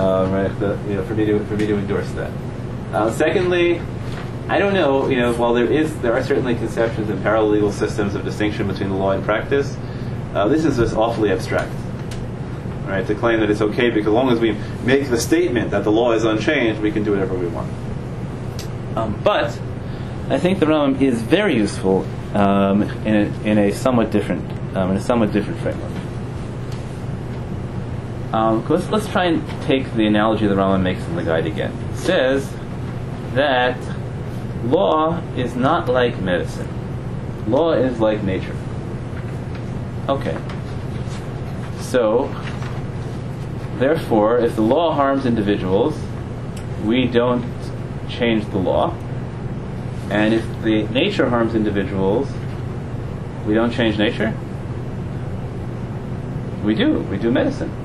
Uh, 0.00 0.26
right, 0.30 0.60
the, 0.60 0.78
you 0.88 0.94
know, 0.94 1.04
for 1.04 1.14
me 1.14 1.26
to 1.26 1.38
for 1.44 1.56
me 1.56 1.66
to 1.66 1.76
endorse 1.76 2.10
that. 2.12 2.30
Uh, 2.92 3.12
secondly, 3.12 3.80
I 4.48 4.58
don't 4.58 4.72
know. 4.72 5.08
You 5.08 5.16
know, 5.16 5.34
while 5.34 5.52
there 5.52 5.70
is 5.70 5.94
there 6.00 6.14
are 6.14 6.24
certainly 6.24 6.54
conceptions 6.54 7.10
in 7.10 7.20
parallel 7.22 7.50
legal 7.50 7.72
systems 7.72 8.14
of 8.14 8.24
distinction 8.24 8.66
between 8.66 8.88
the 8.88 8.96
law 8.96 9.10
and 9.10 9.22
practice, 9.22 9.76
uh, 10.34 10.48
this 10.48 10.64
is 10.64 10.78
just 10.78 10.96
awfully 10.96 11.30
abstract. 11.30 11.70
right? 12.86 13.06
To 13.06 13.14
claim 13.14 13.40
that 13.40 13.50
it's 13.50 13.60
okay 13.60 13.90
because 13.90 14.08
as 14.08 14.12
long 14.12 14.30
as 14.30 14.40
we 14.40 14.52
make 14.84 15.08
the 15.08 15.18
statement 15.18 15.70
that 15.70 15.84
the 15.84 15.92
law 15.92 16.12
is 16.12 16.24
unchanged, 16.24 16.80
we 16.80 16.90
can 16.90 17.04
do 17.04 17.12
whatever 17.12 17.34
we 17.34 17.46
want. 17.46 17.70
Um, 18.96 19.20
but 19.22 19.58
I 20.28 20.38
think 20.38 20.58
the 20.58 20.66
Rambam 20.66 21.00
is 21.00 21.22
very 21.22 21.54
useful 21.56 22.04
um, 22.34 22.82
in, 22.82 23.14
a, 23.14 23.42
in 23.44 23.58
a 23.58 23.72
somewhat 23.72 24.10
different 24.10 24.42
um, 24.76 24.92
in 24.92 24.96
a 24.96 25.00
somewhat 25.00 25.32
different 25.32 25.60
framework. 25.60 25.99
Um, 28.32 28.64
let's, 28.68 28.88
let's 28.90 29.08
try 29.08 29.24
and 29.24 29.46
take 29.62 29.92
the 29.94 30.06
analogy 30.06 30.46
the 30.46 30.54
Rambam 30.54 30.82
makes 30.82 31.04
in 31.04 31.16
the 31.16 31.24
guide 31.24 31.46
again. 31.46 31.72
It 31.92 31.96
says 31.96 32.48
that 33.34 33.76
law 34.64 35.20
is 35.36 35.56
not 35.56 35.88
like 35.88 36.20
medicine. 36.20 36.68
Law 37.50 37.72
is 37.72 37.98
like 37.98 38.22
nature. 38.22 38.56
Okay. 40.08 40.36
So, 41.80 42.32
therefore, 43.78 44.38
if 44.38 44.54
the 44.54 44.62
law 44.62 44.92
harms 44.94 45.26
individuals, 45.26 45.98
we 46.84 47.06
don't 47.06 47.44
change 48.08 48.46
the 48.50 48.58
law. 48.58 48.94
And 50.10 50.34
if 50.34 50.44
the 50.62 50.84
nature 50.88 51.28
harms 51.28 51.54
individuals, 51.54 52.28
we 53.44 53.54
don't 53.54 53.72
change 53.72 53.98
nature? 53.98 54.34
We 56.64 56.74
do. 56.74 57.00
We 57.00 57.16
do 57.16 57.30
medicine. 57.30 57.79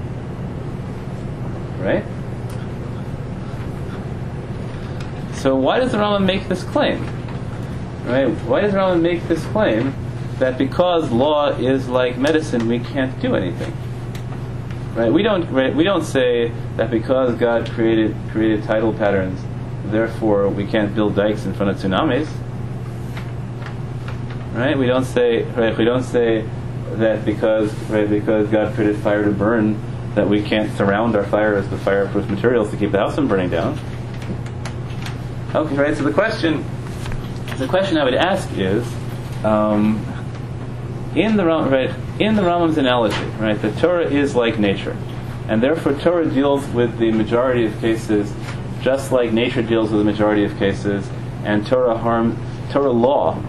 Right? 1.85 2.03
So 5.35 5.55
why 5.55 5.79
does 5.79 5.91
the 5.91 5.99
Rambam 5.99 6.25
make 6.25 6.47
this 6.47 6.63
claim? 6.63 7.05
Right? 8.05 8.27
Why 8.47 8.61
does 8.61 8.73
Rambam 8.73 9.01
make 9.01 9.27
this 9.27 9.45
claim 9.45 9.93
that 10.39 10.57
because 10.57 11.11
law 11.11 11.49
is 11.49 11.87
like 11.87 12.17
medicine, 12.17 12.67
we 12.67 12.79
can't 12.79 13.19
do 13.21 13.35
anything? 13.35 13.71
Right? 14.95 15.13
We 15.13 15.21
don't 15.21 15.47
right, 15.51 15.75
we 15.75 15.83
don't 15.83 16.03
say 16.03 16.51
that 16.77 16.89
because 16.89 17.35
God 17.35 17.69
created 17.69 18.15
created 18.31 18.63
tidal 18.63 18.91
patterns, 18.91 19.39
therefore 19.85 20.49
we 20.49 20.65
can't 20.65 20.95
build 20.95 21.15
dikes 21.15 21.45
in 21.45 21.53
front 21.53 21.69
of 21.69 21.77
tsunamis. 21.77 22.27
Right? 24.53 24.75
We 24.75 24.87
don't 24.87 25.05
say 25.05 25.43
right, 25.43 25.77
we 25.77 25.85
don't 25.85 26.01
say 26.01 26.49
that 26.93 27.25
because 27.25 27.71
right, 27.89 28.09
because 28.09 28.49
God 28.49 28.73
created 28.73 28.97
fire 29.03 29.23
to 29.23 29.31
burn, 29.31 29.79
that 30.15 30.27
we 30.27 30.41
can't 30.41 30.75
surround 30.77 31.15
our 31.15 31.25
fires 31.25 31.67
with 31.69 31.81
fireproof 31.83 32.29
materials 32.29 32.71
to 32.71 32.77
keep 32.77 32.91
the 32.91 32.97
house 32.97 33.15
from 33.15 33.27
burning 33.27 33.49
down. 33.49 33.77
Okay, 35.53 35.75
right. 35.75 35.95
So 35.95 36.03
the 36.03 36.13
question, 36.13 36.65
the 37.57 37.67
question 37.67 37.97
I 37.97 38.03
would 38.03 38.15
ask 38.15 38.49
is, 38.57 38.85
um, 39.43 40.03
in 41.15 41.37
the 41.37 41.45
right, 41.45 41.91
in 42.19 42.35
the 42.35 42.41
Rambam's 42.41 42.77
analogy, 42.77 43.23
right, 43.39 43.61
the 43.61 43.71
Torah 43.73 44.09
is 44.09 44.35
like 44.35 44.59
nature, 44.59 44.97
and 45.47 45.61
therefore 45.61 45.93
Torah 45.93 46.29
deals 46.29 46.65
with 46.67 46.97
the 46.97 47.11
majority 47.11 47.65
of 47.65 47.79
cases, 47.79 48.33
just 48.81 49.11
like 49.11 49.31
nature 49.31 49.61
deals 49.61 49.91
with 49.91 49.99
the 49.99 50.05
majority 50.11 50.43
of 50.43 50.57
cases, 50.57 51.09
and 51.43 51.65
Torah 51.65 51.97
harm, 51.97 52.37
Torah 52.71 52.91
law, 52.91 53.41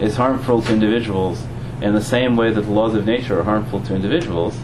is 0.00 0.16
harmful 0.16 0.60
to 0.62 0.72
individuals 0.72 1.42
in 1.80 1.94
the 1.94 2.02
same 2.02 2.36
way 2.36 2.52
that 2.52 2.62
the 2.62 2.70
laws 2.70 2.94
of 2.94 3.06
nature 3.06 3.40
are 3.40 3.44
harmful 3.44 3.80
to 3.82 3.94
individuals. 3.94 4.58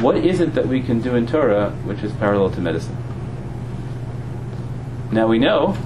What 0.00 0.16
is 0.16 0.40
it 0.40 0.54
that 0.54 0.66
we 0.66 0.80
can 0.80 1.00
do 1.02 1.14
in 1.14 1.26
Torah 1.26 1.70
which 1.84 2.02
is 2.02 2.10
parallel 2.14 2.50
to 2.52 2.60
medicine? 2.60 2.96
Now 5.12 5.26
we 5.26 5.38
know 5.38 5.76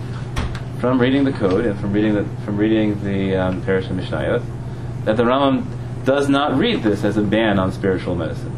from 0.79 1.01
reading 1.01 1.25
the 1.25 1.33
code 1.33 1.67
and 1.67 1.81
from 1.81 1.93
reading 1.93 2.15
the 2.15 2.25
from 2.45 2.57
reading 2.57 3.03
the 3.03 3.35
um, 3.35 3.62
Perush 3.62 3.89
HaMishnayot 3.89 4.45
that 5.05 5.17
the 5.17 5.25
Rambam 5.25 5.67
does 6.05 6.29
not 6.29 6.57
read 6.57 6.83
this 6.83 7.03
as 7.03 7.17
a 7.17 7.23
ban 7.23 7.59
on 7.59 7.73
spiritual 7.73 8.15
medicine. 8.15 8.55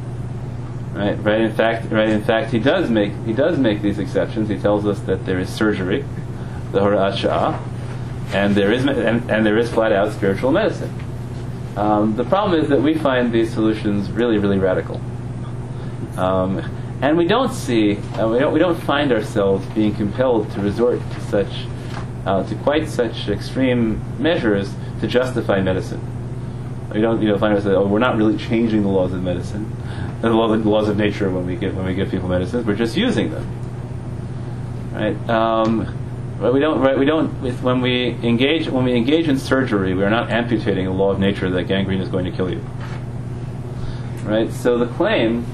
Right, 0.92 1.14
right. 1.22 1.40
In 1.40 1.54
fact, 1.54 1.90
right. 1.90 2.08
In 2.08 2.22
fact, 2.22 2.52
he 2.52 2.58
does 2.58 2.90
make 2.90 3.12
he 3.24 3.32
does 3.32 3.58
make 3.58 3.80
these 3.80 3.98
exceptions. 3.98 4.48
He 4.50 4.58
tells 4.58 4.84
us 4.86 5.00
that 5.00 5.24
there 5.24 5.38
is 5.38 5.48
surgery, 5.48 6.04
the 6.72 6.80
hora'at 6.80 7.16
sha'ah, 7.16 7.60
and 8.34 8.54
there 8.54 8.72
is 8.72 8.84
and, 8.84 9.30
and 9.30 9.46
there 9.46 9.56
is 9.56 9.70
flat 9.70 9.92
out 9.92 10.12
spiritual 10.12 10.52
medicine. 10.52 10.92
Um, 11.76 12.16
the 12.16 12.24
problem 12.24 12.60
is 12.60 12.68
that 12.70 12.82
we 12.82 12.94
find 12.94 13.32
these 13.32 13.52
solutions 13.52 14.10
really, 14.10 14.38
really 14.38 14.58
radical. 14.58 15.00
Um, 16.16 16.58
and 17.02 17.18
we 17.18 17.26
don't 17.26 17.52
see, 17.52 17.96
uh, 17.96 18.28
we, 18.28 18.38
don't, 18.38 18.52
we 18.52 18.58
don't 18.58 18.80
find 18.82 19.12
ourselves 19.12 19.66
being 19.74 19.94
compelled 19.94 20.50
to 20.52 20.60
resort 20.60 20.98
to 21.12 21.20
such, 21.22 21.66
uh, 22.24 22.42
to 22.44 22.54
quite 22.56 22.88
such 22.88 23.28
extreme 23.28 24.02
measures 24.18 24.74
to 25.00 25.06
justify 25.06 25.60
medicine. 25.60 26.00
We 26.92 27.02
don't, 27.02 27.20
you 27.20 27.28
know, 27.28 27.38
find 27.38 27.54
ourselves, 27.54 27.76
oh, 27.76 27.86
we're 27.86 27.98
not 27.98 28.16
really 28.16 28.38
changing 28.38 28.82
the 28.82 28.88
laws 28.88 29.12
of 29.12 29.22
medicine, 29.22 29.70
the 30.22 30.30
laws, 30.30 30.88
of 30.88 30.96
nature 30.96 31.30
when 31.30 31.44
we 31.44 31.56
give 31.56 31.76
when 31.76 31.84
we 31.84 31.94
give 31.94 32.10
people 32.10 32.28
medicines. 32.28 32.64
We're 32.64 32.76
just 32.76 32.96
using 32.96 33.30
them, 33.30 33.46
right? 34.92 35.28
Um, 35.28 35.94
we 36.40 36.60
don't, 36.60 36.80
right? 36.80 36.98
We 36.98 37.04
don't. 37.04 37.28
When 37.62 37.82
we 37.82 38.10
engage, 38.22 38.68
when 38.68 38.84
we 38.84 38.94
engage 38.94 39.28
in 39.28 39.38
surgery, 39.38 39.92
we 39.92 40.04
are 40.04 40.10
not 40.10 40.30
amputating 40.30 40.86
the 40.86 40.92
law 40.92 41.10
of 41.10 41.18
nature 41.18 41.50
that 41.50 41.64
gangrene 41.64 42.00
is 42.00 42.08
going 42.08 42.24
to 42.24 42.30
kill 42.30 42.50
you, 42.50 42.64
right? 44.24 44.50
So 44.50 44.78
the 44.78 44.86
claim 44.86 45.44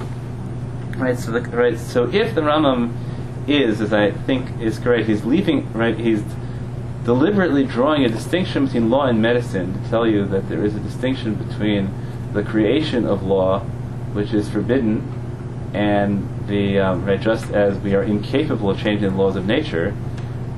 Right. 0.97 1.19
So 1.19 1.33
the, 1.33 1.41
right. 1.51 1.79
So 1.79 2.11
if 2.13 2.35
the 2.35 2.41
Rambam 2.43 2.95
is, 3.49 3.81
as 3.81 3.93
I 3.93 4.13
think 4.13 4.61
is 4.61 4.79
correct, 4.79 5.09
he's 5.09 5.25
leaving. 5.25 5.73
Right. 5.73 5.99
He's 5.99 6.23
deliberately 7.05 7.65
drawing 7.65 8.05
a 8.05 8.09
distinction 8.09 8.67
between 8.67 8.89
law 8.89 9.07
and 9.07 9.21
medicine 9.21 9.83
to 9.83 9.91
tell 9.91 10.07
you 10.07 10.25
that 10.27 10.49
there 10.49 10.65
is 10.65 10.77
a 10.77 10.81
distinction 10.81 11.35
between 11.35 11.91
the 12.33 12.43
creation 12.43 13.07
of 13.07 13.23
law, 13.23 13.61
which 14.13 14.33
is 14.33 14.49
forbidden, 14.49 15.03
and 15.75 16.29
the 16.47 16.79
um, 16.79 17.05
right. 17.05 17.21
Just 17.21 17.51
as 17.51 17.79
we 17.79 17.95
are 17.95 18.03
incapable 18.03 18.71
of 18.71 18.79
changing 18.79 19.11
the 19.11 19.17
laws 19.17 19.37
of 19.37 19.47
nature, 19.47 19.95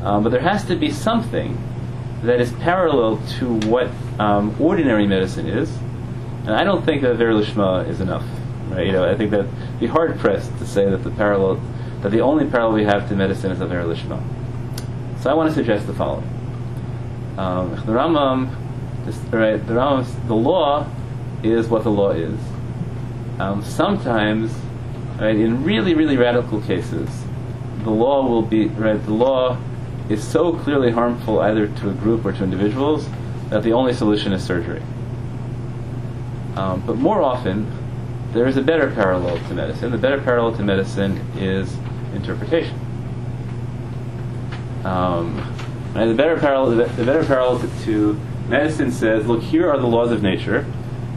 um, 0.03 0.23
but 0.23 0.31
there 0.31 0.41
has 0.41 0.65
to 0.67 0.77
be 0.77 0.91
something 0.91 1.57
that 2.23 2.41
is 2.41 2.53
parallel 2.53 3.21
to 3.39 3.55
what 3.69 3.89
um, 4.19 4.55
ordinary 4.61 5.07
medicine 5.07 5.47
is, 5.47 5.71
and 6.47 6.51
I 6.51 6.65
don't 6.65 6.85
think 6.85 7.03
that 7.03 7.15
Ver 7.15 7.33
Lishma 7.33 7.89
is 7.89 8.01
enough. 8.01 8.25
Right? 8.75 8.87
You 8.87 8.93
know, 8.93 9.09
I 9.09 9.17
think 9.17 9.31
that 9.31 9.47
be 9.79 9.87
hard 9.87 10.19
pressed 10.19 10.57
to 10.59 10.67
say 10.67 10.89
that 10.91 11.05
the 11.05 11.11
parallel, 11.11 11.61
that 12.03 12.11
the 12.11 12.21
only 12.21 12.47
parallel 12.47 12.75
we 12.75 12.85
have 12.85 13.09
to 13.09 13.15
medicine 13.15 13.53
is 13.53 13.59
Avera 13.59 13.85
Lishma. 13.85 14.23
So 15.21 15.31
I 15.31 15.35
want 15.35 15.49
to 15.49 15.55
suggest 15.55 15.87
the 15.87 15.95
following: 15.95 16.29
um, 17.39 17.71
the 17.87 17.93
Rambam, 17.93 18.51
right? 19.33 19.65
The 19.65 19.75
Rambam, 19.75 20.27
the 20.27 20.35
law 20.35 20.87
is 21.43 21.69
what 21.69 21.85
the 21.85 21.91
law 21.91 22.11
is. 22.11 22.39
Um, 23.39 23.63
sometimes, 23.63 24.53
right, 25.21 25.37
in 25.37 25.63
really, 25.65 25.95
really 25.95 26.17
radical 26.17 26.61
cases, 26.63 27.09
the 27.85 27.91
law 27.91 28.27
will 28.27 28.43
be 28.43 28.67
right. 28.67 29.03
The 29.05 29.13
law 29.13 29.59
is 30.09 30.27
so 30.27 30.53
clearly 30.53 30.91
harmful 30.91 31.41
either 31.41 31.69
to 31.69 31.91
a 31.91 31.93
group 31.93 32.25
or 32.25 32.33
to 32.33 32.45
individuals 32.45 33.09
that 33.51 33.63
the 33.63 33.73
only 33.73 33.95
solution 33.95 34.33
is 34.33 34.43
surgery. 34.43 34.83
Um, 36.57 36.83
but 36.87 36.97
more 36.97 37.23
often, 37.23 37.67
there 38.35 38.47
is 38.47 38.57
a 38.57 38.63
better 38.63 38.91
parallel 38.91 39.39
to 39.39 39.55
medicine. 39.55 39.93
The 39.93 39.99
better 39.99 40.21
parallel 40.21 40.57
to 40.57 40.63
medicine 40.63 41.19
is 41.39 41.75
interpretation. 42.15 42.79
Um, 44.85 45.39
and 45.95 46.11
the 46.11 46.15
better 46.15 46.37
parallel, 46.37 46.89
the 46.89 47.05
better 47.05 47.25
parallel 47.25 47.61
to, 47.61 47.85
to 47.85 48.21
medicine 48.49 48.91
says, 48.91 49.27
look, 49.27 49.43
here 49.43 49.71
are 49.71 49.79
the 49.79 49.87
laws 49.87 50.11
of 50.11 50.23
nature. 50.23 50.67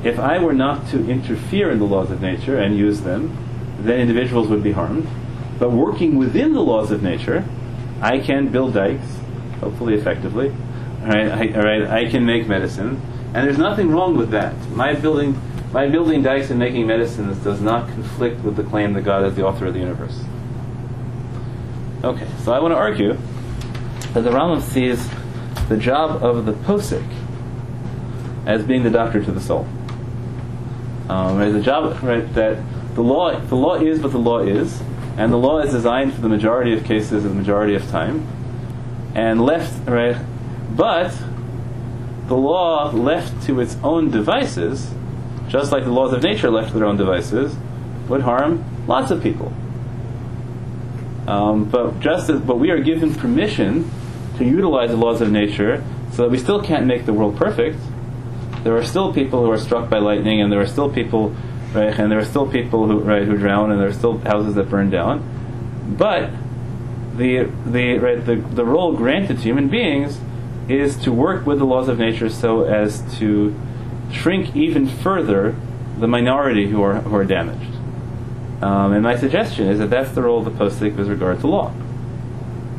If 0.03 0.19
I 0.19 0.37
were 0.37 0.53
not 0.53 0.87
to 0.89 1.09
interfere 1.09 1.71
in 1.71 1.79
the 1.79 1.85
laws 1.85 2.11
of 2.11 2.21
nature 2.21 2.59
and 2.59 2.77
use 2.77 3.01
them, 3.01 3.35
then 3.79 3.99
individuals 3.99 4.47
would 4.47 4.63
be 4.63 4.71
harmed. 4.71 5.07
But 5.59 5.71
working 5.71 6.17
within 6.17 6.53
the 6.53 6.61
laws 6.61 6.91
of 6.91 7.01
nature, 7.01 7.43
I 7.99 8.19
can 8.19 8.49
build 8.49 8.75
dikes, 8.75 9.17
hopefully 9.59 9.95
effectively. 9.95 10.49
All 11.01 11.07
right, 11.07 11.31
I, 11.31 11.57
all 11.57 11.63
right, 11.63 11.81
I 11.87 12.09
can 12.09 12.25
make 12.25 12.47
medicine, 12.47 13.01
and 13.33 13.47
there's 13.47 13.57
nothing 13.57 13.89
wrong 13.89 14.15
with 14.15 14.29
that. 14.31 14.55
My 14.69 14.93
building, 14.93 15.39
my 15.71 15.87
building 15.87 16.23
dikes 16.23 16.49
and 16.49 16.59
making 16.59 16.87
medicines 16.87 17.37
does 17.43 17.61
not 17.61 17.87
conflict 17.89 18.43
with 18.43 18.55
the 18.55 18.63
claim 18.63 18.93
that 18.93 19.01
God 19.01 19.25
is 19.25 19.35
the 19.35 19.45
author 19.45 19.67
of 19.67 19.73
the 19.73 19.79
universe. 19.79 20.23
Okay, 22.03 22.27
so 22.43 22.53
I 22.53 22.59
want 22.59 22.71
to 22.73 22.77
argue 22.77 23.17
that 24.13 24.21
the 24.21 24.29
Rambam 24.29 24.61
sees 24.61 25.09
the 25.67 25.77
job 25.77 26.23
of 26.23 26.45
the 26.45 26.53
posek 26.53 27.05
as 28.45 28.63
being 28.63 28.83
the 28.83 28.89
doctor 28.89 29.23
to 29.23 29.31
the 29.31 29.41
soul. 29.41 29.67
Um, 31.09 31.39
the 31.51 31.61
job, 31.61 32.01
right, 32.03 32.33
that 32.33 32.57
the 32.95 33.01
law, 33.01 33.37
the 33.37 33.55
law 33.55 33.75
is 33.75 33.99
what 33.99 34.11
the 34.11 34.17
law 34.17 34.39
is, 34.39 34.81
and 35.17 35.31
the 35.31 35.37
law 35.37 35.59
is 35.59 35.71
designed 35.71 36.13
for 36.13 36.21
the 36.21 36.29
majority 36.29 36.73
of 36.73 36.83
cases 36.83 37.25
and 37.25 37.33
the 37.33 37.37
majority 37.37 37.75
of 37.75 37.87
time, 37.89 38.25
and 39.15 39.45
left, 39.45 39.87
right, 39.87 40.17
but 40.75 41.13
the 42.27 42.35
law 42.35 42.91
left 42.91 43.43
to 43.47 43.59
its 43.59 43.77
own 43.83 44.11
devices, 44.11 44.91
just 45.47 45.71
like 45.71 45.83
the 45.83 45.91
laws 45.91 46.13
of 46.13 46.23
nature 46.23 46.49
left 46.49 46.69
to 46.69 46.75
their 46.75 46.85
own 46.85 46.97
devices, 46.97 47.55
would 48.07 48.21
harm 48.21 48.63
lots 48.87 49.11
of 49.11 49.21
people. 49.21 49.53
Um, 51.27 51.65
but 51.65 51.99
just 51.99 52.29
as, 52.29 52.39
but 52.39 52.57
we 52.57 52.71
are 52.71 52.79
given 52.79 53.13
permission 53.13 53.89
to 54.37 54.45
utilize 54.45 54.91
the 54.91 54.97
laws 54.97 55.19
of 55.21 55.31
nature, 55.31 55.83
so 56.11 56.23
that 56.23 56.29
we 56.29 56.37
still 56.37 56.61
can't 56.61 56.85
make 56.85 57.05
the 57.05 57.13
world 57.13 57.37
perfect. 57.37 57.77
There 58.63 58.77
are 58.77 58.85
still 58.85 59.13
people 59.13 59.43
who 59.43 59.51
are 59.51 59.57
struck 59.57 59.89
by 59.89 59.99
lightning, 59.99 60.41
and 60.41 60.51
there 60.51 60.61
are 60.61 60.67
still 60.67 60.89
people 60.89 61.35
right? 61.73 61.97
And 61.97 62.11
there 62.11 62.19
are 62.19 62.25
still 62.25 62.49
people 62.49 62.87
who 62.87 62.99
right 62.99 63.23
who 63.23 63.37
drown, 63.37 63.71
and 63.71 63.79
there 63.79 63.87
are 63.87 63.93
still 63.93 64.17
houses 64.19 64.55
that 64.55 64.69
burn 64.69 64.89
down. 64.89 65.23
But 65.97 66.31
the 67.15 67.49
the 67.65 67.97
right 67.99 68.25
the 68.25 68.35
the 68.35 68.65
role 68.65 68.93
granted 68.93 69.37
to 69.37 69.43
human 69.43 69.69
beings 69.69 70.19
is 70.67 70.97
to 70.97 71.11
work 71.11 71.45
with 71.45 71.59
the 71.59 71.65
laws 71.65 71.87
of 71.87 71.97
nature 71.97 72.29
so 72.29 72.63
as 72.63 73.01
to 73.17 73.55
shrink 74.11 74.55
even 74.55 74.87
further 74.87 75.55
the 75.99 76.07
minority 76.07 76.67
who 76.67 76.81
are 76.81 76.95
who 76.95 77.15
are 77.15 77.25
damaged. 77.25 77.73
Um, 78.61 78.93
and 78.93 79.03
my 79.03 79.15
suggestion 79.15 79.67
is 79.67 79.79
that 79.79 79.89
that's 79.89 80.11
the 80.11 80.23
role 80.23 80.39
of 80.39 80.45
the 80.45 80.65
posek 80.65 80.95
with 80.95 81.07
regard 81.07 81.39
to 81.41 81.47
law. 81.47 81.67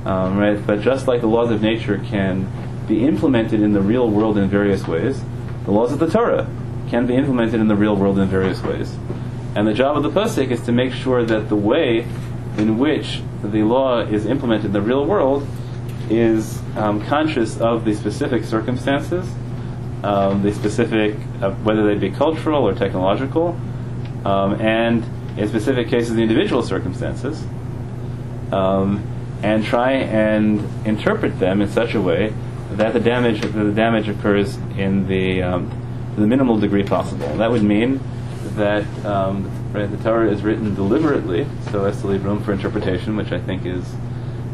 Um, 0.05 0.39
right? 0.39 0.65
But 0.65 0.81
just 0.81 1.07
like 1.07 1.21
the 1.21 1.29
laws 1.29 1.51
of 1.51 1.63
nature 1.63 1.99
can 1.99 2.51
be 2.89 3.05
implemented 3.05 3.61
in 3.61 3.73
the 3.73 3.81
real 3.81 4.09
world 4.09 4.39
in 4.39 4.49
various 4.49 4.87
ways, 4.89 5.23
the 5.65 5.71
laws 5.71 5.93
of 5.93 5.99
the 5.99 6.09
Torah 6.09 6.49
can 6.89 7.07
be 7.07 7.15
implemented 7.15 7.61
in 7.61 7.69
the 7.69 7.77
real 7.77 7.95
world 7.95 8.19
in 8.19 8.29
various 8.29 8.63
ways. 8.63 8.97
And 9.55 9.67
the 9.67 9.75
job 9.75 9.97
of 9.97 10.03
the 10.03 10.11
posek 10.11 10.51
is 10.51 10.63
to 10.63 10.73
make 10.73 10.93
sure 10.93 11.25
that 11.25 11.49
the 11.49 11.57
way 11.57 12.07
in 12.57 12.79
which 12.79 13.23
the 13.43 13.63
law 13.63 14.01
is 14.01 14.27
implemented 14.27 14.67
in 14.67 14.73
the 14.73 14.81
real 14.81 15.05
world 15.05 15.47
is 16.11 16.61
um, 16.77 17.05
conscious 17.05 17.61
of 17.61 17.85
the 17.85 17.95
specific 17.95 18.45
circumstances, 18.45 19.29
um, 20.05 20.43
the 20.43 20.53
specific, 20.53 21.17
uh, 21.43 21.51
whether 21.63 21.87
they 21.87 21.95
be 21.95 22.11
cultural 22.15 22.67
or 22.67 22.75
technological, 22.75 23.59
um, 24.25 24.61
and 24.61 25.05
in 25.39 25.49
specific 25.49 25.89
cases, 25.89 26.15
the 26.15 26.23
individual 26.23 26.63
circumstances, 26.63 27.45
um, 28.53 29.05
and 29.43 29.65
try 29.65 29.93
and 29.93 30.61
interpret 30.87 31.39
them 31.39 31.63
in 31.63 31.69
such 31.69 31.95
a 31.95 32.01
way 32.01 32.33
that 32.73 32.93
the 32.93 33.01
damage 33.01 33.41
the 33.41 33.73
damage 33.73 34.09
occurs 34.09 34.57
in 34.77 35.07
the 35.07 35.43
um, 35.43 35.71
the 36.17 36.27
minimal 36.27 36.59
degree 36.59 36.83
possible. 36.83 37.27
And 37.27 37.41
that 37.41 37.51
would 37.51 37.63
mean 37.63 38.01
that 38.57 38.85
um, 39.05 39.51
right, 39.73 39.91
the 39.91 39.97
Torah 39.99 40.31
is 40.31 40.43
written 40.43 40.75
deliberately 40.75 41.47
so 41.71 41.85
as 41.85 42.01
to 42.01 42.09
leave 42.09 42.25
room 42.25 42.43
for 42.43 42.53
interpretation, 42.53 43.17
which 43.17 43.33
I 43.33 43.39
think 43.39 43.65
is 43.65 43.85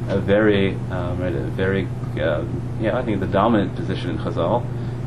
a 0.09 0.19
very, 0.19 0.75
um, 0.91 1.21
right, 1.21 1.35
a 1.35 1.41
very, 1.41 1.89
uh, 2.21 2.45
yeah, 2.81 2.99
I 2.99 3.03
think 3.03 3.21
the 3.21 3.27
dominant 3.27 3.75
position 3.75 4.11
in 4.11 4.19
Chazal 4.19 4.67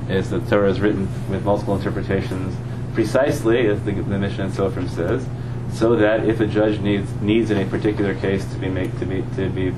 is 0.10 0.30
that 0.30 0.48
Torah 0.48 0.70
is 0.70 0.80
written 0.80 1.08
with 1.30 1.44
multiple 1.44 1.76
interpretations, 1.76 2.56
precisely 2.94 3.68
as 3.68 3.84
the, 3.84 3.92
the 3.92 4.18
Mishnah 4.18 4.46
and 4.46 4.54
Sofrim 4.54 4.90
says, 4.90 5.26
so 5.74 5.96
that 5.96 6.28
if 6.28 6.40
a 6.40 6.48
judge 6.48 6.80
needs 6.80 7.12
needs 7.22 7.52
in 7.52 7.58
a 7.58 7.70
particular 7.70 8.16
case 8.16 8.46
to 8.54 8.58
be 8.58 8.70
make 8.70 8.98
to 9.00 9.06
be 9.06 9.22
to 9.36 9.50
be 9.50 9.72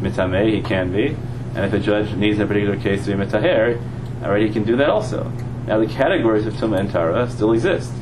mitameh, 0.00 0.54
he 0.54 0.62
can 0.62 0.92
be, 0.92 1.16
and 1.54 1.64
if 1.64 1.72
a 1.72 1.78
judge 1.78 2.14
needs 2.14 2.38
in 2.38 2.44
a 2.44 2.46
particular 2.46 2.78
case 2.78 3.04
to 3.04 3.16
be 3.16 3.24
mitaher, 3.24 3.80
alright, 4.22 4.46
he 4.46 4.52
can 4.52 4.64
do 4.64 4.76
that 4.76 4.88
also. 4.88 5.30
Now 5.66 5.78
the 5.78 5.86
categories 5.86 6.46
of 6.46 6.54
Tumah 6.54 6.80
and 6.80 6.90
Tahara 6.90 7.30
still 7.30 7.52
exist. 7.52 7.92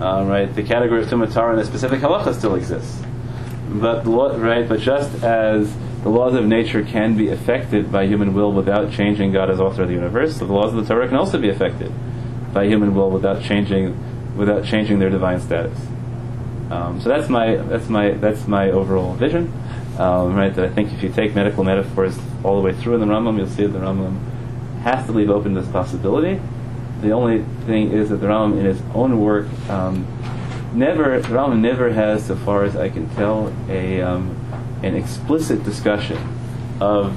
Um, 0.00 0.26
right, 0.26 0.52
the 0.52 0.62
category 0.62 1.02
of 1.02 1.08
Tumah 1.08 1.24
and 1.24 1.32
Tahara 1.32 1.52
and 1.52 1.60
the 1.60 1.64
specific 1.64 2.00
halacha 2.00 2.34
still 2.34 2.56
exists. 2.56 3.00
But 3.68 4.04
right, 4.04 4.68
but 4.68 4.80
just 4.80 5.22
as 5.22 5.72
the 6.02 6.08
laws 6.08 6.34
of 6.34 6.44
nature 6.44 6.82
can 6.82 7.16
be 7.16 7.28
affected 7.28 7.92
by 7.92 8.06
human 8.06 8.34
will 8.34 8.52
without 8.52 8.92
changing 8.92 9.32
God 9.32 9.50
as 9.50 9.60
author 9.60 9.82
of 9.82 9.88
the 9.88 9.94
universe, 9.94 10.36
so 10.36 10.46
the 10.46 10.52
laws 10.52 10.74
of 10.74 10.86
the 10.86 10.92
Torah 10.92 11.06
can 11.06 11.16
also 11.16 11.38
be 11.38 11.48
affected 11.48 11.92
by 12.52 12.66
human 12.66 12.94
will 12.94 13.10
without 13.10 13.42
changing 13.42 13.96
without 14.36 14.64
changing 14.64 14.98
their 14.98 15.10
divine 15.10 15.40
status. 15.40 15.78
Um, 16.70 17.00
so 17.00 17.08
that's 17.08 17.28
my 17.28 17.56
that's 17.56 17.88
my 17.88 18.12
that's 18.12 18.48
my 18.48 18.70
overall 18.70 19.14
vision. 19.14 19.52
Um, 19.98 20.34
right, 20.34 20.54
that 20.54 20.64
I 20.64 20.68
think 20.70 20.92
if 20.92 21.02
you 21.02 21.10
take 21.10 21.34
medical 21.34 21.64
metaphors 21.64 22.18
all 22.42 22.56
the 22.56 22.62
way 22.62 22.72
through 22.72 22.94
in 22.94 23.00
the 23.00 23.06
Rambam, 23.06 23.36
you'll 23.36 23.46
see 23.46 23.66
that 23.66 23.72
the 23.72 23.78
Rambam 23.78 24.18
has 24.80 25.04
to 25.06 25.12
leave 25.12 25.30
open 25.30 25.52
this 25.54 25.68
possibility. 25.68 26.40
The 27.02 27.10
only 27.10 27.44
thing 27.66 27.92
is 27.92 28.08
that 28.08 28.16
the 28.16 28.26
Rambam, 28.26 28.58
in 28.58 28.64
his 28.64 28.80
own 28.94 29.20
work, 29.20 29.46
um, 29.68 30.06
never 30.72 31.20
the 31.20 31.28
Rambam 31.28 31.60
never 31.60 31.92
has, 31.92 32.26
so 32.26 32.36
far 32.36 32.64
as 32.64 32.74
I 32.74 32.88
can 32.88 33.08
tell, 33.10 33.52
a 33.68 34.00
um, 34.00 34.34
an 34.82 34.94
explicit 34.94 35.64
discussion 35.64 36.18
of 36.80 37.16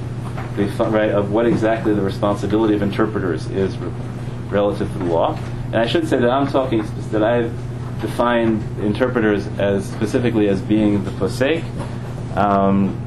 the 0.55 0.66
right 0.89 1.11
of 1.11 1.32
what 1.32 1.45
exactly 1.45 1.93
the 1.93 2.01
responsibility 2.01 2.76
of 2.76 2.82
interpreters 2.82 3.47
is 3.47 3.78
re- 3.78 3.91
relative 4.49 4.91
to 4.93 4.99
the 4.99 5.05
law. 5.05 5.38
And 5.68 5.78
I 5.78 5.88
should 5.88 6.07
say 6.07 6.18
that 6.18 6.30
I'm 6.30 6.47
talking 6.47 6.86
that 7.11 7.24
I've 7.24 7.51
defined 8.01 8.63
interpreters 8.80 9.47
as 9.59 9.86
specifically 9.86 10.47
as 10.47 10.61
being 10.61 11.03
the 11.03 11.11
posek. 11.11 11.63
Um, 12.38 13.01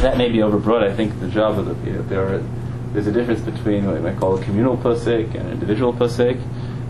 that 0.00 0.16
may 0.16 0.28
be 0.28 0.38
overbroad. 0.38 0.82
I 0.82 0.94
think 0.94 1.18
the 1.20 1.28
job 1.28 1.58
of 1.58 1.66
the 1.66 1.90
you 1.90 1.96
know, 1.96 2.02
there 2.02 2.34
are, 2.34 2.44
there's 2.92 3.06
a 3.06 3.12
difference 3.12 3.40
between 3.40 3.86
what 3.86 3.96
you 3.96 4.02
might 4.02 4.18
call 4.18 4.38
a 4.38 4.44
communal 4.44 4.76
posek 4.76 5.34
and 5.34 5.46
an 5.46 5.52
individual 5.52 5.92
posek. 5.92 6.40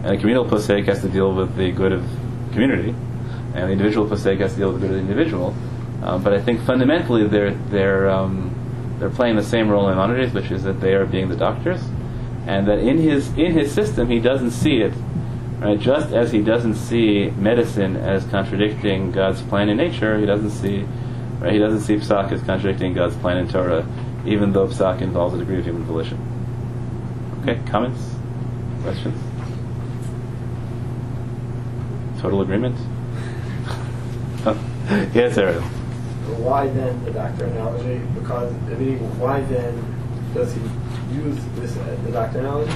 And 0.05 0.16
a 0.16 0.18
communal 0.18 0.45
posek 0.45 0.86
has 0.86 1.01
to 1.03 1.09
deal 1.09 1.32
with 1.32 1.57
the 1.57 1.70
good 1.72 1.93
of 1.93 2.05
community, 2.53 2.90
and 3.55 3.68
the 3.68 3.72
individual 3.72 4.07
posek 4.07 4.40
has 4.40 4.53
to 4.53 4.59
deal 4.59 4.72
with 4.72 4.80
the 4.80 4.88
good 4.88 4.97
of 4.97 5.07
the 5.07 5.12
individual. 5.12 5.55
Um, 6.03 6.23
but 6.23 6.33
I 6.33 6.43
think 6.43 6.63
fundamentally 6.63 7.27
they're 7.29 7.55
they're 7.55 8.11
um, 8.11 8.97
they're 8.99 9.11
playing 9.11 9.37
the 9.37 9.45
same 9.45 9.69
role 9.69 9.89
in 9.89 9.97
Maimonides, 9.97 10.35
which 10.35 10.51
is 10.51 10.65
that 10.65 10.81
they 10.81 10.95
are 10.95 11.07
being 11.07 11.29
the 11.29 11.37
doctors, 11.37 11.81
and 12.47 12.67
that 12.67 12.79
in 12.79 12.99
his 12.99 13.29
in 13.39 13.53
his 13.53 13.73
system 13.73 14.11
he 14.11 14.19
doesn't 14.19 14.51
see 14.51 14.79
it, 14.79 14.93
right? 15.61 15.79
Just 15.79 16.13
as 16.13 16.33
he 16.33 16.43
doesn't 16.43 16.75
see 16.75 17.31
medicine 17.31 17.97
as 17.97 18.25
contradicting 18.27 19.13
God's 19.13 19.43
plan 19.43 19.69
in 19.69 19.77
nature, 19.77 20.19
he 20.19 20.27
doesn't 20.27 20.51
see 20.51 20.87
right? 21.43 21.53
He 21.53 21.59
doesn't 21.59 21.81
see 21.81 21.97
psak 21.97 22.33
as 22.33 22.43
contradicting 22.43 22.95
God's 22.95 23.17
plan 23.17 23.37
in 23.37 23.49
Torah, 23.49 23.87
even 24.25 24.53
though 24.53 24.69
psak 24.69 25.01
involves 25.01 25.35
a 25.35 25.39
degree 25.39 25.59
of 25.59 25.65
human 25.65 25.85
volition. 25.85 26.19
Okay, 27.43 27.61
comments, 27.69 28.15
questions? 28.83 29.21
Total 32.21 32.41
agreement? 32.41 32.77
yes, 35.15 35.37
Ariel. 35.37 35.65
Why 36.39 36.68
then 36.68 37.05
the 37.05 37.11
doctor 37.11 37.45
analogy? 37.45 37.99
Because 38.14 38.53
I 38.53 38.75
mean, 38.75 38.99
why 39.18 39.41
then 39.43 39.75
does 40.35 40.55
he 40.55 40.61
use 41.14 41.39
this 41.57 41.77
uh, 41.77 41.97
the 42.05 42.12
doctor 42.12 42.41
analogy? 42.41 42.73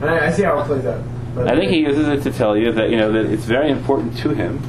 And 0.00 0.04
I, 0.04 0.26
I 0.26 0.30
see 0.30 0.42
how 0.42 0.60
it 0.60 0.64
plays 0.64 0.84
out. 0.86 1.02
I 1.36 1.56
think 1.56 1.70
he 1.70 1.80
uses 1.80 2.08
it 2.08 2.22
to 2.22 2.36
tell 2.36 2.56
you 2.56 2.72
that 2.72 2.90
you 2.90 2.96
know 2.96 3.12
that 3.12 3.26
it's 3.26 3.44
very 3.44 3.70
important 3.70 4.16
to 4.18 4.30
him 4.30 4.62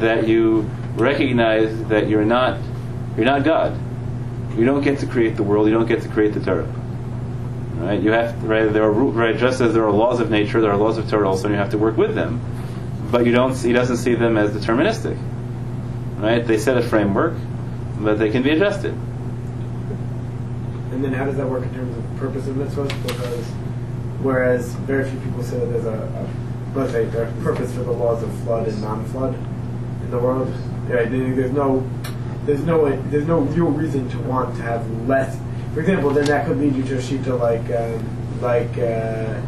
that 0.00 0.26
you 0.26 0.68
recognize 0.96 1.84
that 1.84 2.08
you're 2.08 2.24
not 2.24 2.58
you're 3.16 3.26
not 3.26 3.44
God. 3.44 3.78
You 4.56 4.64
don't 4.64 4.82
get 4.82 4.98
to 5.00 5.06
create 5.06 5.36
the 5.36 5.42
world. 5.42 5.68
You 5.68 5.74
don't 5.74 5.86
get 5.86 6.02
to 6.02 6.08
create 6.08 6.34
the 6.34 6.40
Torah. 6.40 6.64
Right? 7.76 8.00
You 8.00 8.10
have 8.12 8.40
to, 8.40 8.46
right. 8.46 8.72
There 8.72 8.84
are 8.84 8.90
right. 8.90 9.36
Just 9.36 9.60
as 9.60 9.74
there 9.74 9.84
are 9.84 9.92
laws 9.92 10.20
of 10.20 10.30
nature, 10.30 10.60
there 10.60 10.70
are 10.70 10.76
laws 10.76 10.96
of 10.96 11.08
Torah 11.10 11.28
also, 11.28 11.44
and 11.44 11.54
you 11.54 11.58
have 11.58 11.70
to 11.70 11.78
work 11.78 11.96
with 11.96 12.14
them. 12.14 12.40
But 13.10 13.26
you 13.26 13.32
don't. 13.32 13.56
He 13.56 13.72
doesn't 13.72 13.98
see 13.98 14.14
them 14.14 14.36
as 14.36 14.50
deterministic. 14.50 15.18
Right? 16.16 16.46
They 16.46 16.58
set 16.58 16.76
a 16.76 16.82
framework, 16.82 17.34
but 17.98 18.18
they 18.18 18.30
can 18.30 18.42
be 18.42 18.50
adjusted. 18.50 18.92
And 20.92 21.04
then 21.04 21.12
how 21.12 21.24
does 21.26 21.36
that 21.36 21.48
work 21.48 21.62
in 21.62 21.74
terms 21.74 21.96
of 21.96 22.16
purpose 22.16 22.46
of 22.46 22.56
mitzvahs? 22.56 23.06
Because 23.06 23.44
whereas 24.22 24.72
very 24.86 25.08
few 25.08 25.20
people 25.20 25.42
say 25.42 25.58
that 25.58 25.66
there's 25.66 25.84
a, 25.84 26.28
a 26.74 26.88
say 26.88 27.04
a 27.04 27.32
purpose 27.42 27.72
for 27.72 27.84
the 27.84 27.92
laws 27.92 28.22
of 28.22 28.32
flood 28.40 28.68
and 28.68 28.80
non-flood 28.82 29.34
in 29.34 30.10
the 30.10 30.18
world. 30.18 30.48
Right? 30.88 31.10
There's 31.10 31.52
no 31.52 31.88
there's 32.44 32.62
no 32.62 32.88
there's 33.10 33.26
no 33.26 33.40
real 33.40 33.70
reason 33.70 34.08
to 34.10 34.18
want 34.20 34.56
to 34.56 34.62
have 34.62 34.88
less. 35.08 35.38
For 35.74 35.80
example, 35.80 36.10
then 36.10 36.26
that 36.26 36.46
could 36.46 36.58
lead 36.58 36.74
you 36.74 36.84
to 36.84 36.96
a 36.96 37.00
shita 37.00 37.38
like 37.38 37.70
like 38.40 38.78
uh, 38.78 39.40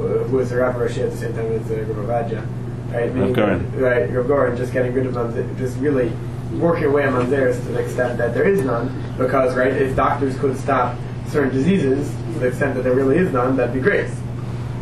who 0.00 0.44
the 0.44 0.56
rapper 0.56 0.86
at 0.86 0.94
the 0.94 1.16
same 1.16 1.34
time 1.34 1.52
as 1.52 1.70
uh, 1.70 1.74
Rav 1.74 2.06
Ovadia, 2.06 2.46
right? 2.92 3.14
Meaning 3.14 3.32
that- 3.34 3.60
Right, 3.74 4.12
Rav 4.12 4.26
Goren, 4.26 4.56
just 4.56 4.72
getting 4.72 4.92
rid 4.92 5.06
of 5.06 5.14
mamzer, 5.14 5.56
just 5.58 5.78
really 5.78 6.12
working 6.58 6.84
away 6.84 7.04
on 7.06 7.14
mamzeres 7.14 7.56
to 7.66 7.72
the 7.72 7.78
extent 7.80 8.18
that 8.18 8.34
there 8.34 8.44
is 8.48 8.62
none. 8.62 8.90
Because 9.18 9.56
right, 9.56 9.72
if 9.72 9.94
doctors 9.96 10.36
could 10.38 10.56
stop 10.56 10.96
certain 11.28 11.52
diseases 11.52 12.10
to 12.34 12.38
the 12.40 12.46
extent 12.48 12.74
that 12.74 12.82
there 12.82 12.94
really 12.94 13.16
is 13.16 13.32
none, 13.32 13.56
that'd 13.56 13.74
be 13.74 13.80
great. 13.80 14.06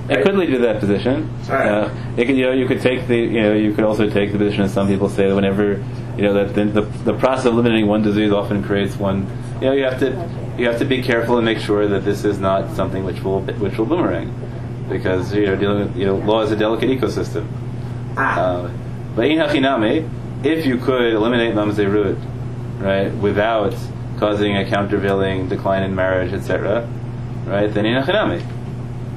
It 0.08 0.24
could 0.24 0.36
lead 0.36 0.50
to 0.52 0.58
that 0.60 0.80
position. 0.80 1.28
Alright. 1.50 1.68
Uh, 1.70 1.90
it 2.16 2.24
could, 2.24 2.36
you 2.36 2.46
know, 2.46 2.52
you 2.52 2.66
could 2.66 2.80
take 2.80 3.06
the, 3.08 3.16
you 3.18 3.42
know, 3.42 3.52
you 3.52 3.74
could 3.74 3.84
also 3.84 4.08
take 4.08 4.32
the 4.32 4.38
position, 4.38 4.62
as 4.62 4.72
some 4.72 4.88
people 4.88 5.10
say, 5.10 5.28
that 5.28 5.34
whenever, 5.34 5.84
you 6.16 6.22
know, 6.22 6.32
that 6.32 6.54
the, 6.54 6.64
the, 6.64 6.80
the 6.80 7.12
process 7.12 7.44
of 7.44 7.52
eliminating 7.52 7.86
one 7.86 8.00
disease 8.00 8.32
often 8.32 8.62
creates 8.64 8.96
one. 8.96 9.26
You 9.60 9.66
know, 9.66 9.72
you 9.74 9.84
have 9.84 9.98
to, 10.00 10.30
you 10.56 10.66
have 10.66 10.78
to 10.78 10.86
be 10.86 11.02
careful 11.02 11.36
and 11.36 11.44
make 11.44 11.58
sure 11.58 11.86
that 11.88 12.06
this 12.06 12.24
is 12.24 12.38
not 12.38 12.74
something 12.74 13.04
which 13.04 13.22
will, 13.22 13.40
which 13.42 13.76
will 13.76 13.84
boomerang, 13.84 14.32
because 14.88 15.34
you 15.34 15.44
know, 15.44 15.56
dealing 15.56 15.80
with, 15.80 15.96
you 15.96 16.06
know, 16.06 16.16
law 16.16 16.40
is 16.40 16.52
a 16.52 16.56
delicate 16.56 16.88
ecosystem. 16.88 17.46
Ah, 18.20 18.40
Uh, 18.40 18.70
but 19.14 19.26
in 19.26 19.38
hachiname, 19.38 20.08
if 20.44 20.66
you 20.66 20.76
could 20.76 21.12
eliminate 21.14 21.54
mamzerut, 21.54 22.18
right, 22.80 23.14
without 23.14 23.74
causing 24.18 24.56
a 24.56 24.64
countervailing 24.68 25.48
decline 25.48 25.82
in 25.84 25.94
marriage, 25.94 26.32
etc., 26.32 26.86
right, 27.46 27.72
then 27.72 27.86
in 27.86 27.94
hachiname, 28.02 28.42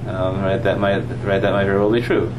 um, 0.07 0.41
right, 0.43 0.61
that 0.63 0.79
might, 0.79 0.99
right, 1.25 1.41
that 1.41 1.51
might 1.51 1.65
very 1.65 1.79
well 1.79 1.91
be 1.91 2.01
true. 2.01 2.31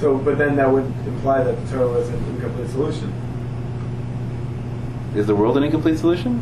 so 0.00 0.16
but 0.18 0.36
then 0.36 0.56
that 0.56 0.68
would 0.68 0.84
imply 1.06 1.44
that 1.44 1.54
the 1.64 1.70
Torah 1.70 1.86
was 1.88 2.08
an 2.08 2.18
incomplete 2.34 2.68
solution. 2.70 3.12
Is 5.14 5.26
the 5.28 5.36
world 5.36 5.56
an 5.56 5.62
incomplete 5.62 5.98
solution? 5.98 6.38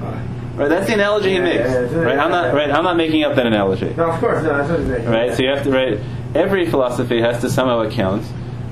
Why? 0.00 0.20
Right, 0.60 0.68
that's 0.68 0.88
the 0.88 0.92
analogy 0.92 1.32
he 1.32 1.38
makes. 1.38 1.70
Right, 1.70 2.18
I'm 2.18 2.30
not 2.30 2.52
right. 2.52 2.70
I'm 2.70 2.84
not 2.84 2.94
making 2.94 3.24
up 3.24 3.34
that 3.36 3.46
analogy. 3.46 3.94
No, 3.96 4.10
of 4.10 4.20
course, 4.20 4.42
no, 4.42 4.58
that's 4.58 4.68
what 4.68 4.80
he's. 4.80 5.06
Right, 5.06 5.34
so 5.34 5.42
you 5.42 5.48
have 5.48 5.64
to 5.64 5.70
right. 5.70 5.98
Every 6.34 6.68
philosophy 6.68 7.22
has 7.22 7.40
to 7.40 7.48
somehow 7.48 7.80
account 7.80 8.26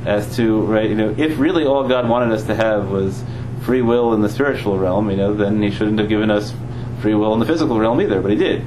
as 0.05 0.37
to 0.37 0.61
right. 0.61 0.91
You 0.91 0.97
know, 0.97 1.15
if 1.17 1.39
really 1.39 1.65
all 1.65 1.89
God 1.89 2.07
wanted 2.07 2.35
us 2.35 2.45
to 2.45 2.55
have 2.55 2.91
was 2.91 3.25
free 3.63 3.81
will 3.81 4.13
in 4.13 4.21
the 4.21 4.29
spiritual 4.29 4.79
realm, 4.79 5.11
you 5.11 5.17
know, 5.17 5.33
then 5.33 5.63
He 5.63 5.71
shouldn't 5.71 5.99
have 5.99 6.11
given 6.11 6.31
us 6.31 6.53
free 7.01 7.15
will 7.15 7.33
in 7.33 7.41
the 7.41 7.47
physical 7.47 7.79
realm 7.79 8.03
either. 8.03 8.21
But 8.21 8.33
He 8.33 8.37
did. 8.37 8.67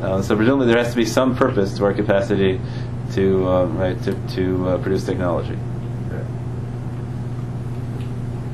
Uh, 0.00 0.22
so 0.22 0.34
presumably 0.34 0.66
there 0.66 0.78
has 0.78 0.92
to 0.92 0.96
be 0.96 1.04
some 1.04 1.36
purpose 1.36 1.76
to 1.76 1.84
our 1.84 1.92
capacity 1.92 2.58
to 3.12 3.46
uh, 3.50 3.64
right 3.66 4.02
to 4.04 4.14
to 4.28 4.66
uh, 4.66 4.78
produce 4.78 5.04
technology. 5.04 5.58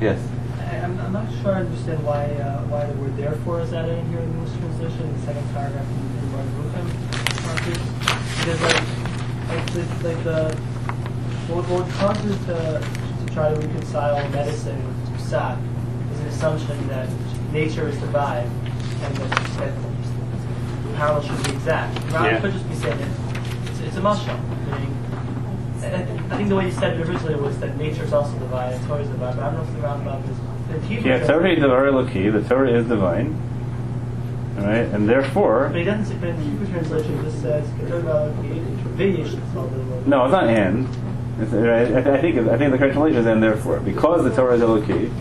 Yes. 0.01 0.19
I'm, 0.67 0.99
I'm 0.99 1.13
not 1.13 1.31
sure 1.41 1.53
I 1.53 1.59
understand 1.61 2.03
why 2.03 2.25
uh, 2.25 2.61
why 2.67 2.85
the 2.85 2.93
word 2.99 3.15
therefore 3.17 3.61
is 3.61 3.73
added 3.73 3.97
in 3.97 4.09
here 4.09 4.19
in 4.19 4.43
this 4.43 4.53
translation, 4.57 5.13
the 5.13 5.21
second 5.25 5.47
paragraph 5.53 5.85
in, 5.87 6.03
in 6.19 6.31
Bar 6.31 6.43
Ruchem 6.59 6.87
passage. 7.47 7.83
Because 8.39 8.61
like, 8.61 8.83
like 9.47 9.65
the, 9.73 10.07
like 10.07 10.23
the 10.23 10.55
what, 11.47 11.63
what 11.69 11.89
causes 11.95 12.37
to, 12.47 12.83
to 12.83 13.33
try 13.33 13.53
to 13.53 13.55
reconcile 13.55 14.29
medicine 14.29 14.83
with 14.85 15.21
psak 15.21 15.57
is 16.11 16.19
an 16.19 16.27
assumption 16.27 16.87
that 16.87 17.09
nature 17.53 17.87
is 17.87 17.97
divine 17.99 18.47
and 19.03 19.15
that, 19.15 19.29
that 19.59 19.73
the 20.83 20.93
parallel 20.95 21.21
should 21.23 21.43
be 21.45 21.51
exact. 21.51 21.97
Rather 22.11 22.29
Yeah. 22.31 22.41
could 22.41 22.53
just 22.53 22.67
be 22.67 22.75
saying 22.75 22.97
that 22.97 23.11
it's, 23.71 23.79
it's 23.79 23.97
a 23.97 24.01
meaning 24.01 24.97
I 25.83 26.35
think 26.35 26.49
the 26.49 26.55
way 26.55 26.65
you 26.65 26.71
said 26.71 26.99
it 26.99 27.07
originally 27.07 27.35
was 27.35 27.57
that 27.59 27.77
nature 27.77 28.03
is 28.03 28.11
also 28.11 28.37
divine 28.39 28.73
and 28.73 28.87
Torah 28.87 29.01
is 29.01 29.09
divine, 29.09 29.35
but 29.35 29.43
I 29.43 29.51
don't 29.51 29.57
know 29.57 29.63
if 29.63 29.73
the 29.73 29.87
Rambam 29.87 30.29
is. 30.29 30.56
The 30.69 30.95
Yeah, 30.95 31.25
Torah 31.25 31.51
is 31.51 31.59
Devar 31.59 31.83
Eloki. 31.85 32.31
The 32.31 32.47
Torah 32.47 32.71
is 32.71 32.87
divine. 32.87 33.39
All 34.57 34.63
right, 34.63 34.85
and 34.87 35.07
therefore, 35.07 35.69
But 35.69 35.77
he 35.77 35.83
doesn't 35.83 36.05
say, 36.05 36.15
but 36.15 36.29
in 36.29 36.35
the 36.37 36.43
Hebrew 36.43 36.67
translation, 36.67 37.19
it 37.19 37.23
just 37.23 37.41
says, 37.41 37.69
"Torah 37.87 38.33
v'yish 38.41 39.33
l'tzal 39.33 40.05
no, 40.07 40.25
it's 40.25 40.31
not 40.31 40.47
and. 40.47 40.87
It's, 41.39 41.53
uh, 41.53 41.57
right, 41.57 41.91
I, 42.07 42.17
I 42.17 42.21
think 42.21 42.37
I 42.49 42.57
think 42.57 42.71
the 42.71 42.77
correct 42.79 42.93
translation 42.93 43.19
is 43.19 43.25
and 43.27 43.43
therefore 43.43 43.79
because 43.79 44.23
the 44.23 44.35
Torah 44.35 44.55
is 44.55 44.61
Eloki, 44.61 45.11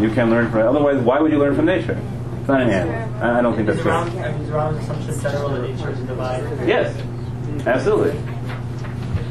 you 0.00 0.10
can 0.10 0.28
learn 0.30 0.50
from 0.50 0.60
it. 0.60 0.66
Otherwise, 0.66 1.00
why 1.02 1.20
would 1.20 1.30
you 1.30 1.38
learn 1.38 1.54
from 1.54 1.66
nature? 1.66 1.96
It's 2.40 2.48
not 2.48 2.62
an 2.62 2.70
and. 2.70 3.22
I 3.22 3.38
I 3.38 3.42
don't 3.42 3.54
think 3.54 3.66
that's 3.68 3.78
Is 3.78 3.82
true. 3.84 3.92
Ram, 3.92 4.08
I 4.18 4.32
mean, 4.32 4.42
is 4.42 4.50
Ram's 4.50 4.82
assumption 4.82 5.14
in 5.14 5.20
general 5.20 5.48
that 5.50 5.62
nature 5.70 5.90
is 5.90 6.00
divine? 6.00 6.42
Yes, 6.66 6.96
absolutely, 7.66 8.18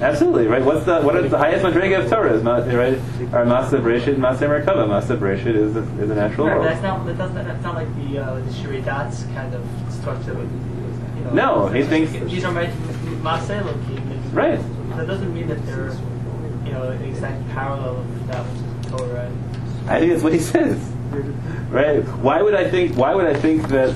absolutely. 0.01 0.47
Right. 0.47 0.63
What's 0.63 0.85
the 0.85 1.01
what 1.01 1.15
is 1.17 1.31
the 1.31 1.37
highest 1.37 1.63
madriga 1.65 2.03
of 2.03 2.09
Torah? 2.09 2.33
Is 2.33 2.43
ma- 2.43 2.57
right? 2.57 2.97
Our 3.33 3.45
Ma'aseh 3.45 3.81
Bereshit, 3.81 4.15
Ma'aseh 4.15 4.47
Merkava. 4.47 4.87
Ma'aseh 4.87 5.17
Bereshit 5.17 5.55
is 5.55 5.73
the, 5.73 5.81
is 6.01 6.09
the 6.09 6.15
natural 6.15 6.47
Right, 6.47 6.55
world. 6.57 6.67
that's 6.67 6.81
not, 6.81 7.05
that 7.05 7.17
doesn't, 7.17 7.35
that's 7.35 7.63
not 7.63 7.75
like 7.75 7.87
the, 7.95 8.17
uh, 8.19 8.35
the 8.35 8.51
Shiridat's 8.51 9.23
kind 9.35 9.53
of 9.53 9.65
structure. 9.89 10.33
You 10.33 11.23
know, 11.25 11.33
No, 11.33 11.67
he 11.67 11.83
thinks- 11.83 12.11
These 12.31 12.43
are 12.45 12.51
Loki. 12.53 14.01
Right. 14.31 14.59
That 14.95 15.07
doesn't 15.07 15.33
mean 15.33 15.47
that 15.47 15.65
they're, 15.65 15.91
you 16.65 16.71
know, 16.71 16.89
an 16.89 17.03
exact 17.03 17.47
parallel 17.49 17.97
of 17.97 18.27
that 18.27 18.43
which 18.45 18.85
is 18.85 18.91
Torah. 18.91 19.31
I 19.87 19.99
think 19.99 20.11
that's 20.11 20.23
what 20.23 20.33
he 20.33 20.39
says. 20.39 20.77
Right? 21.69 22.03
Why 22.19 22.41
would 22.41 22.53
I 22.53 22.69
think? 22.69 22.95
Why 22.95 23.15
would 23.15 23.25
I 23.25 23.33
think 23.33 23.67
that? 23.69 23.89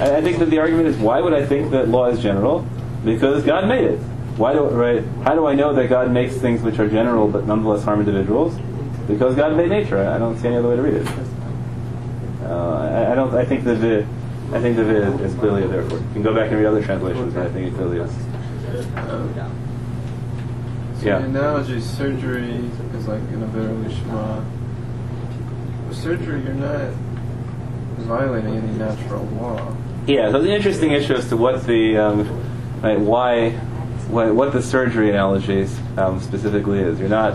I 0.00 0.20
think 0.20 0.38
that 0.38 0.50
the 0.50 0.58
argument 0.60 0.86
is 0.88 0.96
why 0.96 1.20
would 1.20 1.34
I 1.34 1.44
think 1.44 1.70
that 1.72 1.88
law 1.88 2.06
is 2.06 2.20
general? 2.22 2.64
Because 3.04 3.42
God 3.44 3.66
made 3.68 3.84
it. 3.84 4.00
Why 4.40 4.54
do 4.54 4.64
right? 4.70 5.04
How 5.22 5.34
do 5.34 5.46
I 5.46 5.54
know 5.54 5.74
that 5.74 5.90
God 5.90 6.10
makes 6.10 6.34
things 6.36 6.62
which 6.62 6.78
are 6.78 6.88
general 6.88 7.28
but 7.28 7.46
nonetheless 7.46 7.84
harm 7.84 8.00
individuals? 8.00 8.58
Because 9.06 9.36
God 9.36 9.54
made 9.54 9.68
nature. 9.68 9.98
I 10.08 10.16
don't 10.16 10.38
see 10.38 10.46
any 10.48 10.56
other 10.56 10.68
way 10.70 10.76
to 10.76 10.82
read 10.82 10.94
it. 10.94 11.08
Uh, 12.44 12.78
I, 12.78 13.12
I 13.12 13.14
don't. 13.14 13.34
I 13.34 13.44
think 13.44 13.64
the 13.64 13.74
vid, 13.74 14.06
I 14.54 14.60
think 14.62 14.76
the 14.76 14.84
vid 14.84 15.20
is 15.20 15.34
clearly 15.34 15.64
a 15.64 15.68
therefore. 15.68 15.98
You 15.98 16.08
can 16.14 16.22
go 16.22 16.34
back 16.34 16.48
and 16.50 16.56
read 16.58 16.64
other 16.64 16.82
translations, 16.82 17.34
but 17.34 17.48
I 17.48 17.50
think 17.50 17.66
it 17.70 17.74
clearly 17.74 17.98
is. 17.98 18.10
So 21.00 21.06
Yeah. 21.06 21.18
the 21.18 21.24
analogy, 21.26 21.78
surgery 21.78 22.64
is 22.94 23.06
like 23.08 23.20
in 23.28 23.42
a 23.42 23.46
better 23.46 23.68
Lishma. 23.68 24.42
With 25.86 25.98
surgery, 25.98 26.42
you're 26.44 26.54
not 26.54 26.92
violating 27.98 28.56
any 28.56 28.72
natural 28.78 29.24
law. 29.38 29.76
Yeah, 30.06 30.30
so 30.30 30.38
it's 30.38 30.46
an 30.46 30.52
interesting 30.52 30.92
issue 30.92 31.12
as 31.12 31.28
to 31.28 31.36
what 31.36 31.66
the 31.66 31.98
um, 31.98 32.80
right, 32.82 32.98
why, 32.98 33.60
what, 34.10 34.34
what 34.34 34.52
the 34.52 34.62
surgery 34.62 35.10
analogy 35.10 35.66
um, 35.96 36.20
specifically 36.20 36.80
is. 36.80 36.98
You're 36.98 37.08
not 37.08 37.34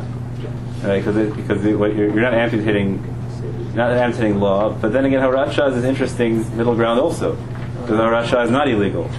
right 0.83 0.99
because 0.99 1.15
it, 1.17 1.35
because 1.35 1.65
it, 1.65 1.77
what 1.77 1.95
you're, 1.95 2.07
you're 2.07 2.21
not 2.21 2.33
amputating, 2.33 3.03
you're 3.41 3.75
not 3.75 3.91
amputating 3.91 4.39
law. 4.39 4.71
But 4.71 4.93
then 4.93 5.05
again, 5.05 5.21
hora'at 5.21 5.53
sha'ah 5.53 5.71
is 5.71 5.83
an 5.83 5.85
interesting 5.89 6.39
middle 6.57 6.75
ground 6.75 6.99
also 6.99 7.35
because 7.81 7.99
hora'at 7.99 8.27
sha'ah 8.27 8.45
is 8.45 8.51
not 8.51 8.67
illegal. 8.69 9.09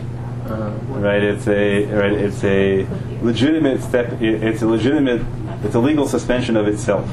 Uh, 0.46 0.70
Right, 0.96 1.22
it's 1.22 1.46
a 1.46 1.84
right, 1.86 2.12
it's 2.12 2.42
a 2.42 2.86
legitimate 3.20 3.82
step. 3.82 4.20
It's 4.20 4.62
a 4.62 4.66
legitimate. 4.66 5.22
It's 5.62 5.74
a 5.74 5.78
legal 5.78 6.08
suspension 6.08 6.56
of 6.56 6.66
itself. 6.66 7.06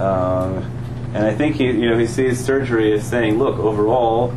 Um, 0.00 0.64
and 1.14 1.26
I 1.26 1.34
think 1.34 1.56
he, 1.56 1.66
you 1.66 1.90
know, 1.90 1.98
he 1.98 2.06
sees 2.06 2.42
surgery 2.42 2.92
as 2.94 3.06
saying, 3.06 3.38
look, 3.38 3.58
overall, 3.58 4.32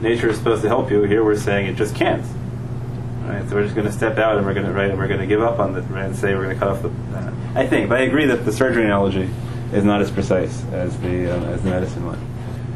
nature 0.00 0.28
is 0.28 0.38
supposed 0.38 0.62
to 0.62 0.68
help 0.68 0.90
you. 0.90 1.02
Here 1.02 1.24
we're 1.24 1.36
saying 1.36 1.66
it 1.66 1.74
just 1.74 1.94
can't. 1.96 2.24
Right, 3.30 3.48
so 3.48 3.54
we're 3.54 3.62
just 3.62 3.76
going 3.76 3.86
to 3.86 3.92
step 3.92 4.18
out 4.18 4.36
and 4.38 4.44
we're 4.46 4.54
going 4.54 4.66
to 4.66 4.72
right, 4.72 4.90
and 4.90 4.98
we're 4.98 5.06
going 5.08 5.20
to 5.20 5.26
give 5.26 5.40
up 5.40 5.60
on 5.60 5.72
the 5.72 5.82
right, 5.82 6.06
and 6.06 6.16
say 6.16 6.34
we're 6.34 6.44
going 6.44 6.54
to 6.56 6.58
cut 6.58 6.68
off 6.68 6.82
the. 6.82 6.88
Uh, 6.88 7.32
I 7.54 7.66
think, 7.66 7.88
but 7.88 8.00
I 8.00 8.02
agree 8.04 8.26
that 8.26 8.44
the 8.44 8.52
surgery 8.52 8.84
analogy 8.84 9.30
is 9.72 9.84
not 9.84 10.00
as 10.00 10.10
precise 10.10 10.64
as 10.72 10.98
the 11.00 11.36
um, 11.36 11.44
as 11.44 11.62
the 11.62 11.70
medicine 11.70 12.04
one. 12.06 12.18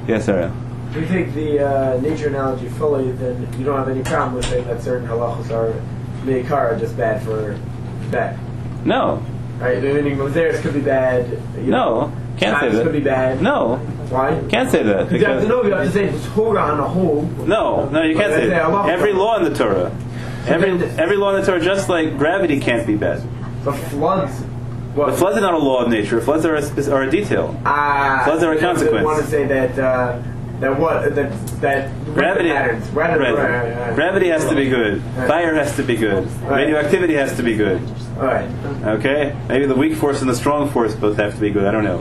Yes, 0.06 0.28
Ariel. 0.28 0.52
If 0.90 0.96
you 0.96 1.06
take 1.06 1.34
the 1.34 1.58
uh, 1.66 2.00
nature 2.00 2.28
analogy 2.28 2.68
fully, 2.68 3.10
then 3.12 3.52
you 3.58 3.64
don't 3.64 3.76
have 3.76 3.88
any 3.88 4.04
problem 4.04 4.34
with 4.34 4.46
saying 4.46 4.64
that 4.68 4.80
certain 4.80 5.08
halachos 5.08 5.50
are 5.50 5.72
meikara 6.24 6.78
just 6.78 6.96
bad 6.96 7.22
for 7.24 7.58
bad. 8.12 8.38
No, 8.86 9.24
Right? 9.58 9.82
Meaning 9.82 10.16
Mazeres 10.16 10.60
could 10.60 10.74
be 10.74 10.80
bad. 10.80 11.30
You 11.56 11.70
no, 11.70 12.12
can't 12.36 12.60
say 12.60 12.70
that. 12.70 12.82
could 12.82 12.92
be 12.92 13.00
bad. 13.00 13.40
No, 13.40 13.76
Why? 14.10 14.40
can't 14.48 14.70
say 14.70 14.82
that 14.82 15.10
You 15.10 15.24
have 15.24 15.42
to 15.42 15.48
know. 15.48 15.62
You 15.64 15.72
have 15.72 15.86
to 15.86 15.92
say 15.92 16.30
Torah 16.34 16.60
on 16.62 16.78
the 16.78 16.84
whole. 16.84 17.22
no, 17.22 17.88
no, 17.88 18.02
you 18.02 18.16
can't 18.16 18.32
say 18.32 18.42
say 18.42 18.48
that. 18.48 18.88
Every 18.88 19.12
law 19.12 19.36
in 19.38 19.44
the 19.44 19.54
Torah, 19.56 19.90
every 20.46 20.70
every 20.98 21.16
law 21.16 21.34
in 21.34 21.40
the 21.40 21.46
Torah, 21.46 21.60
just 21.60 21.88
like 21.88 22.16
gravity 22.18 22.60
can't 22.60 22.86
be 22.86 22.96
bad. 22.96 23.22
The 23.64 23.72
floods. 23.72 24.42
The 24.94 25.12
floods 25.12 25.36
are 25.36 25.40
not 25.40 25.54
a 25.54 25.58
law 25.58 25.82
of 25.82 25.90
nature. 25.90 26.20
Floods 26.20 26.44
are 26.44 26.54
a, 26.54 26.90
are 26.92 27.02
a 27.02 27.10
detail. 27.10 27.60
Ah, 27.66 28.22
Floods 28.24 28.44
are 28.44 28.52
a 28.52 28.58
consequence. 28.60 29.00
I 29.00 29.04
want 29.04 29.24
to 29.24 29.28
say 29.30 29.44
that 29.46 29.76
uh, 29.78 30.22
that 30.60 30.78
what 30.78 31.14
that 31.16 31.32
that 31.60 31.90
Gravity, 32.14 32.50
patterns. 32.50 32.88
Right. 32.90 33.18
right, 33.18 33.34
right. 33.34 33.94
gravity 33.96 34.28
has 34.28 34.44
to 34.48 34.54
be 34.54 34.68
good. 34.68 35.02
Fire 35.26 35.52
has 35.54 35.74
to 35.76 35.82
be 35.82 35.96
good. 35.96 36.30
Radioactivity 36.42 37.14
has 37.14 37.36
to 37.36 37.42
be 37.42 37.56
good. 37.56 37.80
All 38.18 38.26
right, 38.26 38.48
Okay, 38.84 39.34
maybe 39.48 39.66
the 39.66 39.74
weak 39.74 39.96
force 39.96 40.20
and 40.20 40.30
the 40.30 40.36
strong 40.36 40.70
force 40.70 40.94
both 40.94 41.16
have 41.16 41.34
to 41.34 41.40
be 41.40 41.50
good. 41.50 41.64
I 41.66 41.72
don't 41.72 41.82
know. 41.82 41.96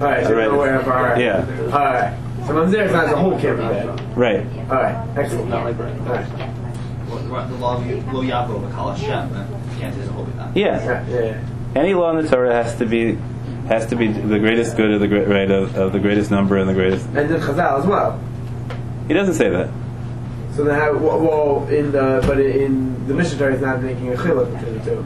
all 0.00 0.06
right. 0.06 0.24
So 0.26 0.34
Right. 0.34 0.44
you're 0.44 0.54
aware 0.54 0.80
of 0.80 0.88
all 0.88 1.02
right. 1.02 1.20
Yeah. 1.20 1.44
All 1.64 1.84
right. 1.84 2.16
So 2.46 2.54
Mamzer's 2.54 2.92
not 2.92 3.10
the 3.10 3.16
whole 3.16 3.38
can't 3.38 3.58
be 3.58 3.62
bad. 3.64 4.16
Right. 4.16 4.46
All 4.70 4.76
right. 4.82 5.18
Excellent. 5.18 5.52
All 5.52 5.64
right. 5.70 6.47
The 7.08 7.56
law 7.56 7.76
of 7.76 7.86
Lo 8.12 8.22
Yaakov, 8.22 8.70
Kal 8.72 8.92
Hashem, 8.92 9.58
can't 9.78 9.94
say 9.94 10.02
the 10.02 10.12
whole 10.12 10.24
that. 10.24 10.56
Yeah. 10.56 10.84
Yeah. 10.84 11.08
Yeah. 11.08 11.20
yeah. 11.20 11.40
Any 11.74 11.94
law 11.94 12.16
in 12.16 12.24
the 12.24 12.30
Torah 12.30 12.52
has 12.52 12.76
to 12.78 12.86
be 12.86 13.18
has 13.68 13.86
to 13.86 13.96
be 13.96 14.08
the 14.08 14.38
greatest 14.38 14.76
good 14.76 14.90
of 14.90 15.00
the 15.00 15.08
great 15.08 15.28
right 15.28 15.50
of, 15.50 15.76
of 15.76 15.92
the 15.92 15.98
greatest 16.00 16.30
number 16.30 16.56
and 16.56 16.68
the 16.68 16.74
greatest. 16.74 17.06
And 17.06 17.30
then 17.30 17.40
Chazal 17.40 17.78
as 17.78 17.86
well. 17.86 18.18
He 19.06 19.14
doesn't 19.14 19.34
say 19.34 19.50
that. 19.50 19.70
So 20.54 20.64
then, 20.64 20.74
how, 20.74 20.96
well, 20.96 21.68
in 21.68 21.92
the 21.92 22.22
but 22.26 22.40
in 22.40 23.06
the 23.06 23.14
Mishnah 23.14 23.38
Torah 23.38 23.54
is 23.54 23.60
not 23.60 23.82
making 23.82 24.12
a 24.12 24.16
chiluk 24.16 24.52
between 24.54 24.78
the 24.78 24.84
two, 24.84 25.00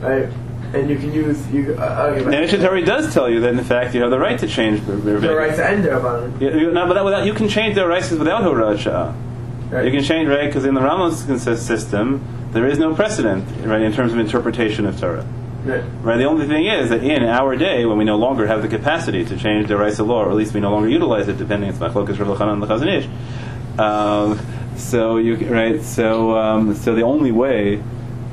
right? 0.00 0.28
And 0.74 0.90
you 0.90 0.98
can 0.98 1.12
use 1.12 1.50
you. 1.50 1.74
Uh, 1.78 2.12
okay, 2.12 2.22
And 2.22 2.30
Mishnah 2.30 2.58
Torah 2.58 2.84
does 2.84 3.14
tell 3.14 3.30
you 3.30 3.40
that 3.40 3.54
in 3.54 3.64
fact 3.64 3.94
you 3.94 4.02
have 4.02 4.10
the 4.10 4.18
right 4.18 4.38
to 4.38 4.46
change 4.46 4.84
the 4.84 4.96
the 4.96 5.34
right 5.34 5.54
to 5.54 5.66
end 5.66 5.86
it. 5.86 6.42
You, 6.42 6.60
you, 6.60 6.70
no, 6.72 6.86
but 6.86 7.02
without, 7.02 7.24
you 7.24 7.32
can 7.32 7.48
change 7.48 7.76
the 7.76 7.86
rights 7.86 8.10
without 8.10 8.42
hora'at 8.42 8.76
sha'ah. 8.76 9.27
Right. 9.70 9.84
You 9.84 9.90
can 9.90 10.02
change, 10.02 10.28
right? 10.28 10.46
Because 10.46 10.64
in 10.64 10.74
the 10.74 10.80
Ramos 10.80 11.22
system, 11.62 12.24
there 12.52 12.66
is 12.66 12.78
no 12.78 12.94
precedent, 12.94 13.44
right, 13.66 13.82
in 13.82 13.92
terms 13.92 14.12
of 14.12 14.18
interpretation 14.18 14.86
of 14.86 14.98
Torah. 14.98 15.26
Right. 15.64 15.84
Right. 16.02 16.16
The 16.16 16.24
only 16.24 16.46
thing 16.46 16.66
is 16.66 16.88
that 16.88 17.04
in 17.04 17.24
our 17.24 17.56
day, 17.56 17.84
when 17.84 17.98
we 17.98 18.04
no 18.04 18.16
longer 18.16 18.46
have 18.46 18.62
the 18.62 18.68
capacity 18.68 19.24
to 19.26 19.36
change 19.36 19.68
the 19.68 19.76
rights 19.76 19.98
of 19.98 20.06
law, 20.06 20.24
or 20.24 20.30
at 20.30 20.36
least 20.36 20.54
we 20.54 20.60
no 20.60 20.70
longer 20.70 20.88
utilize 20.88 21.28
it, 21.28 21.36
depending 21.36 21.68
it's 21.68 21.78
Machlokas 21.78 22.18
Rav 22.18 22.38
Elchanan 22.38 22.54
and 22.54 22.62
the 22.62 22.66
Chazon 22.66 23.78
Um, 23.78 24.40
so 24.76 25.18
you 25.18 25.36
right. 25.52 25.82
So 25.82 26.38
um, 26.38 26.74
so 26.74 26.94
the 26.94 27.02
only 27.02 27.32
way 27.32 27.82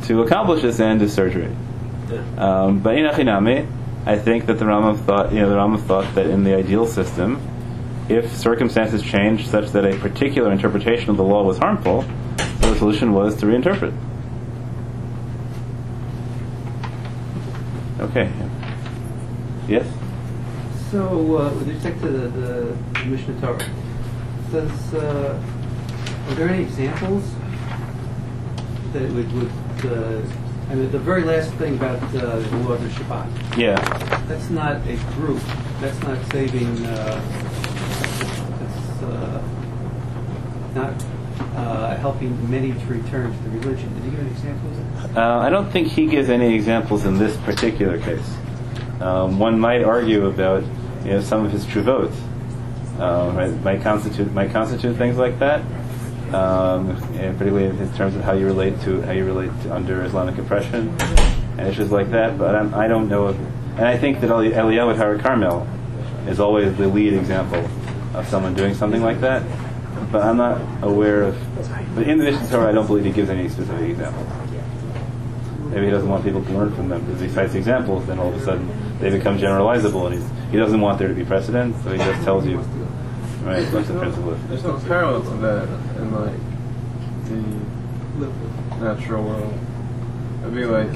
to 0.04 0.22
accomplish 0.22 0.62
this 0.62 0.80
end 0.80 1.02
is 1.02 1.14
surgery. 1.14 1.54
Um, 2.38 2.80
but 2.80 2.96
in 2.96 3.06
Achinami, 3.06 3.68
I 4.06 4.18
think 4.18 4.46
that 4.46 4.60
the 4.60 4.66
Rambam 4.66 5.04
thought, 5.04 5.34
you 5.34 5.40
know, 5.40 5.50
the 5.50 5.56
Rambam 5.56 5.82
thought 5.82 6.14
that 6.16 6.28
in 6.28 6.44
the 6.44 6.56
ideal 6.56 6.86
system, 6.86 7.42
if 8.10 8.36
circumstances 8.36 9.02
changed 9.02 9.48
such 9.48 9.72
that 9.72 9.86
a 9.86 9.98
particular 10.00 10.52
interpretation 10.52 11.10
of 11.10 11.18
the 11.18 11.24
law 11.24 11.44
was 11.44 11.58
harmful, 11.58 12.04
the 12.60 12.76
solution 12.78 13.14
was 13.14 13.36
to 13.38 13.46
reinterpret. 13.46 13.96
Okay. 18.00 18.32
Yes. 19.68 19.88
So, 20.92 21.38
uh, 21.38 21.54
with 21.56 21.68
respect 21.68 22.00
to 22.02 22.08
the, 22.10 22.28
the 22.30 23.06
Mishnah 23.06 23.42
Torah, 23.42 23.70
does, 24.52 24.94
uh, 24.94 25.42
are 26.30 26.36
there 26.36 26.50
any 26.50 26.64
examples 26.64 27.24
that 28.94 29.10
would, 29.12 29.32
would, 29.34 29.52
uh, 29.92 30.22
I 30.70 30.76
mean, 30.76 30.92
the 30.92 31.00
very 31.00 31.24
last 31.24 31.52
thing 31.54 31.76
about, 31.76 32.02
uh, 32.16 32.40
the 32.40 32.58
law 32.58 32.74
of 32.74 32.82
Shabbat, 32.82 33.58
Yeah. 33.58 33.76
that's 34.28 34.50
not 34.50 34.78
a 34.88 34.96
group, 35.16 35.42
that's 35.82 36.00
not 36.04 36.18
saving, 36.32 36.86
uh, 36.86 37.22
uh, 39.12 39.42
not, 40.76 41.06
uh, 41.56 41.96
helping 41.98 42.50
many 42.50 42.74
to 42.74 42.86
return 42.86 43.32
to 43.32 43.44
the 43.44 43.50
religion. 43.60 43.94
Did 43.96 44.04
he 44.04 44.10
give 44.12 44.20
an 44.20 44.28
example 44.28 44.70
of 44.70 45.14
that? 45.14 45.18
Uh, 45.18 45.40
I 45.40 45.50
don't 45.50 45.72
think 45.72 45.88
he 45.88 46.06
gives 46.06 46.30
any 46.30 46.54
examples 46.54 47.06
in 47.06 47.18
this 47.18 47.38
particular 47.38 48.00
case. 48.00 48.36
Um, 49.00 49.40
one 49.40 49.60
might 49.60 49.84
argue 49.84 50.28
about 50.28 50.64
you 51.04 51.12
know, 51.12 51.22
some 51.22 51.46
of 51.46 51.52
his 51.52 51.66
truvot, 51.66 52.12
um, 53.00 53.64
might 53.64 53.82
constitute 53.82 54.32
might 54.32 54.52
constitute 54.52 54.96
things 54.98 55.18
like 55.18 55.38
that, 55.40 55.60
um, 56.34 56.92
and 57.16 57.38
particularly 57.38 57.66
in 57.66 57.94
terms 57.94 58.16
of 58.16 58.24
how 58.24 58.34
you 58.34 58.46
relate 58.46 58.80
to 58.82 59.02
how 59.02 59.12
you 59.12 59.26
relate 59.26 59.52
to 59.64 59.76
under 59.76 60.04
Islamic 60.04 60.38
oppression 60.38 60.96
and 61.58 61.68
issues 61.68 61.92
like 61.92 62.10
that. 62.12 62.38
But 62.38 62.56
I'm, 62.56 62.74
I 62.74 62.88
don't 62.88 63.10
know, 63.10 63.28
if, 63.30 63.38
and 63.78 63.86
I 63.86 63.98
think 63.98 64.22
that 64.22 64.30
Eli- 64.30 64.52
Eliyahu 64.52 64.96
Har 64.96 65.18
Carmel 65.18 65.68
is 66.28 66.40
always 66.40 66.76
the 66.78 66.88
lead 66.88 67.14
example 67.14 67.68
of 68.20 68.28
someone 68.28 68.54
doing 68.54 68.74
something 68.74 69.02
like 69.02 69.22
that. 69.22 69.44
But 70.12 70.24
I'm 70.24 70.38
not 70.38 70.62
aware 70.84 71.24
of. 71.24 71.96
But 71.96 72.08
in 72.08 72.18
the 72.18 72.26
Mishnah 72.26 72.50
Torah, 72.50 72.70
I 72.70 72.72
don't 72.72 72.88
believe 72.88 73.06
he 73.06 73.12
gives 73.12 73.30
any 73.30 73.50
specific 73.50 73.90
examples. 73.90 74.28
Maybe 75.72 75.86
he 75.86 75.92
doesn't 75.92 76.08
want 76.08 76.24
people 76.24 76.44
to 76.44 76.52
learn 76.52 76.74
from 76.74 76.90
them 76.90 77.04
because 77.06 77.22
he 77.22 77.30
cites 77.30 77.56
examples, 77.56 78.06
then 78.06 78.20
all 78.20 78.30
of 78.30 78.36
a 78.36 78.46
sudden 78.46 78.70
they 79.00 79.10
become 79.10 79.38
generalizable, 79.38 80.06
and 80.06 80.16
he's, 80.16 80.52
he 80.52 80.58
doesn't 80.58 80.80
want 80.80 81.00
there 81.00 81.08
to 81.10 81.14
be 81.14 81.26
precedent, 81.26 81.76
so 81.84 81.92
he 81.92 81.98
just 81.98 82.24
tells 82.24 82.46
you, 82.46 82.60
right, 83.44 83.66
what's 83.74 83.88
the 83.88 84.00
principle 84.00 84.34
is. 84.34 84.48
There's 84.48 84.64
no 84.64 84.80
parallel 84.88 85.22
to 85.24 85.30
that 85.38 85.68
in 85.98 86.12
like 86.14 86.40
the 88.20 88.86
natural 88.86 89.24
world. 89.24 89.54
It'd 90.42 90.56
be 90.56 90.66
like 90.66 90.92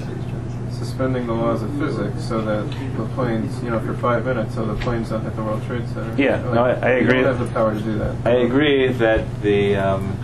suspending 0.80 1.28
the 1.28 1.34
laws 1.34 1.62
of 1.62 1.70
physics 1.78 2.24
so 2.24 2.42
that 2.42 2.64
the 2.98 3.06
planes, 3.14 3.62
you 3.62 3.70
know, 3.70 3.80
for 3.82 3.94
five 3.96 4.26
minutes, 4.26 4.56
so 4.56 4.66
the 4.66 4.76
planes 4.82 5.10
don't 5.10 5.22
hit 5.24 5.36
the 5.36 5.44
World 5.44 5.62
Trade 5.68 5.88
Center. 5.90 6.16
Yeah, 6.22 6.42
Like, 6.42 6.54
no, 6.56 6.64
I- 6.64 6.72
I 6.72 6.96
you 6.98 7.02
agree. 7.08 7.22
don't 7.22 7.38
have 7.38 7.46
the 7.48 7.54
power 7.54 7.74
to 7.74 7.80
do 7.82 7.98
that. 8.00 8.16
I 8.26 8.32
agree 8.32 8.88
that 8.94 9.42
the 9.42 9.76
um, 9.76 10.18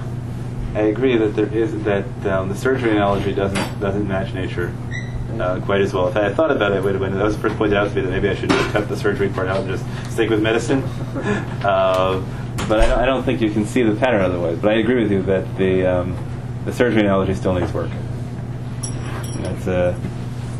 I 0.74 0.82
agree 0.82 1.18
that 1.18 1.36
there 1.36 1.47
is 1.53 1.72
that 1.84 2.06
um, 2.26 2.49
the 2.49 2.56
surgery 2.56 2.91
analogy 2.91 3.34
doesn't 3.34 3.80
doesn't 3.80 4.08
match 4.08 4.34
nature 4.34 4.74
uh, 5.39 5.60
quite 5.62 5.82
as 5.82 5.93
well. 5.93 6.08
If 6.08 6.16
I 6.16 6.24
had 6.24 6.36
thought 6.36 6.51
about 6.51 6.72
it, 6.72 6.82
when 6.84 6.99
when 6.99 7.14
that 7.18 7.24
was 7.24 7.36
the 7.36 7.41
first 7.41 7.58
point 7.58 7.74
out 7.74 7.89
to 7.89 7.95
me 7.95 8.01
that 8.01 8.10
maybe 8.10 8.30
I 8.30 8.36
should 8.36 8.49
just 8.49 8.72
cut 8.72 8.88
the 8.88 8.95
surgery 8.97 9.30
part 9.30 9.47
out 9.49 9.60
and 9.62 9.68
just 9.70 9.84
stick 10.12 10.30
with 10.30 10.41
medicine. 10.41 10.82
uh, 11.64 12.22
but 12.70 12.80
I 12.80 12.88
don't, 12.88 12.99
I 12.99 13.06
don't 13.06 13.24
think 13.24 13.41
you 13.41 13.51
can 13.51 13.66
see 13.66 13.84
the 13.84 13.95
pattern 13.95 14.22
otherwise. 14.22 14.58
But 14.60 14.72
I 14.72 14.76
agree 14.76 15.01
with 15.03 15.12
you 15.12 15.22
that 15.24 15.58
the 15.58 15.86
um, 15.86 16.16
the 16.66 16.72
surgery 16.74 17.01
analogy 17.01 17.34
still 17.36 17.53
needs 17.53 17.72
work. 17.74 17.91
That's 19.41 19.68
uh, 19.68 19.97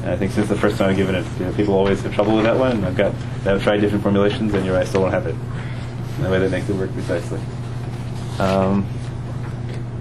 and 0.06 0.14
I 0.14 0.18
think 0.18 0.34
since 0.34 0.48
the 0.48 0.56
first 0.56 0.78
time 0.78 0.92
I've 0.92 0.98
given 0.98 1.16
it, 1.16 1.26
you 1.40 1.46
know, 1.46 1.54
people 1.54 1.74
always 1.74 2.04
have 2.04 2.14
trouble 2.14 2.36
with 2.36 2.46
that 2.46 2.56
one. 2.56 2.86
I've 2.86 2.96
got 2.96 3.12
I've 3.44 3.64
tried 3.64 3.82
different 3.82 4.04
formulations, 4.04 4.54
and 4.54 4.64
you're 4.64 4.76
right, 4.76 4.86
I 4.86 4.88
still 4.88 5.02
don't 5.02 5.10
have 5.10 5.26
it. 5.26 5.36
The 6.22 6.30
way 6.30 6.38
that 6.38 6.52
makes 6.52 6.70
it 6.70 6.76
work 6.76 6.94
precisely. 6.94 7.40
Um, 8.38 8.86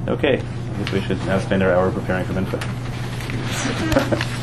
okay, 0.07 0.43
I 0.43 0.79
guess 0.79 0.93
we 0.93 1.01
should 1.01 1.17
now 1.25 1.39
spend 1.39 1.63
our 1.63 1.73
hour 1.73 1.91
preparing 1.91 2.27
for 2.27 2.35
mincha. 2.35 2.61